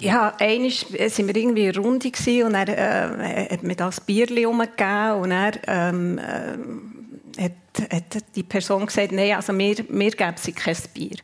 ja, 0.00 0.34
einmal 0.38 0.70
waren 0.70 1.26
wir 1.28 1.36
irgendwie 1.36 1.66
in 1.66 1.76
Runde 1.76 2.12
und 2.44 2.54
er 2.54 2.68
äh, 2.68 3.48
hat 3.48 3.62
mir 3.62 3.76
das 3.76 4.00
Bierli 4.00 4.44
umgegeben 4.46 5.22
und 5.22 5.30
er 5.30 5.52
ähm, 5.68 6.18
äh, 6.18 7.01
hat, 7.38 7.92
hat 7.92 8.24
die 8.34 8.42
Person 8.42 8.86
gesagt, 8.86 9.12
nein, 9.12 9.34
also 9.34 9.52
mir, 9.52 9.76
mir 9.88 10.10
gäbe 10.10 10.34
sie 10.36 10.52
kein 10.52 10.76
Bier. 10.94 11.16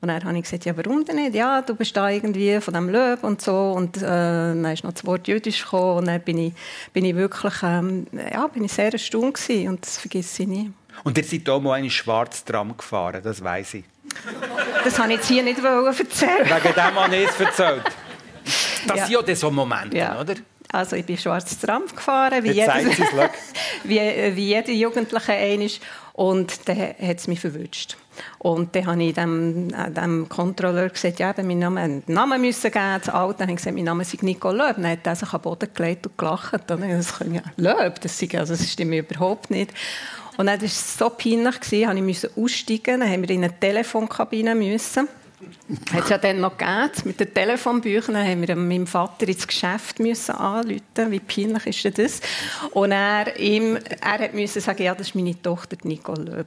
Und 0.00 0.08
dann 0.08 0.24
habe 0.24 0.36
ich 0.36 0.42
gesagt, 0.42 0.64
ja, 0.64 0.76
warum 0.76 1.04
denn 1.04 1.14
nicht? 1.14 1.34
Ja, 1.36 1.62
du 1.62 1.76
bist 1.76 1.96
da 1.96 2.10
irgendwie 2.10 2.60
von 2.60 2.74
dem 2.74 2.88
Löb 2.88 3.22
und 3.22 3.40
so. 3.40 3.70
Und 3.70 3.98
äh, 3.98 4.00
dann 4.00 4.64
ist 4.64 4.82
noch 4.82 4.92
das 4.92 5.06
Wort 5.06 5.28
Jüdisch 5.28 5.62
gekommen. 5.62 5.98
Und 5.98 6.06
dann 6.08 6.20
bin 6.20 6.38
ich, 6.38 6.52
bin 6.92 7.04
ich 7.04 7.14
wirklich 7.14 7.54
ähm, 7.62 8.08
ja, 8.32 8.48
bin 8.48 8.64
ich 8.64 8.72
sehr 8.72 8.92
erstaunt 8.92 9.34
gewesen. 9.34 9.68
Und 9.68 9.86
das 9.86 9.98
vergesse 9.98 10.42
ich 10.42 10.48
nie. 10.48 10.72
Und 11.04 11.16
ihr 11.16 11.24
seid 11.24 11.42
hier 11.44 11.60
mal 11.60 11.74
einen 11.74 11.88
schwarzen 11.88 12.46
Tram 12.46 12.76
gefahren, 12.76 13.22
das 13.22 13.42
weiß 13.42 13.74
ich. 13.74 13.84
Das 14.84 14.98
habe 14.98 15.12
ich 15.12 15.18
jetzt 15.18 15.28
hier 15.28 15.42
nicht 15.42 15.58
erzählen 15.62 16.44
Wegen 16.44 16.74
dem 16.74 16.94
habe 16.94 17.16
ich 17.16 17.28
es 17.28 17.40
erzählt. 17.40 17.82
Das 18.84 18.96
ja. 18.96 19.06
sind 19.06 19.28
ja 19.28 19.36
so 19.36 19.48
Momente, 19.48 19.96
ja. 19.96 20.20
oder? 20.20 20.34
Also 20.72 20.96
ich 20.96 21.04
bin 21.04 21.18
schwarz 21.18 21.58
Tram 21.58 21.86
gefahren, 21.86 22.42
wie 22.42 22.52
jeder, 22.52 22.74
wie, 23.84 24.00
wie 24.36 24.46
jeder 24.46 24.72
Jugendliche 24.72 25.32
einmal. 25.32 25.68
Und 26.14 26.68
dann 26.68 26.78
hat 26.78 27.18
es 27.18 27.28
mich 27.28 27.40
verwünscht. 27.40 27.96
Und 28.38 28.74
dann 28.74 28.86
habe 28.86 29.02
ich 29.02 29.14
dem, 29.14 29.68
dem 29.94 30.28
Kontrolleur 30.28 30.88
gesagt, 30.90 31.18
ja, 31.18 31.34
mein 31.42 31.58
Name, 31.58 31.80
einen 31.80 32.02
Namen 32.06 32.40
müssen 32.40 32.70
geben. 32.70 32.98
Das 32.98 33.08
Alter 33.08 33.42
habe 33.42 33.52
ich 33.52 33.56
gesagt, 33.56 33.74
mein 33.74 33.84
Name 33.84 34.02
ist 34.02 34.22
Nico 34.22 34.50
Löb. 34.50 34.76
Dann 34.76 34.88
hat 34.88 35.06
er 35.06 35.16
sich 35.16 35.32
am 35.32 35.40
Boden 35.40 35.68
gelegt 35.72 36.06
und 36.06 36.18
gelacht. 36.18 36.70
Und 36.70 36.70
dann 36.70 36.90
das 36.90 37.14
ja, 37.30 37.42
Löb, 37.56 38.00
das, 38.00 38.18
sei, 38.18 38.28
also 38.38 38.54
das 38.54 38.70
stimmt 38.70 38.94
überhaupt 38.94 39.50
nicht. 39.50 39.72
Und 40.36 40.46
dann 40.46 40.60
war 40.60 40.66
es 40.66 40.98
so 40.98 41.10
peinlich, 41.10 41.60
gewesen, 41.60 41.96
ich 41.96 42.02
musste 42.02 42.30
aussteigen. 42.36 43.00
Dann 43.00 43.10
haben 43.10 43.22
wir 43.22 43.30
in 43.30 43.44
eine 43.44 43.58
Telefonkabine 43.58 44.54
müssen. 44.54 45.08
Hat 45.92 46.10
ja 46.10 46.18
dann 46.18 46.40
noch 46.40 46.56
gegeben, 46.56 46.90
mit 47.04 47.20
den 47.20 47.32
Telefonbüchern 47.32 48.16
haben 48.16 48.46
wir 48.46 48.56
meinem 48.56 48.86
Vater 48.86 49.26
ins 49.26 49.46
Geschäft 49.46 49.98
müssen 49.98 50.34
anrufen. 50.34 51.10
Wie 51.10 51.20
peinlich 51.20 51.66
ist 51.66 51.84
denn 51.84 51.94
das? 51.94 52.20
Und 52.72 52.92
er, 52.92 53.36
ihm, 53.38 53.78
er 54.00 54.18
hat 54.18 54.34
müssen 54.34 54.60
sagen, 54.60 54.82
ja, 54.82 54.94
das 54.94 55.08
ist 55.08 55.14
meine 55.14 55.40
Tochter 55.40 55.76
Nicole 55.82 56.22
Löb. 56.22 56.46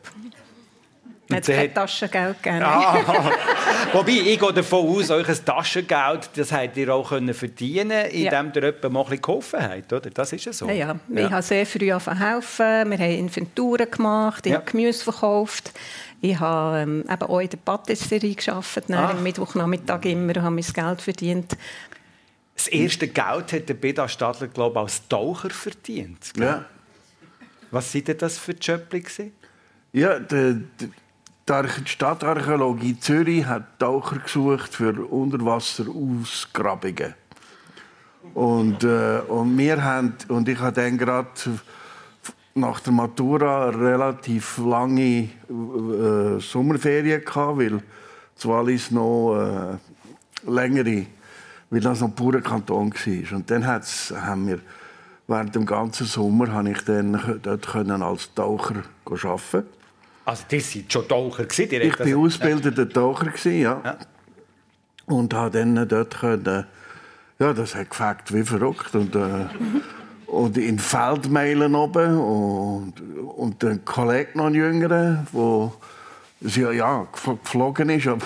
Er 1.27 1.37
hat 1.37 1.45
kein 1.45 1.73
Taschengeld 1.73 2.43
gegeben. 2.43 2.63
Ah. 2.63 3.31
Wobei, 3.93 4.11
ich 4.11 4.39
gehe 4.39 4.53
davon 4.53 4.87
aus, 4.87 5.09
euch 5.09 5.27
ein 5.27 5.45
Taschengeld, 5.45 6.29
das 6.35 6.51
habt 6.51 6.77
ihr 6.77 6.93
auch 6.93 7.09
verdienen 7.09 8.05
indem 8.05 8.25
ja. 8.25 8.41
ihr 8.55 8.63
jemandem 8.63 8.93
mal 8.93 9.05
ein 9.09 9.21
geholfen 9.21 9.61
habt, 9.61 9.91
oder? 9.91 10.09
Das 10.11 10.33
ist 10.33 10.45
ja 10.45 10.53
so. 10.53 10.67
Ja, 10.67 10.73
ja. 10.73 10.95
Ich 11.09 11.19
ja. 11.19 11.31
habe 11.31 11.41
sehr 11.41 11.65
früh 11.65 11.87
helfen. 11.89 12.91
Wir 12.91 12.97
haben 12.97 13.17
Inventuren 13.17 13.89
gemacht, 13.89 14.45
ich 14.45 14.51
ja. 14.51 14.59
habe 14.59 14.71
Gemüse 14.71 15.03
verkauft. 15.03 15.71
Ich 16.25 16.39
habe 16.39 16.79
ähm, 16.79 17.01
eben 17.01 17.21
auch 17.21 17.39
in 17.39 17.49
der 17.49 17.57
Patisserie 17.57 18.35
gearbeitet, 18.35 18.91
ah. 18.91 19.11
am 19.11 19.21
Mittwochnachmittag 19.21 20.05
immer, 20.05 20.35
und 20.35 20.41
habe 20.41 20.55
mein 20.55 20.63
Geld 20.63 20.99
verdient. 21.01 21.55
Das 22.55 22.67
erste 22.67 23.07
Geld 23.07 23.53
hat 23.53 23.69
der 23.69 23.75
Beda 23.75 24.07
Stadler, 24.07 24.47
glaube 24.47 24.79
ich, 24.79 24.83
als 24.83 25.07
Taucher 25.07 25.51
verdient. 25.51 26.33
Ja. 26.37 26.65
Was 27.69 27.93
waren 27.93 28.17
das 28.17 28.39
für 28.39 28.53
Jobs? 28.53 29.21
Ja, 29.91 30.17
die, 30.19 30.63
die 30.79 30.89
Stadtarchäologie 31.85 32.99
Zürich 32.99 33.45
hat 33.45 33.77
Taucher 33.77 34.17
gesucht 34.17 34.73
für 34.73 35.05
Unterwasserausgrabungen. 35.05 37.13
Und, 38.33 38.83
äh, 38.83 39.19
und 39.27 39.55
wir 39.57 39.83
haben, 39.83 40.15
und 40.29 40.49
ich 40.49 40.57
hatte 40.59 40.81
dann 40.81 40.97
gerade 40.97 41.29
nach 42.57 42.79
der 42.79 42.93
Matura 42.93 43.67
relativ 43.69 44.57
lange 44.59 45.29
äh, 45.49 46.39
Sommerferien 46.39 47.23
gehabt, 47.23 47.59
weil 47.59 47.83
das 48.33 48.45
Wallis 48.45 48.91
noch 48.91 49.35
äh, 49.35 50.49
längere, 50.49 51.05
weil 51.69 51.81
das 51.81 51.99
noch 51.99 52.15
purer 52.15 52.39
Kanton 52.39 52.93
war. 52.93 53.35
Und 53.35 53.51
dann 53.51 53.67
haben 53.67 54.47
wir 54.47 54.59
während 55.27 55.53
dem 55.53 55.65
ganzen 55.65 56.07
Sommer 56.07 56.51
habe 56.53 56.69
ich 56.69 56.81
dann 56.83 57.39
dort 57.43 57.67
können 57.67 58.01
als 58.01 58.33
Taucher 58.33 58.83
arbeiten. 59.05 59.67
Also 60.23 60.43
das 60.49 60.71
sind 60.71 60.91
schon 60.91 61.07
Taucher 61.09 61.43
gewesen, 61.43 61.81
Ich 61.81 61.99
war 61.99 62.17
ausgebildeter 62.17 62.89
Taucher 62.89 63.49
ja. 63.49 63.81
ja. 63.83 63.97
Und 65.07 65.33
habe 65.33 65.59
dann 65.59 65.87
dort 65.89 66.19
können, 66.19 66.65
ja, 67.37 67.53
das 67.53 67.75
hat 67.75 67.89
gefällt 67.89 68.33
wie 68.33 68.43
verrückt 68.43 68.95
und 68.95 69.13
äh, 69.13 69.45
und 70.35 70.57
in 70.57 70.79
Feldmeilen 70.79 71.75
oben 71.75 72.17
und, 72.17 72.93
und 73.37 73.63
ein 73.63 73.85
Kollege 73.85 74.37
noch 74.37 74.47
ein 74.47 74.53
jüngerer, 74.53 75.25
der 75.33 75.71
ja, 76.41 76.71
ja, 76.71 77.07
geflogen 77.41 77.89
ist. 77.89 78.07
Aber 78.07 78.23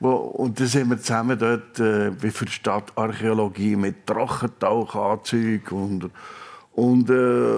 und 0.38 0.60
dann 0.60 0.66
sind 0.66 0.90
wir 0.90 1.00
zusammen 1.00 1.38
dort 1.38 1.78
äh, 1.80 2.22
wie 2.22 2.30
für 2.30 2.44
die 2.44 2.52
Stadtarchäologie 2.52 3.76
mit 3.76 4.08
Drachentauchanzügen 4.08 5.76
und, 5.76 6.10
und 6.74 7.10
äh, 7.10 7.56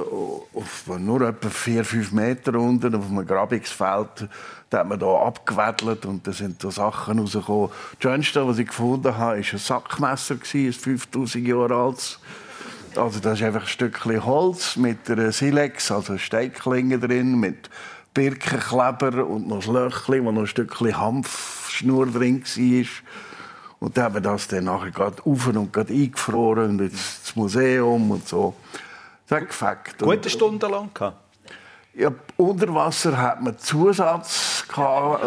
auf 0.55 0.99
nur 0.99 1.20
etwa 1.20 1.49
vier, 1.51 1.84
fünf 1.84 2.12
Meter 2.12 2.55
unten 2.59 2.95
auf 2.95 3.11
einem 3.11 3.26
Grabungsfeld 3.26 4.28
da 4.74 4.80
hat 4.80 4.88
man 4.88 4.99
da 4.99 5.07
abgewedelt 5.07 6.05
und 6.05 6.26
da 6.26 6.32
sind 6.32 6.64
da 6.64 6.68
Sachen 6.68 7.20
rausgekommen. 7.20 7.70
Das 8.01 8.03
Schönste, 8.03 8.45
was 8.45 8.59
ich 8.59 8.66
gefunden 8.66 9.16
habe, 9.16 9.36
war 9.36 9.53
ein 9.53 9.59
Sackmesser, 9.59 10.34
ein 10.34 10.72
5000 10.72 11.47
Jahre 11.47 11.76
altes 11.76 12.18
also 12.99 13.20
das 13.20 13.40
ist 13.40 13.45
einfach 13.45 13.62
ein 13.62 13.68
Stückchen 13.68 14.24
Holz 14.24 14.76
mit 14.76 15.11
einer 15.11 15.32
Silex, 15.32 15.90
also 15.90 16.18
Steinklinge 16.18 16.99
drin, 16.99 17.38
mit 17.38 17.70
Birkenkleber 18.12 19.26
und 19.26 19.49
noch 19.49 19.66
ein 19.66 19.72
Löchchen, 19.72 20.24
wo 20.24 20.32
noch 20.32 20.42
ein 20.42 20.47
Stückchen 20.47 20.97
Hanfschnur 20.97 22.07
drin 22.07 22.42
war. 22.45 22.86
Und 23.80 23.97
dann 23.97 24.05
haben 24.05 24.14
wir 24.14 24.20
das 24.20 24.49
dann 24.49 24.64
nachher 24.64 24.90
gerade 24.90 25.22
auf 25.24 25.47
und 25.47 25.72
gerade 25.72 25.92
eingefroren 25.92 26.70
und 26.70 26.80
ins 26.80 27.32
Museum 27.34 28.11
und 28.11 28.26
so. 28.26 28.55
Das 29.28 29.40
hat 29.40 29.49
gefällt. 29.49 29.99
Gute 29.99 30.30
Stunden 30.30 30.70
lang 30.70 30.90
gehabt? 30.95 31.18
Ja, 31.95 32.11
unter 32.36 32.74
Wasser 32.74 33.16
hat 33.16 33.42
man 33.42 33.59
Zusatz 33.59 34.64
gehabt. 34.68 35.24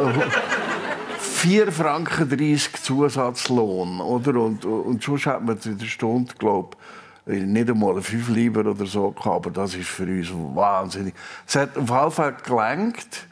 4 1.20 1.72
Franken 1.72 2.30
30 2.30 2.82
Zusatzlohn, 2.82 4.02
oder? 4.02 4.36
Und, 4.42 4.66
und 4.66 5.04
sonst 5.04 5.28
hat 5.28 5.44
man 5.44 5.58
in 5.64 5.78
der 5.78 5.86
Stunde, 5.86 6.34
glaube 6.38 6.77
nicht 7.28 7.70
einmal 7.70 8.02
fünf 8.02 8.30
Lieber 8.30 8.66
oder 8.70 8.86
so 8.86 9.12
gehabt, 9.12 9.48
aber 9.48 9.52
das 9.52 9.76
ist 9.76 9.88
für 9.88 10.04
uns 10.04 10.30
wahnsinnig. 10.56 11.14
Es 11.46 11.56
hat 11.56 11.78
auf 11.78 11.90
jeden 11.90 12.12
Fall 12.12 12.36
gelenkt. 12.44 13.28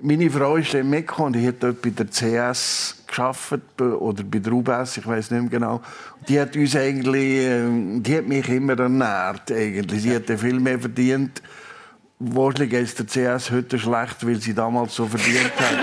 Meine 0.00 0.30
Frau 0.30 0.56
ist 0.56 0.74
dann 0.74 0.88
mitgekommen, 0.88 1.32
die 1.32 1.46
hat 1.46 1.56
dort 1.60 1.82
bei 1.82 1.90
der 1.90 2.06
CS 2.06 3.02
geschafft 3.06 3.58
oder 3.80 4.22
bei 4.22 4.38
der 4.38 4.52
UBS, 4.52 4.98
ich 4.98 5.06
weiß 5.06 5.30
nicht 5.32 5.40
mehr 5.40 5.50
genau. 5.50 5.80
Die 6.28 6.38
hat 6.38 6.54
uns 6.54 6.76
eigentlich, 6.76 7.40
ähm, 7.40 8.02
die 8.02 8.16
hat 8.16 8.26
mich 8.28 8.48
immer 8.48 8.78
ernährt 8.78 9.50
eigentlich. 9.50 10.02
Sie 10.02 10.14
hat 10.14 10.30
viel 10.38 10.60
mehr 10.60 10.78
verdient. 10.78 11.42
Wahrscheinlich 12.20 12.72
ist 12.74 12.98
der 12.98 13.06
CS 13.36 13.50
heute 13.50 13.78
schlecht, 13.78 14.24
weil 14.26 14.36
sie 14.36 14.54
damals 14.54 14.94
so 14.94 15.06
verdient 15.06 15.52
hat. 15.56 15.78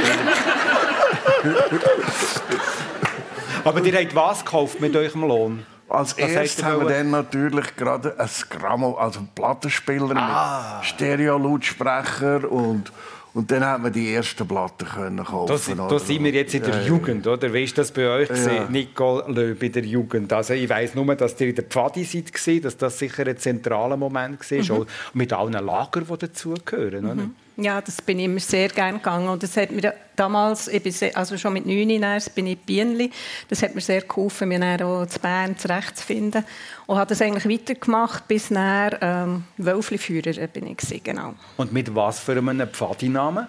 Aber 3.66 3.84
ihr 3.84 4.00
habt 4.00 4.16
was 4.16 4.46
gekauft 4.46 4.80
mit 4.80 4.96
eurem 4.96 5.22
Lohn? 5.22 5.75
Als 5.88 6.14
erstes 6.14 6.64
haben 6.64 6.82
wir 6.82 6.90
dann 6.90 7.12
natürlich 7.12 7.76
gerade 7.76 8.20
ein 8.20 8.30
Grammo, 8.50 8.96
also 8.96 9.20
einen 9.20 9.30
Plattenspieler 9.36 10.16
ah. 10.16 10.78
mit 10.80 10.88
Stereo-Lautsprecher 10.88 12.52
und 12.52 12.92
und 13.36 13.52
dann 13.52 13.66
hat 13.66 13.82
man 13.82 13.92
die 13.92 14.14
ersten 14.14 14.48
Platten 14.48 14.88
können 14.88 15.26
kaufen. 15.26 15.78
Da, 15.78 15.90
da 15.90 16.00
sind 16.00 16.24
wir 16.24 16.32
jetzt 16.32 16.54
in 16.54 16.64
der 16.64 16.84
ja, 16.84 16.88
Jugend, 16.88 17.28
oder? 17.28 17.54
Wie 17.54 17.66
ist 17.66 17.78
das 17.78 17.92
bei 17.92 18.08
euch 18.08 18.30
ja. 18.30 18.70
Nicole 18.70 19.26
Löb 19.28 19.62
in 19.62 19.74
der 19.74 19.84
Jugend? 19.84 20.32
Also 20.32 20.54
ich 20.54 20.70
weiß 20.70 20.96
nur, 20.96 21.14
dass 21.16 21.40
ihr 21.42 21.50
in 21.50 21.56
der 21.56 21.66
Pfadi 21.66 22.06
seid, 22.06 22.64
dass 22.64 22.78
das 22.78 22.98
sicher 22.98 23.28
ein 23.28 23.38
zentraler 23.38 23.98
Moment 23.98 24.50
war, 24.50 24.80
mhm. 24.80 24.86
mit 25.14 25.34
allen 25.34 25.52
Lagern, 25.52 26.06
die 26.10 26.18
dazugehören. 26.18 27.04
Mhm. 27.04 27.36
Ja, 27.58 27.80
das 27.82 28.01
bin 28.01 28.20
ich 28.20 28.26
immer 28.26 28.39
sehr 28.39 28.68
gerne 28.68 28.97
gegangen. 28.97 29.30
Und 29.30 29.41
das 29.41 29.56
hat 29.56 29.72
mir 29.72 29.93
damals, 30.16 30.66
sehr, 30.66 31.16
also 31.16 31.38
schon 31.38 31.53
mit 31.53 31.66
neun 31.66 31.89
Jahren, 31.89 32.22
bin 32.34 32.47
ich 32.47 32.60
Bienenli, 32.60 33.12
das 33.47 33.62
hat 33.64 33.76
mir 33.76 33.82
sehr 33.82 34.01
geholfen, 34.01 34.49
mich 34.49 34.60
dann 34.60 34.82
auch 34.82 35.06
zu 35.06 35.20
Bern 35.20 35.58
zurechtzufinden. 35.58 36.43
Und 36.86 36.97
habe 36.97 37.08
das 37.08 37.22
eigentlich 37.22 37.60
weitergemacht, 37.60 38.28
bis 38.28 38.49
dann 38.49 38.95
ähm, 39.01 39.43
Wölfli-Führer 39.58 40.47
bin 40.47 40.68
ich 40.68 40.78
gewesen, 40.78 41.01
genau. 41.03 41.36
Und 41.56 41.72
mit 41.72 41.93
was 41.95 42.20
für 42.20 42.38
einem 42.38 42.68
Pfadinamen? 42.68 43.47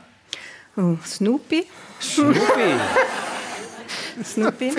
Oh, 0.76 0.96
Snoopy. 1.04 1.66
Snoopy. 2.00 2.36
Snoopy. 4.24 4.72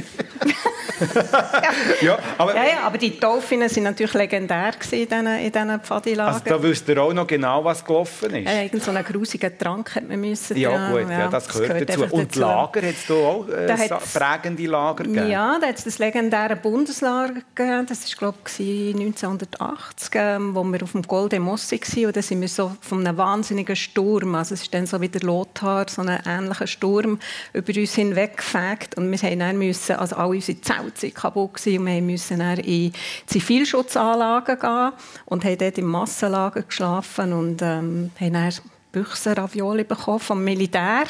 ja, 2.02 2.18
aber, 2.38 2.56
ja, 2.56 2.64
ja, 2.64 2.80
aber 2.84 2.98
die 2.98 3.20
Dolphinen 3.20 3.70
sind 3.70 3.84
natürlich 3.84 4.14
legendär 4.14 4.74
in 4.92 5.08
diesen, 5.08 5.28
in 5.28 5.52
diesen 5.52 5.80
Pfadilagern. 5.82 6.34
Also 6.34 6.46
da 6.46 6.62
wüsst 6.62 6.88
ihr 6.90 7.02
auch 7.02 7.14
noch 7.14 7.28
genau, 7.28 7.64
was 7.64 7.84
gelaufen 7.84 8.36
ist? 8.36 8.46
Ja, 8.46 8.62
irgend 8.62 8.84
so 8.84 8.92
einen 8.92 9.04
grusigen 9.04 9.58
Trank 9.58 9.96
hat 9.96 10.08
man 10.08 10.20
müssen. 10.20 10.58
Ja, 10.58 10.92
gut, 10.92 11.10
ja, 11.10 11.28
das, 11.28 11.48
gehört, 11.48 11.88
das 11.88 11.96
gehört 11.96 12.12
dazu. 12.12 12.16
Und 12.16 12.30
dazu. 12.30 12.40
Lager, 12.40 12.82
hat 12.82 12.96
es 12.96 13.06
da 13.08 13.14
auch 13.14 13.48
äh, 13.48 13.88
da 13.88 13.98
prägende 13.98 14.66
Lager 14.66 15.04
gegeben? 15.04 15.30
Ja, 15.30 15.58
da 15.60 15.68
hat 15.68 15.78
es 15.78 15.84
das 15.84 16.00
legendäre 16.00 16.56
Bundeslager 16.56 17.42
gegeben. 17.56 17.86
Das 17.88 18.04
war, 18.04 18.18
glaube 18.18 18.38
ich, 18.58 18.96
1980, 18.96 20.10
ähm, 20.16 20.56
wo 20.56 20.64
wir 20.64 20.84
auf 20.84 20.92
dem 20.92 21.04
Golden 21.04 21.44
Mosse 21.44 21.76
waren. 21.76 22.06
Und 22.06 22.18
da 22.18 22.22
sind 22.22 22.42
wir 22.42 22.48
so 22.48 22.76
von 22.82 23.06
einem 23.06 23.18
wahnsinnigen 23.18 23.76
Sturm, 23.76 24.36
also 24.36 24.54
es 24.54 24.64
ist 24.64 24.74
dann 24.74 24.86
so 24.86 25.00
wie 25.02 25.10
der 25.10 25.22
Lothar, 25.22 25.86
so 25.90 26.02
ein 26.02 26.20
ähnlicher 26.26 26.68
Sturm, 26.68 27.20
über 27.54 27.74
uns 27.76 27.96
hinweggefegt. 27.96 28.98
Und 28.98 29.12
wir 29.12 29.27
mussten 29.28 29.40
dann 29.40 29.58
müssen, 29.58 29.96
also 29.96 30.16
alle 30.16 30.30
unsere 30.30 30.62
Zelte 30.62 31.04
waren 31.04 31.14
kaputt 31.14 31.54
gewesen, 31.56 31.80
und 31.80 31.86
wir 31.86 32.02
mussten 32.02 32.40
dann 32.40 32.58
in 32.60 32.94
Zivilschutzanlagen 33.26 34.60
gehen 34.60 34.92
und 35.26 35.46
haben 35.46 35.58
dort 35.58 35.78
im 35.78 35.86
Massenlager 35.86 36.64
geschlafen 36.64 37.34
und 37.34 37.62
ähm, 37.62 38.12
haben 38.20 38.34
dann 38.34 38.54
Büchsen-Ravioli 38.92 39.84
bekommen 39.84 40.20
vom 40.20 40.44
Militär. 40.44 41.06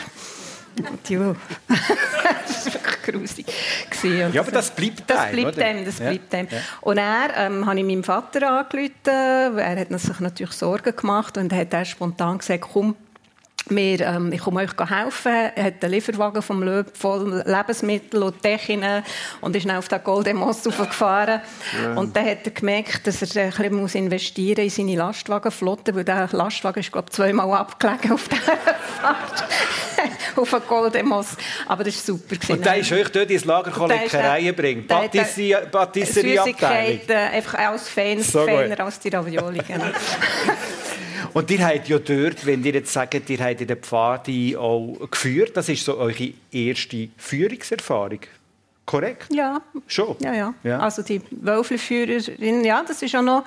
Ja, 1.09 1.35
das 1.67 2.65
war 2.67 2.73
wirklich 2.73 3.03
grusig. 3.03 3.45
Ja, 4.03 4.41
aber 4.41 4.51
das 4.51 4.71
bleibt 4.71 5.09
das 5.09 5.17
einem, 5.17 5.35
bleibt 5.35 5.57
dem, 5.57 5.85
das 5.85 5.99
ja. 5.99 6.09
bleibt 6.09 6.33
dem. 6.33 6.47
Und 6.81 6.97
er 6.97 7.29
ähm, 7.35 7.65
habe 7.65 7.79
ich 7.79 7.85
meinem 7.85 8.03
Vater 8.03 8.47
angerufen. 8.47 8.91
Er 9.05 9.79
hat 9.79 9.99
sich 9.99 10.19
natürlich 10.19 10.53
Sorgen 10.53 10.95
gemacht 10.95 11.37
und 11.37 11.51
hat 11.51 11.73
er 11.73 11.85
spontan 11.85 12.37
gesagt, 12.37 12.65
komm, 12.73 12.95
wir, 13.69 13.99
ähm, 13.99 14.31
ich 14.31 14.39
komme 14.39 14.61
euch 14.61 14.89
helfen. 14.89 15.51
Er 15.55 15.63
hat 15.63 15.83
einen 15.83 15.93
Lieferwagen 15.93 16.41
vom 16.41 16.63
Löb 16.63 16.95
voll 16.95 17.43
Lebensmittel 17.45 18.23
und 18.23 18.41
Techien 18.41 18.83
und 19.41 19.55
ist 19.55 19.67
dann 19.67 19.77
auf 19.77 19.87
den 19.87 20.03
Golden 20.03 20.37
Moss 20.37 20.63
gefahren. 20.63 21.41
Ja. 21.83 21.95
Und 21.95 22.15
dann 22.15 22.25
hat 22.25 22.45
er 22.45 22.51
gemerkt, 22.51 23.07
dass 23.07 23.21
er 23.21 23.43
ein 23.43 23.49
bisschen 23.49 23.75
muss 23.75 23.95
investieren 23.95 24.63
in 24.63 24.69
seine 24.69 24.95
Lastwagenflotte, 24.95 25.95
weil 25.95 26.03
der 26.03 26.29
Lastwagen 26.31 26.79
ist, 26.79 26.91
glaube 26.91 27.07
ich, 27.09 27.15
zweimal 27.15 27.51
abgelegen 27.57 28.13
auf 28.13 28.27
dieser 28.27 28.57
Fahrt. 29.01 29.45
auf 30.35 30.49
den 30.49 30.61
Golden 30.67 31.07
Moss. 31.07 31.37
Aber 31.67 31.83
das 31.83 32.07
war 32.07 32.17
super. 32.17 32.53
Und 32.53 32.65
der 32.65 32.77
ist 32.77 32.91
euch 32.91 33.09
dort 33.09 33.29
ins 33.29 33.45
Lager 33.45 33.87
Leckereien 33.87 34.55
bringen? 34.55 34.87
Patisserie-Abteilung? 34.87 37.09
Einfach 37.09 37.53
als 37.55 37.89
Fans, 37.89 38.31
so 38.31 38.45
feiner 38.45 38.79
als 38.79 38.99
die 38.99 39.09
Ravioli. 39.09 39.61
Und 41.33 41.51
ihr 41.51 41.65
habt 41.65 41.87
ja 41.87 41.99
dort, 41.99 42.45
wenn 42.45 42.63
ihr 42.63 42.73
jetzt 42.73 42.93
sagt, 42.93 43.29
ihr 43.29 43.39
habt 43.39 43.61
in 43.61 43.67
der 43.67 43.77
Pfade 43.77 44.59
auch 44.59 44.97
geführt, 45.09 45.55
das 45.55 45.69
ist 45.69 45.85
so 45.85 45.97
eure 45.97 46.33
erste 46.51 47.09
Führungserfahrung. 47.17 48.19
Korrekt? 48.87 49.27
Ja. 49.33 49.61
Schon? 49.85 50.15
Ja, 50.19 50.33
ja. 50.33 50.53
ja. 50.63 50.79
Also 50.79 51.01
die 51.01 51.21
Wölfli-Führerin, 51.29 52.63
ja, 52.63 52.81
das 52.87 53.01
war 53.01 53.19
auch 53.19 53.23
noch 53.23 53.43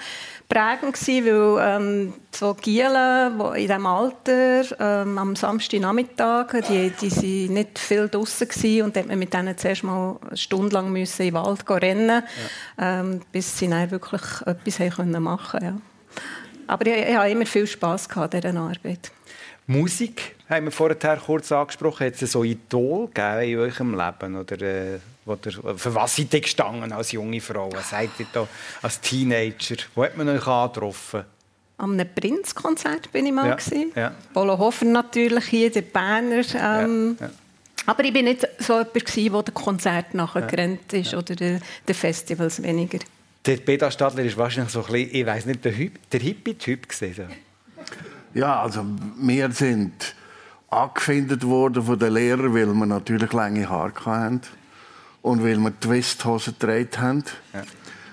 prägend 0.51 0.93
gewesen, 0.93 1.25
weil 1.25 1.77
ähm, 1.81 2.13
so 2.31 2.53
Gielen, 2.61 3.39
die 3.39 3.63
in 3.63 3.69
diesem 3.69 3.87
Alter 3.87 4.65
ähm, 4.79 5.17
am 5.17 5.35
Samstagnachmittag, 5.35 6.61
die, 6.69 6.91
die 6.91 7.09
sind 7.09 7.55
nicht 7.55 7.79
viel 7.79 8.09
draußen 8.09 8.49
gewesen 8.49 8.83
und 8.83 8.97
dann 8.97 9.07
man 9.07 9.19
mit 9.19 9.33
denen 9.33 9.57
zuerst 9.57 9.83
mal 9.83 10.19
eine 10.29 10.37
Stunde 10.37 10.75
lang 10.75 10.93
müssen 10.93 11.23
in 11.23 11.29
den 11.29 11.43
Wald 11.43 11.71
rennen, 11.71 12.23
ja. 12.79 13.01
ähm, 13.01 13.23
bis 13.33 13.57
sie 13.57 13.69
dann 13.69 13.91
wirklich 13.91 14.23
etwas 14.45 14.81
haben 14.81 15.23
machen 15.23 15.61
konnten. 15.61 15.65
Ja. 15.65 15.81
Aber 16.71 16.87
ich, 16.87 17.09
ich 17.09 17.17
habe 17.17 17.29
immer 17.31 17.47
viel 17.47 17.67
Spass 17.67 18.09
an 18.11 18.31
dieser 18.31 18.55
Arbeit. 18.57 19.11
Musik 19.67 20.37
haben 20.49 20.67
wir 20.67 20.73
vorher 20.73 21.17
kurz 21.17 21.51
angesprochen. 21.51 22.07
Hat 22.07 22.23
es 22.23 22.33
so 22.33 22.45
Idol 22.45 23.09
gegeben 23.09 23.43
in 23.43 23.59
eurem 23.59 23.95
Leben? 23.95 24.37
Oder, 24.37 24.61
äh, 24.63 24.99
oder 25.27 25.77
für 25.77 25.95
was 25.95 26.15
seid 26.15 26.33
ihr 26.33 26.41
gestanden 26.41 26.93
als 26.93 27.11
junge 27.11 27.41
Frau? 27.41 27.73
Was 27.73 27.91
seid 27.91 28.11
ihr 28.19 28.27
da 28.33 28.47
als 28.83 29.01
Teenager? 29.01 29.77
Wo 29.97 30.05
hat 30.05 30.17
man 30.17 30.29
euch 30.29 30.47
angetroffen? 30.47 31.25
Am 31.79 31.93
einem 31.93 32.09
Prinzkonzert 32.15 33.11
bin 33.11 33.27
ich 33.27 33.33
mal. 33.33 33.49
Ja, 33.49 33.85
ja. 33.97 34.13
Polo 34.33 34.57
Hofer 34.57 34.85
natürlich 34.85 35.47
hier, 35.47 35.71
der 35.71 35.83
Berner. 35.83 36.45
Ähm, 36.55 37.17
ja, 37.19 37.27
ja. 37.27 37.33
Aber 37.87 38.05
ich 38.05 38.15
war 38.15 38.23
nicht 38.23 38.47
so 38.59 38.85
jemand, 39.15 39.49
der 39.49 39.55
dem 39.55 39.55
Konzert 39.55 40.15
nachher 40.15 40.47
ja, 40.57 40.99
ist 41.01 41.15
oder 41.15 41.35
den 41.35 41.61
Festivals 41.95 42.63
weniger. 42.63 42.99
Der 43.47 43.57
Peter 43.57 43.91
Stadler 43.91 44.25
ist 44.25 44.37
wahrscheinlich 44.37 44.73
so 44.73 44.85
ein 44.85 44.93
bisschen, 44.93 45.15
ich 45.15 45.27
weiß 45.27 45.47
nicht, 45.47 45.65
der, 45.65 45.73
der 45.73 46.21
Hippie-Typ 46.21 46.89
gewesen. 46.89 47.29
Ja, 48.35 48.63
also 48.63 48.85
wir 49.19 49.51
sind 49.51 50.15
angefindet 50.69 51.45
worden 51.45 51.83
von 51.83 51.99
den 51.99 52.13
Lehrern, 52.13 52.55
weil 52.55 52.67
wir 52.67 52.87
natürlich 52.87 53.33
lange 53.33 53.69
Haare 53.69 53.93
hatten 54.05 54.43
und 55.23 55.43
weil 55.43 55.57
wir 55.59 55.79
Twisthosen 55.81 56.55
getragen 56.59 56.91
haben. 56.99 57.25
Ja. 57.53 57.63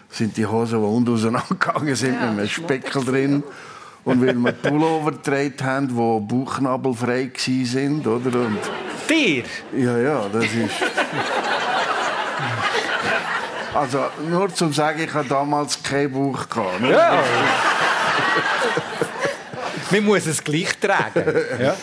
sind 0.10 0.38
die 0.38 0.46
Hosen, 0.46 0.80
die 0.80 0.86
unten 0.86 1.14
auseinandergegangen 1.14 1.96
sind, 1.96 2.14
ja, 2.14 2.32
mit 2.32 2.40
einem 2.40 2.48
Speckel 2.48 3.04
drin. 3.04 3.44
Und 4.04 4.26
weil 4.26 4.36
wir 4.36 4.52
Pullover 4.54 5.12
getragen 5.12 5.64
haben, 5.64 5.88
die 5.90 5.94
bauchnabelfrei 6.34 7.30
waren. 7.34 8.00
Oder? 8.00 8.40
Und 8.40 8.60
Dir? 9.10 9.44
Ja, 9.78 9.98
ja, 9.98 10.30
das 10.32 10.46
ist... 10.46 10.72
Also 13.74 14.06
nur 14.30 14.54
zum 14.54 14.74
sagen, 14.74 15.02
ich 15.02 15.14
hatte 15.14 15.30
damals 15.30 15.82
kein 15.82 16.12
Buch. 16.12 16.50
Gehabt, 16.50 16.82
ne? 16.82 16.92
Ja. 16.92 17.24
Man 19.92 20.06
muss 20.06 20.26
es 20.26 20.44
gleich 20.44 20.78
tragen. 20.78 21.24
Ja. 21.60 21.76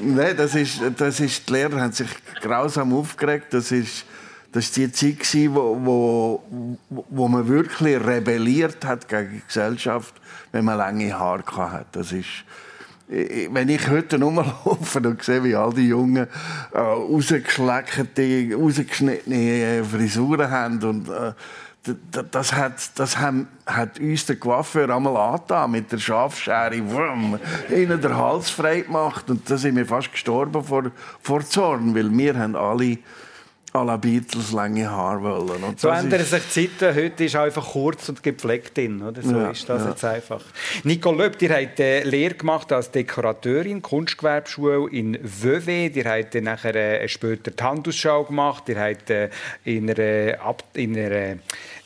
Nein, 0.00 0.36
das 0.36 0.54
ist, 0.54 0.80
das 0.96 1.20
ist, 1.20 1.48
die 1.48 1.52
Lehrer 1.52 1.80
haben 1.80 1.92
sich 1.92 2.08
grausam 2.40 2.92
aufgeregt. 2.92 3.46
Das 3.50 3.72
ist, 3.72 4.04
das 4.52 4.78
war 4.78 4.86
die 4.86 4.92
Zeit, 4.92 5.54
wo, 5.54 5.76
wo, 5.80 6.42
wo 6.88 7.28
man 7.28 7.48
wirklich 7.48 8.04
rebelliert 8.04 8.84
hat 8.84 9.08
gegen 9.08 9.34
die 9.34 9.42
Gesellschaft, 9.46 10.14
wenn 10.52 10.64
man 10.64 10.78
lange 10.78 11.18
Haare 11.18 11.42
hatte. 11.56 11.86
Das 11.92 12.12
ist, 12.12 12.28
wenn 13.50 13.68
ich 13.68 13.88
heute 13.88 14.18
rumlaufe 14.20 15.00
und 15.00 15.22
sehe, 15.22 15.44
wie 15.44 15.54
all 15.54 15.72
die 15.74 15.88
Jungen 15.88 16.26
äh, 16.72 16.78
rausgeschleckte, 16.78 18.56
rausgeschnittene 18.56 19.36
äh, 19.36 19.84
Frisuren 19.84 20.50
haben 20.50 20.82
und 20.82 21.08
äh, 21.08 21.32
das 22.30 22.52
hat, 22.52 22.74
das 22.94 23.18
haben, 23.18 23.48
hat 23.66 23.98
uns 23.98 24.24
der 24.26 24.36
Coiffeur 24.36 24.88
einmal 24.88 25.16
angetan, 25.16 25.72
mit 25.72 25.90
der 25.90 25.98
Schafschere, 25.98 26.80
wumm, 26.88 27.40
ihnen 27.74 28.00
den 28.00 28.16
Hals 28.16 28.50
frei 28.50 28.82
gemacht. 28.82 29.28
Und 29.28 29.50
da 29.50 29.56
sind 29.56 29.74
wir 29.74 29.84
fast 29.84 30.12
gestorben 30.12 30.62
vor, 30.62 30.84
vor 31.20 31.44
Zorn, 31.44 31.92
weil 31.92 32.16
wir 32.16 32.38
haben 32.38 32.54
alle 32.54 32.98
à 33.74 33.84
la 33.84 33.96
Beatles 33.96 34.52
lange 34.52 34.90
Haare 34.90 35.22
wollen. 35.22 35.64
Und 35.64 35.80
so 35.80 35.88
ändern 35.88 36.24
sich 36.24 36.42
die 36.54 36.68
Zeiten. 36.68 36.94
Heute 36.94 37.24
ist 37.24 37.36
einfach 37.36 37.72
kurz 37.72 38.08
und 38.10 38.22
gepflegt 38.22 38.76
in. 38.76 39.02
Oder? 39.02 39.22
So 39.22 39.34
ja, 39.34 39.50
ist 39.50 39.66
das 39.68 39.82
ja. 39.82 39.90
jetzt 39.90 40.04
einfach. 40.04 40.42
Nicole 40.84 41.24
Löb, 41.24 41.40
ihr 41.40 41.50
habt 41.50 41.80
eine 41.80 42.04
Lehre 42.04 42.34
gemacht 42.34 42.70
als 42.70 42.90
Dekorateurin, 42.90 43.80
Kunstgewerbeschule 43.80 44.90
in 44.90 45.18
Vevey. 45.22 45.90
Ihr 45.94 46.04
habt 46.04 46.34
nachher 46.34 46.74
äh, 46.74 47.08
später 47.08 47.50
die 47.50 47.62
Handelsschau 47.62 48.24
gemacht. 48.24 48.68
Ihr 48.68 48.78
habt 48.78 49.08
äh, 49.08 49.30
in 49.64 49.90
einer, 49.90 50.36
in 50.74 50.98
einer 50.98 51.38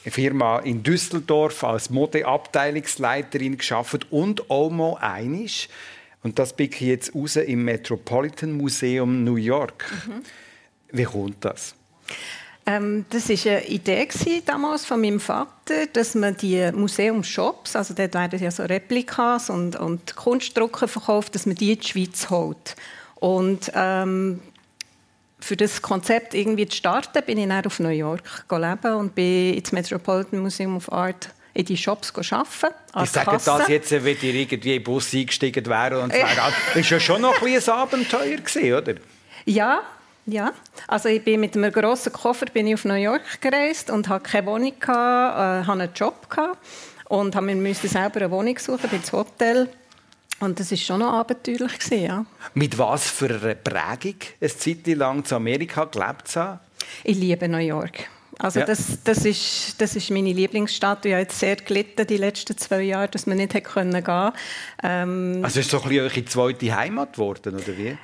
Firma 0.05 0.59
in 0.59 0.83
Düsseldorf 0.83 1.63
als 1.63 1.91
Modeabteilungsleiterin 1.91 3.59
geschafft 3.59 4.11
und 4.11 4.51
auch 4.51 4.71
mal 4.71 4.97
einisch. 5.01 5.69
Und 6.25 6.41
das 6.41 6.53
bin 6.53 6.69
ich 6.73 6.81
jetzt 6.81 7.15
raus 7.15 7.37
im 7.37 7.65
Metropolitan 7.65 8.53
Museum 8.53 9.23
New 9.23 9.37
York. 9.37 9.85
Mhm. 10.09 10.23
Wie 10.91 11.05
kommt 11.05 11.45
das? 11.45 11.76
Ähm, 12.69 13.05
das 13.11 13.29
war 13.29 13.53
eine 13.53 13.67
Idee 13.67 14.09
damals 14.45 14.85
von 14.85 15.01
meinem 15.01 15.21
Vater, 15.21 15.87
dass 15.93 16.17
man 16.17 16.37
die 16.37 16.71
Museumsshops, 16.73 17.77
also 17.77 17.95
dort 17.95 18.15
werden 18.15 18.43
ja 18.43 18.51
so 18.51 18.65
Replikas 18.65 19.51
und, 19.51 19.77
und 19.77 20.17
Kunstdrucke 20.17 20.89
verkauft, 20.89 21.37
dass 21.37 21.47
man 21.47 21.55
die 21.55 21.73
in 21.73 21.79
die 21.79 21.87
Schweiz 21.87 22.29
holt. 22.29 22.75
Und 23.15 23.71
ähm, 23.75 24.41
für 25.39 25.57
das 25.57 25.81
Konzept 25.81 26.35
irgendwie 26.35 26.67
zu 26.67 26.77
starten, 26.77 27.23
bin 27.25 27.39
ich 27.39 27.49
dann 27.49 27.65
auf 27.65 27.79
New 27.79 27.89
York 27.89 28.45
leben 28.51 28.95
und 28.95 29.15
bin 29.15 29.55
ins 29.55 29.71
Metropolitan 29.71 30.41
Museum 30.41 30.77
of 30.77 30.91
Art 30.91 31.31
in 31.55 31.65
die 31.65 31.77
Shops 31.77 32.13
arbeiten. 32.33 32.75
Ich 33.03 33.11
sage 33.11 33.39
das 33.45 33.69
jetzt, 33.69 33.91
wenn 33.93 34.05
ihr 34.05 34.35
irgendwie 34.35 34.55
in 34.55 34.61
den 34.61 34.83
Bus 34.83 35.15
eingestiegen 35.15 35.65
wären 35.67 36.03
und 36.03 36.13
sagen, 36.13 36.27
das 36.75 36.75
war 36.75 36.83
ja 36.83 37.01
schon 37.01 37.23
noch 37.23 37.41
ein, 37.41 37.55
ein 37.55 37.69
Abenteuer, 37.69 38.37
gewesen, 38.37 38.75
oder? 38.75 38.95
Ja, 39.45 39.83
ja, 40.27 40.53
also 40.89 41.09
ich 41.09 41.23
bin 41.23 41.41
mit 41.41 41.57
einem 41.57 41.73
grossen 41.73 42.13
Koffer 42.13 42.47
bin 42.47 42.67
ich 42.67 42.75
auf 42.75 42.85
New 42.85 42.95
York 42.95 43.41
gereist 43.41 43.91
und 43.91 44.09
hatte 44.09 44.29
keine 44.31 44.47
Wohnung, 44.47 44.73
äh, 44.73 44.87
hatte 44.87 45.73
einen 45.73 45.93
Job 45.95 46.29
gehabt 46.29 46.59
und 47.09 47.35
musste 47.35 47.63
mir 47.63 47.75
selber 47.75 48.17
eine 48.17 48.31
Wohnung 48.31 48.59
suchen, 48.59 48.91
ins 48.91 49.13
Hotel 49.13 49.69
Und 50.41 50.61
das 50.61 50.71
war 50.71 50.79
schon 50.79 51.01
noch 51.01 51.13
abenteuerlich. 51.13 51.73
Ja. 51.91 52.27
Mit 52.55 52.77
was 52.77 53.09
für 53.09 53.31
einer 53.31 53.55
Prägung 53.55 54.17
eine 54.41 54.57
Zeit 54.57 54.87
lang 54.87 55.25
zu 55.25 55.37
Amerika 55.37 55.85
gelebt 55.85 56.29
zu 56.29 56.41
haben? 56.41 56.61
Ich 57.05 57.17
liebe 57.17 57.49
New 57.49 57.59
York. 57.59 58.09
Also 58.39 58.61
ja. 58.61 58.67
das, 58.67 58.99
das, 59.03 59.25
ist, 59.25 59.81
das 59.81 59.97
ist 59.97 60.11
meine 60.11 60.33
Lieblingsstadt. 60.33 61.07
Ich 61.07 61.13
habe 61.13 61.23
jetzt 61.23 61.39
sehr 61.39 61.57
gelitten 61.57 62.07
die 62.07 62.19
letzten 62.19 62.59
zwei 62.59 62.83
Jahre, 62.83 63.09
dass 63.09 63.27
man 63.27 63.39
nicht 63.39 63.53
gehen 63.53 63.63
konnte. 63.63 64.33
Ähm, 64.83 65.41
also 65.43 65.61
ist 65.61 65.67
es 65.67 65.71
so 65.71 65.79
ein 65.83 65.89
bisschen 65.89 66.05
eure 66.05 66.25
zweite 66.27 66.77
Heimat 66.77 67.15
geworden, 67.15 67.55
oder 67.55 67.79
wie? 67.79 67.97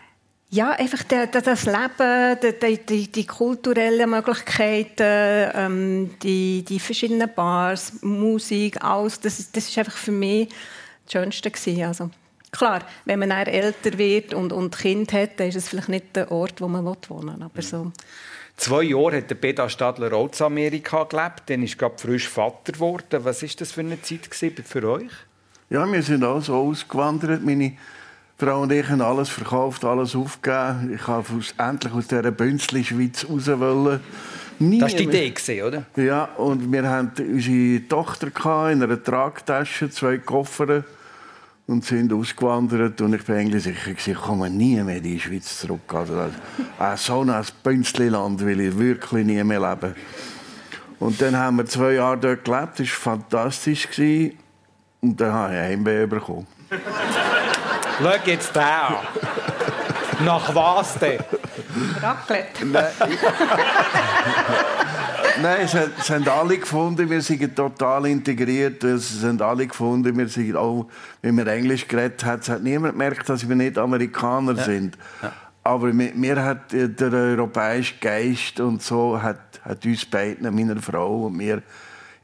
Ja, 0.55 0.73
einfach 0.73 1.03
das 1.05 1.65
Leben, 1.65 2.39
die, 2.61 2.77
die, 2.85 3.11
die 3.11 3.27
kulturellen 3.27 4.11
Möglichkeiten, 4.11 5.51
ähm, 5.55 6.11
die, 6.23 6.63
die 6.63 6.79
verschiedenen 6.79 7.31
Bars, 7.35 7.95
Musik, 8.03 8.85
alles, 8.85 9.19
das, 9.19 9.51
das 9.51 9.67
ist 9.71 9.79
einfach 9.79 9.97
für 9.97 10.13
mich 10.13 10.51
das 11.07 11.13
Schönste 11.13 11.51
gewesen. 11.51 11.85
Also, 11.85 12.11
klar, 12.51 12.81
wenn 13.07 13.21
man 13.21 13.31
älter 13.31 13.97
wird 13.97 14.35
und, 14.35 14.53
und 14.53 14.77
Kind 14.77 15.15
hat, 15.15 15.41
dann 15.41 15.49
ist 15.49 15.57
es 15.57 15.71
vielleicht 15.71 15.89
nicht 15.89 16.15
der 16.17 16.31
Ort, 16.31 16.61
wo 16.61 16.69
man 16.69 16.85
wohnen 16.85 16.99
will, 17.09 17.43
aber 17.43 17.63
so. 17.63 17.91
Zwei 18.59 18.83
Jahre 18.83 19.17
hat 19.17 19.31
der 19.31 19.37
Peter 19.37 19.71
Stadler 19.71 20.13
auch 20.13 20.29
in 20.39 20.45
Amerika 20.45 21.05
gelebt, 21.05 21.45
dann 21.47 21.63
ist 21.63 21.79
gerade 21.79 21.97
frisch 21.97 22.29
Vater 22.29 22.73
geworden. 22.73 23.25
Was 23.25 23.43
war 23.43 23.49
das 23.59 23.73
für 23.73 23.81
eine 23.81 24.03
Zeit 24.03 24.29
für 24.67 24.87
euch? 24.87 25.13
Ja, 25.71 25.91
wir 25.91 26.03
sind 26.03 26.23
auch 26.25 26.43
so 26.43 26.57
ausgewandert. 26.57 27.43
Meine 27.43 27.73
Frau 28.43 28.63
und 28.63 28.73
ich 28.73 28.89
haben 28.89 29.01
alles 29.01 29.29
verkauft, 29.29 29.85
alles 29.85 30.17
aufgegeben. 30.17 30.93
Ich 30.93 31.07
habe 31.07 31.25
endlich 31.59 31.93
aus 31.93 32.09
dieser 32.09 32.33
Bünzli-Schweiz 32.33 33.25
raus 33.31 33.47
wollen. 33.47 34.01
Nie 34.59 34.81
das 34.81 34.93
war 34.95 34.99
die 34.99 35.05
Idee, 35.05 35.31
gewesen, 35.31 35.63
oder? 35.63 35.85
Ja, 35.95 36.25
und 36.25 36.73
wir 36.73 36.91
hatten 36.91 37.35
unsere 37.35 37.87
Tochter 37.87 38.27
in 38.73 38.83
einer 38.83 39.01
Tragtasche, 39.01 39.91
zwei 39.91 40.19
Koffer 40.19 40.83
und 41.69 41.85
sind 41.85 42.13
ausgewandert. 42.13 43.01
Und 43.01 43.15
ich 43.15 43.25
bin 43.25 43.37
eigentlich 43.37 43.63
sicher, 43.63 43.93
ich 43.93 44.15
komme 44.15 44.51
nie 44.51 44.83
mehr 44.83 44.97
in 44.97 45.05
die 45.05 45.21
Schweiz 45.21 45.61
zurück. 45.61 45.95
Also, 45.95 46.15
äh, 46.19 46.97
so 46.97 47.21
ein 47.21 47.45
Bünzli-Land 47.63 48.45
will 48.45 48.59
ich 48.59 48.77
wirklich 48.77 49.25
nie 49.25 49.45
mehr 49.45 49.61
leben. 49.61 49.95
Und 50.99 51.23
dann 51.23 51.37
haben 51.37 51.59
wir 51.59 51.67
zwei 51.67 51.93
Jahre 51.93 52.19
dort 52.19 52.45
gelebt. 52.45 52.81
Das 52.81 52.89
war 53.05 53.19
fantastisch. 53.19 53.89
Und 55.01 55.21
dann 55.21 55.33
habe 55.33 55.55
ich 55.55 55.61
ein 55.61 55.67
Heimweh 55.67 56.07
bekommen. 56.07 56.49
Schau 58.03 58.15
jetzt 58.27 58.57
da 58.57 59.01
Nach 60.25 60.53
was 60.53 60.99
denn? 60.99 61.21
Raclette. 62.01 62.67
Nein, 65.41 65.61
es, 65.63 65.75
es 65.75 66.11
haben 66.11 66.29
alle 66.29 66.59
gefunden, 66.59 67.09
wir 67.09 67.23
sind 67.23 67.55
total 67.55 68.07
integriert. 68.07 68.83
Es 68.83 69.23
haben 69.23 69.41
alle 69.41 69.69
gefunden, 69.69 70.19
wir 70.19 70.29
sind 70.29 70.57
auch, 70.57 70.89
wenn 71.23 71.37
wir 71.37 71.47
Englisch 71.47 71.87
geredet 71.87 72.25
haben, 72.25 72.43
hat 72.43 72.63
niemand 72.63 72.95
gemerkt, 72.95 73.29
dass 73.29 73.49
wir 73.49 73.55
nicht 73.55 73.79
Amerikaner 73.79 74.57
ja. 74.57 74.65
sind. 74.65 74.99
Ja. 75.23 75.33
Aber 75.63 75.93
mir, 75.93 76.13
mir, 76.15 76.45
hat 76.45 76.73
der 76.73 77.13
europäische 77.13 77.95
Geist 78.01 78.59
und 78.59 78.83
so 78.83 79.23
hat, 79.23 79.61
hat 79.65 79.85
uns 79.85 80.05
beiden, 80.05 80.53
meiner 80.53 80.83
Frau 80.83 81.27
und 81.27 81.37
mir, 81.37 81.63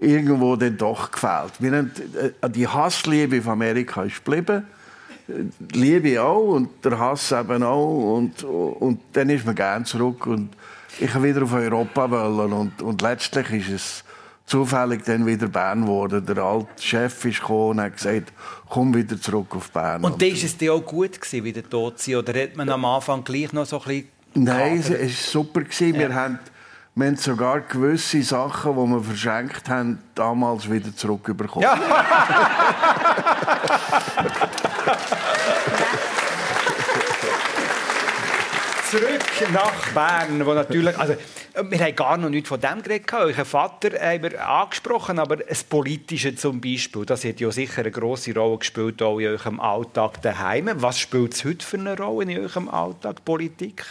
irgendwo 0.00 0.56
dann 0.56 0.76
doch 0.76 1.12
gefällt. 1.12 1.52
Wir 1.60 1.70
haben, 1.70 1.92
äh, 2.42 2.50
die 2.50 2.66
Hassliebe 2.66 3.40
von 3.40 3.52
Amerika 3.52 4.02
ist 4.02 4.24
geblieben. 4.24 4.66
Liebe 5.72 6.22
auch 6.22 6.54
und 6.54 6.84
der 6.84 6.98
Hass 6.98 7.32
eben 7.32 7.62
auch. 7.62 8.16
Und, 8.16 8.42
und 8.44 9.00
dann 9.12 9.30
ist 9.30 9.44
man 9.44 9.54
gerne 9.54 9.84
zurück 9.84 10.26
und 10.26 10.50
ich 10.98 11.12
habe 11.14 11.24
wieder 11.24 11.42
auf 11.42 11.52
Europa 11.52 12.10
wollen. 12.10 12.52
Und, 12.52 12.82
und 12.82 13.02
letztlich 13.02 13.50
ist 13.50 13.68
es 13.68 14.04
zufällig 14.46 15.04
dann 15.04 15.26
wieder 15.26 15.46
Bern 15.46 15.82
geworden. 15.82 16.24
Der 16.24 16.38
alte 16.38 16.82
Chef 16.82 17.24
ist 17.26 17.40
gekommen 17.40 17.70
und 17.70 17.80
hat 17.82 17.96
gesagt, 17.96 18.32
komm 18.68 18.94
wieder 18.94 19.20
zurück 19.20 19.54
auf 19.54 19.70
Bern. 19.70 20.02
Und 20.02 20.20
dann 20.20 20.28
ist 20.28 20.44
es 20.44 20.56
dir 20.56 20.72
auch 20.72 20.84
gut 20.84 21.20
gewesen, 21.20 21.44
wieder 21.44 21.68
tot 21.68 21.98
zu 21.98 22.10
sein? 22.10 22.20
Oder 22.20 22.42
hat 22.42 22.56
man 22.56 22.68
am 22.70 22.84
Anfang 22.84 23.22
gleich 23.22 23.52
noch 23.52 23.66
so 23.66 23.80
ein 23.80 23.84
bisschen... 23.84 24.08
Nein, 24.34 24.78
es 24.78 24.90
war 24.90 25.08
super. 25.08 25.60
Gewesen. 25.60 25.94
Ja. 25.94 26.00
Wir 26.00 26.14
haben 26.14 26.38
wir 26.94 27.06
haben 27.06 27.16
sogar 27.16 27.60
gewisse 27.60 28.22
Sachen, 28.24 28.72
die 28.72 28.90
wir 28.90 29.00
verschenkt 29.00 29.68
haben, 29.68 30.00
damals 30.16 30.68
wieder 30.68 30.96
zurückbekommen. 30.96 31.62
Ja. 31.62 31.78
Zurück 38.90 39.52
nach 39.52 39.92
Bern, 39.92 40.46
wo 40.46 40.54
natürlich, 40.54 40.98
also, 40.98 41.14
wir 41.68 41.78
haben 41.78 41.94
gar 41.94 42.16
noch 42.16 42.30
nichts 42.30 42.48
von 42.48 42.58
dem 42.58 42.82
geredet. 42.82 43.12
Euren 43.12 43.44
Vater 43.44 43.90
haben 44.00 44.22
wir 44.22 44.48
angesprochen, 44.48 45.18
aber 45.18 45.36
das 45.36 45.62
Politische 45.62 46.34
zum 46.34 46.60
Beispiel, 46.60 47.04
das 47.04 47.22
hat 47.24 47.38
ja 47.38 47.50
sicher 47.50 47.82
eine 47.82 47.90
grosse 47.90 48.32
Rolle 48.34 48.56
gespielt 48.58 49.02
auch 49.02 49.18
in 49.18 49.26
eurem 49.26 49.60
Alltag 49.60 50.22
daheim. 50.22 50.70
Was 50.76 50.98
spielt 50.98 51.34
es 51.34 51.44
heute 51.44 51.66
für 51.66 51.76
eine 51.76 51.98
Rolle 51.98 52.32
in 52.32 52.38
eurem 52.38 52.70
Alltag, 52.70 53.24
Politik? 53.26 53.84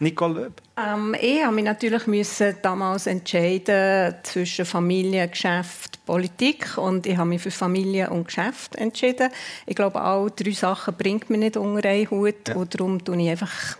Nicole 0.00 0.34
Löb? 0.34 0.62
Ähm, 0.76 1.14
ich 1.20 1.42
habe 1.42 1.54
mich 1.54 1.64
natürlich 1.64 2.06
müssen 2.06 2.56
damals 2.62 3.06
entscheiden 3.06 4.14
zwischen 4.22 4.64
Familie, 4.64 5.26
Geschäft, 5.28 6.04
Politik 6.06 6.78
und 6.78 7.06
ich 7.06 7.16
habe 7.16 7.28
mich 7.28 7.42
für 7.42 7.50
Familie 7.50 8.10
und 8.10 8.26
Geschäft 8.26 8.76
entschieden. 8.76 9.30
Ich 9.66 9.74
glaube, 9.74 10.00
alle 10.00 10.30
drei 10.30 10.52
Sachen 10.52 10.94
bringt 10.94 11.30
mir 11.30 11.38
nicht 11.38 11.56
unter 11.56 11.88
einen 11.88 12.10
Hut 12.10 12.48
ja. 12.48 12.54
und 12.54 12.74
darum 12.74 13.04
tue 13.04 13.20
ich 13.22 13.30
einfach 13.30 13.76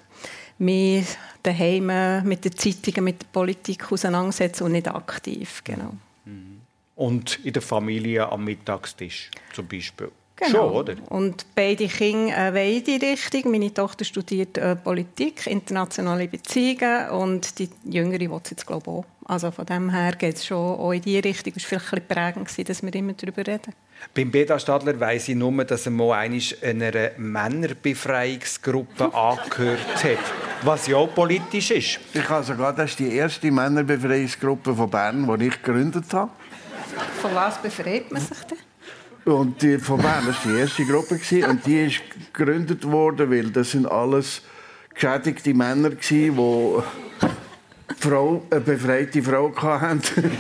mehr 0.59 1.05
daheim 1.43 2.25
mit 2.25 2.45
den 2.45 2.57
Zeitungen, 2.57 3.05
mit 3.05 3.23
der 3.23 3.27
Politik 3.33 3.91
auseinandersetzen 3.93 4.65
und 4.65 4.73
nicht 4.73 4.89
aktiv, 4.89 5.63
genau. 5.65 5.95
Mhm. 6.25 6.61
Und 6.97 7.39
in 7.45 7.53
der 7.53 7.63
Familie 7.63 8.29
am 8.29 8.45
Mittagstisch 8.45 9.31
zum 9.55 9.69
Beispiel? 9.69 10.11
Genau. 10.39 10.69
Schon, 10.69 10.73
oder? 10.73 10.95
Und 11.09 11.47
beide 11.55 11.89
Kinder 11.89 12.49
äh, 12.49 12.55
wollen 12.55 12.77
in 12.77 12.85
die 12.85 12.97
Richtung. 13.05 13.51
Meine 13.51 13.75
Tochter 13.75 14.05
studiert 14.05 14.57
äh, 14.57 14.77
Politik, 14.77 15.47
internationale 15.49 16.29
Beziehungen 16.29 17.11
und 17.11 17.59
die 17.59 17.69
Jüngere 17.85 18.21
will 18.21 18.41
es 18.45 18.51
jetzt, 18.51 18.67
glaube 18.67 18.83
ich, 18.87 18.89
auch. 18.89 19.05
Also 19.25 19.51
von 19.51 19.67
dem 19.67 19.91
her 19.91 20.13
geht 20.13 20.37
es 20.37 20.47
schon 20.47 20.57
auch 20.57 20.93
in 20.93 21.03
die 21.03 21.19
Richtung. 21.19 21.53
Es 21.57 21.71
war 21.71 21.81
vielleicht 21.81 21.93
ein 21.93 22.07
bisschen 22.07 22.35
prägend, 22.47 22.69
dass 22.69 22.83
wir 22.83 22.95
immer 22.95 23.13
darüber 23.15 23.47
reden. 23.47 23.75
Beim 24.15 24.31
Beda 24.31 24.59
Stadler 24.61 24.99
weiss 25.01 25.29
ich 25.29 25.35
nur, 25.35 25.65
dass 25.65 25.87
er 25.87 25.93
mal 25.93 26.13
einer 26.13 27.11
Männerbefreiungsgruppe 27.17 29.13
angehört 29.15 30.05
hat, 30.05 30.19
was 30.63 30.87
ja 30.87 30.97
auch 30.97 31.13
politisch 31.13 31.73
ist. 31.73 31.99
Ich 32.15 32.29
habe 32.29 32.45
sogar, 32.45 32.73
das 32.73 32.91
ist 32.91 33.01
die 33.01 33.13
erste 33.13 33.51
Männerbefreiungsgruppe 33.51 34.73
von 34.73 34.89
Bern, 34.89 35.39
die 35.39 35.49
ich 35.49 35.61
gegründet 35.63 36.13
habe. 36.15 36.31
Von 37.21 37.35
was 37.35 37.61
befreit 37.61 38.11
man 38.13 38.23
sich 38.23 38.39
denn? 38.45 38.68
Und 39.29 39.61
die 39.61 39.79
von 39.79 40.01
Bern, 40.01 40.27
war 40.27 40.35
die 40.43 40.59
erste 40.59 40.87
Gruppe. 40.87 41.21
Und 41.47 41.67
die 41.67 41.85
ist 41.85 42.01
gegründet 42.33 42.83
worden, 42.91 43.31
weil 43.31 43.51
das 43.51 43.73
sind 43.73 43.85
alles 43.85 44.41
geschädigte 44.95 45.53
Männer 45.53 45.91
waren, 45.91 45.99
die 46.01 46.33
Frau, 47.99 48.43
eine 48.51 48.61
befreite 48.61 49.23
Frau 49.23 49.53
hatten. 49.55 50.01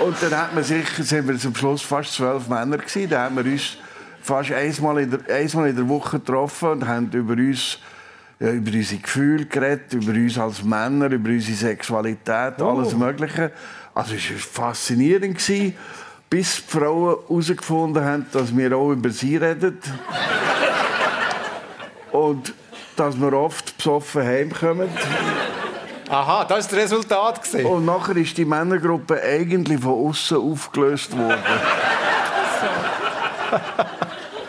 Und 0.00 0.16
dann 0.20 0.38
hat 0.38 0.54
man 0.54 0.62
sich, 0.62 0.86
sind 0.90 1.26
wir 1.26 1.38
zum 1.38 1.54
Schluss 1.54 1.80
fast 1.80 2.12
zwölf 2.12 2.46
Männer 2.48 2.76
gewesen. 2.76 3.08
Da 3.08 3.24
haben 3.24 3.36
wir 3.36 3.50
uns 3.50 3.78
fast 4.20 4.52
einmal 4.52 4.98
in 4.98 5.10
der, 5.10 5.20
einmal 5.34 5.70
in 5.70 5.76
der 5.76 5.88
Woche 5.88 6.18
getroffen 6.18 6.68
und 6.68 6.86
haben 6.86 7.10
über 7.12 7.32
uns 7.32 7.78
ja, 8.40 8.52
über 8.52 8.70
unsere 8.72 9.00
Gefühle 9.00 9.46
geredet, 9.46 9.94
über 9.94 10.12
uns 10.12 10.38
als 10.38 10.62
Männer, 10.62 11.10
über 11.10 11.30
unsere 11.30 11.56
Sexualität, 11.56 12.60
oh. 12.60 12.76
alles 12.76 12.94
Mögliche. 12.94 13.52
Also 13.94 14.14
es 14.14 14.30
war 14.30 14.66
faszinierend. 14.66 15.38
Gewesen 15.38 15.74
bis 16.30 16.56
die 16.56 16.78
Frauen 16.78 17.16
herausgefunden 17.26 18.04
haben, 18.04 18.26
dass 18.32 18.56
wir 18.56 18.76
auch 18.76 18.92
über 18.92 19.10
sie 19.10 19.36
reden. 19.36 19.78
Und 22.12 22.54
dass 22.96 23.18
wir 23.18 23.32
oft 23.32 23.76
besoffen 23.76 24.22
heimkommen. 24.22 24.88
Aha, 26.08 26.44
das 26.44 26.60
ist 26.60 26.72
das 26.72 26.78
Resultat. 26.78 27.42
Gewesen. 27.42 27.66
Und 27.66 27.84
nachher 27.84 28.16
ist 28.16 28.36
die 28.36 28.44
Männergruppe 28.44 29.22
eigentlich 29.22 29.80
von 29.80 30.08
außen 30.08 30.38
aufgelöst 30.38 31.16
worden. 31.16 31.38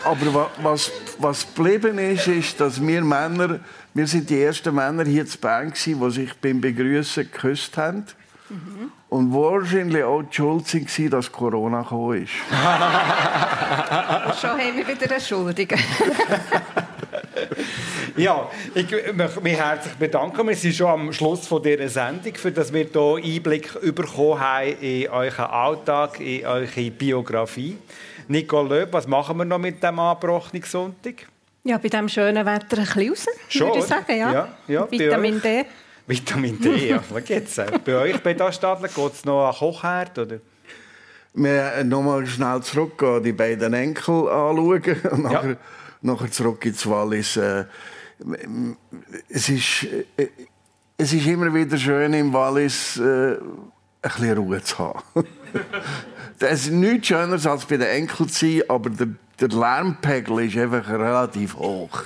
Aber 0.04 0.50
was, 0.62 0.90
was 1.18 1.46
geblieben 1.54 1.98
ist, 1.98 2.26
ist, 2.26 2.60
dass 2.60 2.84
wir 2.84 3.04
Männer, 3.04 3.60
wir 3.94 4.06
sind 4.06 4.28
die 4.30 4.42
ersten 4.42 4.74
Männer 4.74 5.04
hier 5.04 5.26
zu 5.26 5.38
Bern, 5.38 5.72
die 5.72 6.10
sich 6.10 6.34
beim 6.40 6.60
Begrüßen 6.60 7.30
geküsst 7.30 7.76
haben. 7.76 8.04
Mhm. 8.50 8.90
Und 9.08 9.32
wahrscheinlich 9.32 10.02
auch 10.02 10.22
die 10.22 10.34
Schuld 10.34 10.74
war, 10.74 11.10
dass 11.10 11.30
Corona 11.30 11.82
gekommen 11.82 12.24
ist. 12.24 12.32
Schon 14.40 14.50
haben 14.50 14.76
wir 14.76 14.88
wieder 14.88 15.08
eine 15.08 15.20
Schuldige. 15.20 15.76
ja, 18.16 18.50
ich 18.74 18.90
möchte 19.14 19.40
mich 19.40 19.56
herzlich 19.56 19.94
bedanken. 19.94 20.48
Wir 20.48 20.56
sind 20.56 20.74
schon 20.74 20.88
am 20.88 21.12
Schluss 21.12 21.46
von 21.46 21.62
dieser 21.62 21.88
Sendung, 21.88 22.34
für 22.34 22.50
dass 22.50 22.72
wir 22.72 22.88
hier 22.92 23.16
Einblick 23.22 23.72
bekommen 23.94 24.40
haben 24.40 24.76
in 24.80 25.08
euren 25.08 25.44
Alltag, 25.44 26.18
in 26.18 26.44
eure 26.44 26.90
Biografie. 26.90 27.78
Nicole 28.26 28.80
Löb, 28.80 28.92
was 28.92 29.06
machen 29.06 29.38
wir 29.38 29.44
noch 29.44 29.58
mit 29.58 29.80
dem 29.82 29.98
angebrochenen 29.98 30.64
Sonntag? 30.64 31.26
Ja, 31.62 31.78
bei 31.78 31.88
diesem 31.88 32.08
schönen 32.08 32.46
Wetter 32.46 32.78
ein 32.78 32.84
bisschen 32.84 33.10
raus, 33.10 33.26
Schon, 33.48 33.68
würde 33.68 33.80
ich 33.80 33.84
sagen. 33.84 34.16
Ja. 34.16 34.32
Ja, 34.32 34.48
ja, 34.66 34.90
Vitamin 34.90 35.40
D. 35.40 35.66
Vitamin 36.10 36.60
D, 36.60 36.90
ja. 36.90 37.02
Was 37.10 37.24
geht's? 37.24 37.56
Bei 37.84 37.94
euch 37.94 38.20
bei 38.22 38.34
das 38.34 38.56
Stadler 38.56 38.88
geht 38.88 39.12
es 39.12 39.24
noch 39.24 39.46
an 39.48 39.54
Kochherd, 39.54 40.18
oder? 40.18 40.40
wir 41.32 41.84
nochmal 41.84 42.26
schnell 42.26 42.60
zurückgehen, 42.62 43.22
die 43.22 43.32
beiden 43.32 43.72
Enkel 43.72 44.28
anschauen 44.28 44.82
und 45.12 45.22
nachher, 45.22 45.50
ja. 45.50 45.56
nachher 46.02 46.30
zurück 46.30 46.64
ins 46.64 46.86
Wallis. 46.86 47.36
Äh, 47.36 47.64
es 49.28 49.48
ist, 49.48 49.86
äh, 50.16 50.28
es 50.96 51.12
ist 51.12 51.26
immer 51.26 51.52
wieder 51.54 51.78
schön 51.78 52.12
im 52.12 52.32
Wallis 52.32 52.96
äh, 52.98 53.34
ein 53.34 53.40
bisschen 54.02 54.38
Ruhe 54.38 54.62
zu 54.62 54.78
haben. 54.78 55.02
Es 56.42 56.62
ist 56.62 56.72
nichts 56.72 57.08
Schöneres 57.08 57.46
als 57.46 57.66
bei 57.66 57.76
den 57.76 57.88
Enkeln 57.88 58.26
zu 58.30 58.46
sein, 58.46 58.62
aber 58.66 58.88
der, 58.88 59.08
der 59.38 59.48
Lärmpegel 59.48 60.46
ist 60.46 60.56
einfach 60.56 60.88
relativ 60.88 61.54
hoch. 61.54 62.02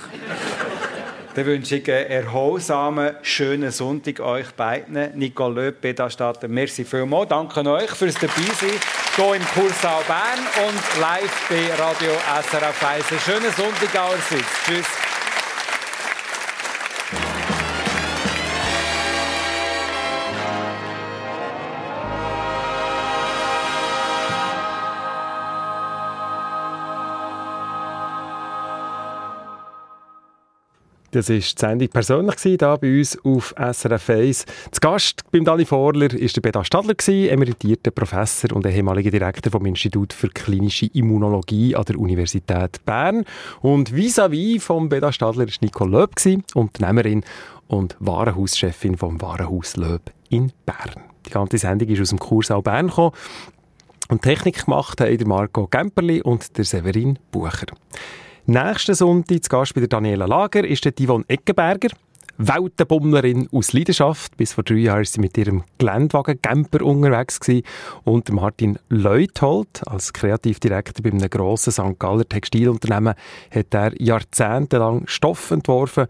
Dann 1.35 1.45
wünsche 1.47 1.75
ich 1.75 1.91
einen 1.91 2.09
erholsamen, 2.09 3.17
schönen 3.21 3.69
Sonntag 3.69 4.21
euch 4.21 4.51
beiden. 4.51 5.17
Nicole 5.17 5.65
Löb, 5.65 5.81
Beda 5.81 6.09
Stadter, 6.09 6.47
merci 6.47 6.85
vielmals. 6.85 7.27
Danke 7.27 7.59
euch 7.69 7.89
fürs 7.89 8.15
Dabeisein 8.15 8.79
hier 9.17 9.35
im 9.35 9.45
Kurssaal 9.53 10.01
Bern 10.07 10.39
und 10.65 11.01
live 11.01 11.49
bei 11.49 11.73
Radio 11.75 12.11
SRF 12.41 12.83
1. 12.83 13.11
Einen 13.11 13.19
schönen 13.19 13.51
Sonntag 13.51 13.93
allerseits. 13.99 14.45
Tschüss. 14.65 15.14
Das 31.15 31.29
war 31.29 31.37
die 31.37 31.41
Sendung 31.41 31.87
persönlich 31.87 32.35
hier 32.41 32.57
bei 32.57 32.97
uns 32.97 33.17
auf 33.23 33.55
SRF 33.57 34.09
1. 34.09 34.45
Zu 34.71 34.81
Gast 34.81 35.23
beim 35.31 35.45
Dani 35.45 35.63
Vorler 35.63 36.11
war 36.11 36.19
der 36.19 36.41
Beda 36.41 36.65
Stadler, 36.65 36.93
emeritierter 37.07 37.91
Professor 37.91 38.51
und 38.51 38.65
ehemaliger 38.65 39.11
Direktor 39.11 39.49
vom 39.49 39.65
Institut 39.65 40.11
für 40.11 40.27
klinische 40.27 40.87
Immunologie 40.87 41.73
an 41.73 41.85
der 41.85 41.97
Universität 41.97 42.83
Bern. 42.85 43.23
Und 43.61 43.93
vis-à-vis 43.93 44.57
-vis 44.57 44.59
vom 44.59 44.89
Beda 44.89 45.13
Stadler 45.13 45.45
war 45.47 45.53
Nicole 45.61 45.91
Löb, 45.99 46.15
Unternehmerin 46.53 47.23
und 47.67 47.95
Warenhauschefin 48.01 48.97
vom 48.97 49.21
Warenhaus 49.21 49.77
Löb 49.77 50.11
in 50.27 50.51
Bern. 50.65 51.01
Die 51.25 51.29
ganze 51.29 51.57
Sendung 51.57 51.87
ist 51.87 52.01
aus 52.01 52.09
dem 52.09 52.19
Kursaal 52.19 52.61
Bern 52.61 52.87
gekommen. 52.87 53.13
Und 54.09 54.21
Technik 54.21 54.65
gemacht 54.65 54.99
haben 54.99 55.27
Marco 55.29 55.65
Gemperli 55.67 56.21
und 56.21 56.57
der 56.57 56.65
Severin 56.65 57.17
Bucher. 57.31 57.67
Nächsten 58.47 58.93
Sonntag 58.93 59.43
zu 59.43 59.49
Gast 59.49 59.73
bei 59.73 59.79
der 59.81 59.87
Daniela 59.87 60.27
Lager 60.27 60.63
ist 60.63 60.85
der 60.85 60.93
Yvonne 60.93 61.25
Eckenberger. 61.27 61.89
Weltenbummlerin 62.37 63.49
aus 63.51 63.73
Leidenschaft. 63.73 64.37
Bis 64.37 64.53
vor 64.53 64.63
drei 64.63 64.75
Jahren 64.75 64.99
war 64.99 65.05
sie 65.05 65.19
mit 65.19 65.35
ihrem 65.35 65.63
Geländewagen 65.79 66.39
Camper 66.39 66.85
unterwegs 66.85 67.39
gewesen. 67.39 67.65
Und 68.03 68.31
Martin 68.31 68.77
Leuthold, 68.89 69.81
als 69.87 70.13
Kreativdirektor 70.13 71.01
bei 71.01 71.09
einem 71.09 71.27
grossen 71.27 71.71
St. 71.71 71.97
Galler 71.97 72.29
Textilunternehmen, 72.29 73.15
hat 73.49 73.73
er 73.73 73.99
jahrzehntelang 73.99 75.07
Stoff 75.07 75.49
entworfen, 75.49 76.05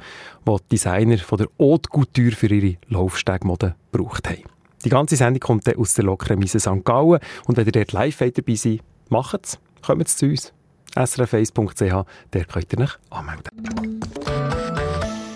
die 0.45 0.55
die 0.57 0.75
Designer 0.75 1.19
von 1.19 1.37
der 1.37 1.47
Haute 1.57 1.89
Couture 1.89 2.35
für 2.35 2.53
ihre 2.53 2.75
Laufstegmode 2.89 3.75
gebraucht 3.93 4.27
haben. 4.27 4.43
Die 4.83 4.89
ganze 4.89 5.15
Sendung 5.15 5.39
kommt 5.39 5.67
dann 5.67 5.77
aus 5.77 5.93
der 5.93 6.03
lockeren 6.03 6.39
Miese 6.39 6.59
St. 6.59 6.83
Gallen. 6.83 7.21
Und 7.45 7.55
wenn 7.55 7.65
ihr 7.65 7.71
dort 7.71 7.93
live 7.93 8.17
dabei 8.17 8.55
seid, 8.55 8.81
macht 9.07 9.45
es. 9.45 9.57
Kommt 9.81 10.09
zu 10.09 10.25
uns 10.25 10.51
srf1.ch, 10.95 12.05
der 12.33 12.45
könnt 12.45 12.73
ihr 12.73 12.79
euch 12.79 12.97
anmelden. 13.09 14.01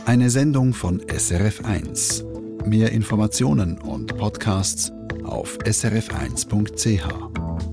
Eine 0.06 0.30
Sendung 0.30 0.74
von 0.74 1.02
SRF1. 1.02 2.24
Mehr 2.66 2.92
Informationen 2.92 3.78
und 3.78 4.18
Podcasts 4.18 4.92
auf 5.24 5.58
srf1.ch. 5.60 7.69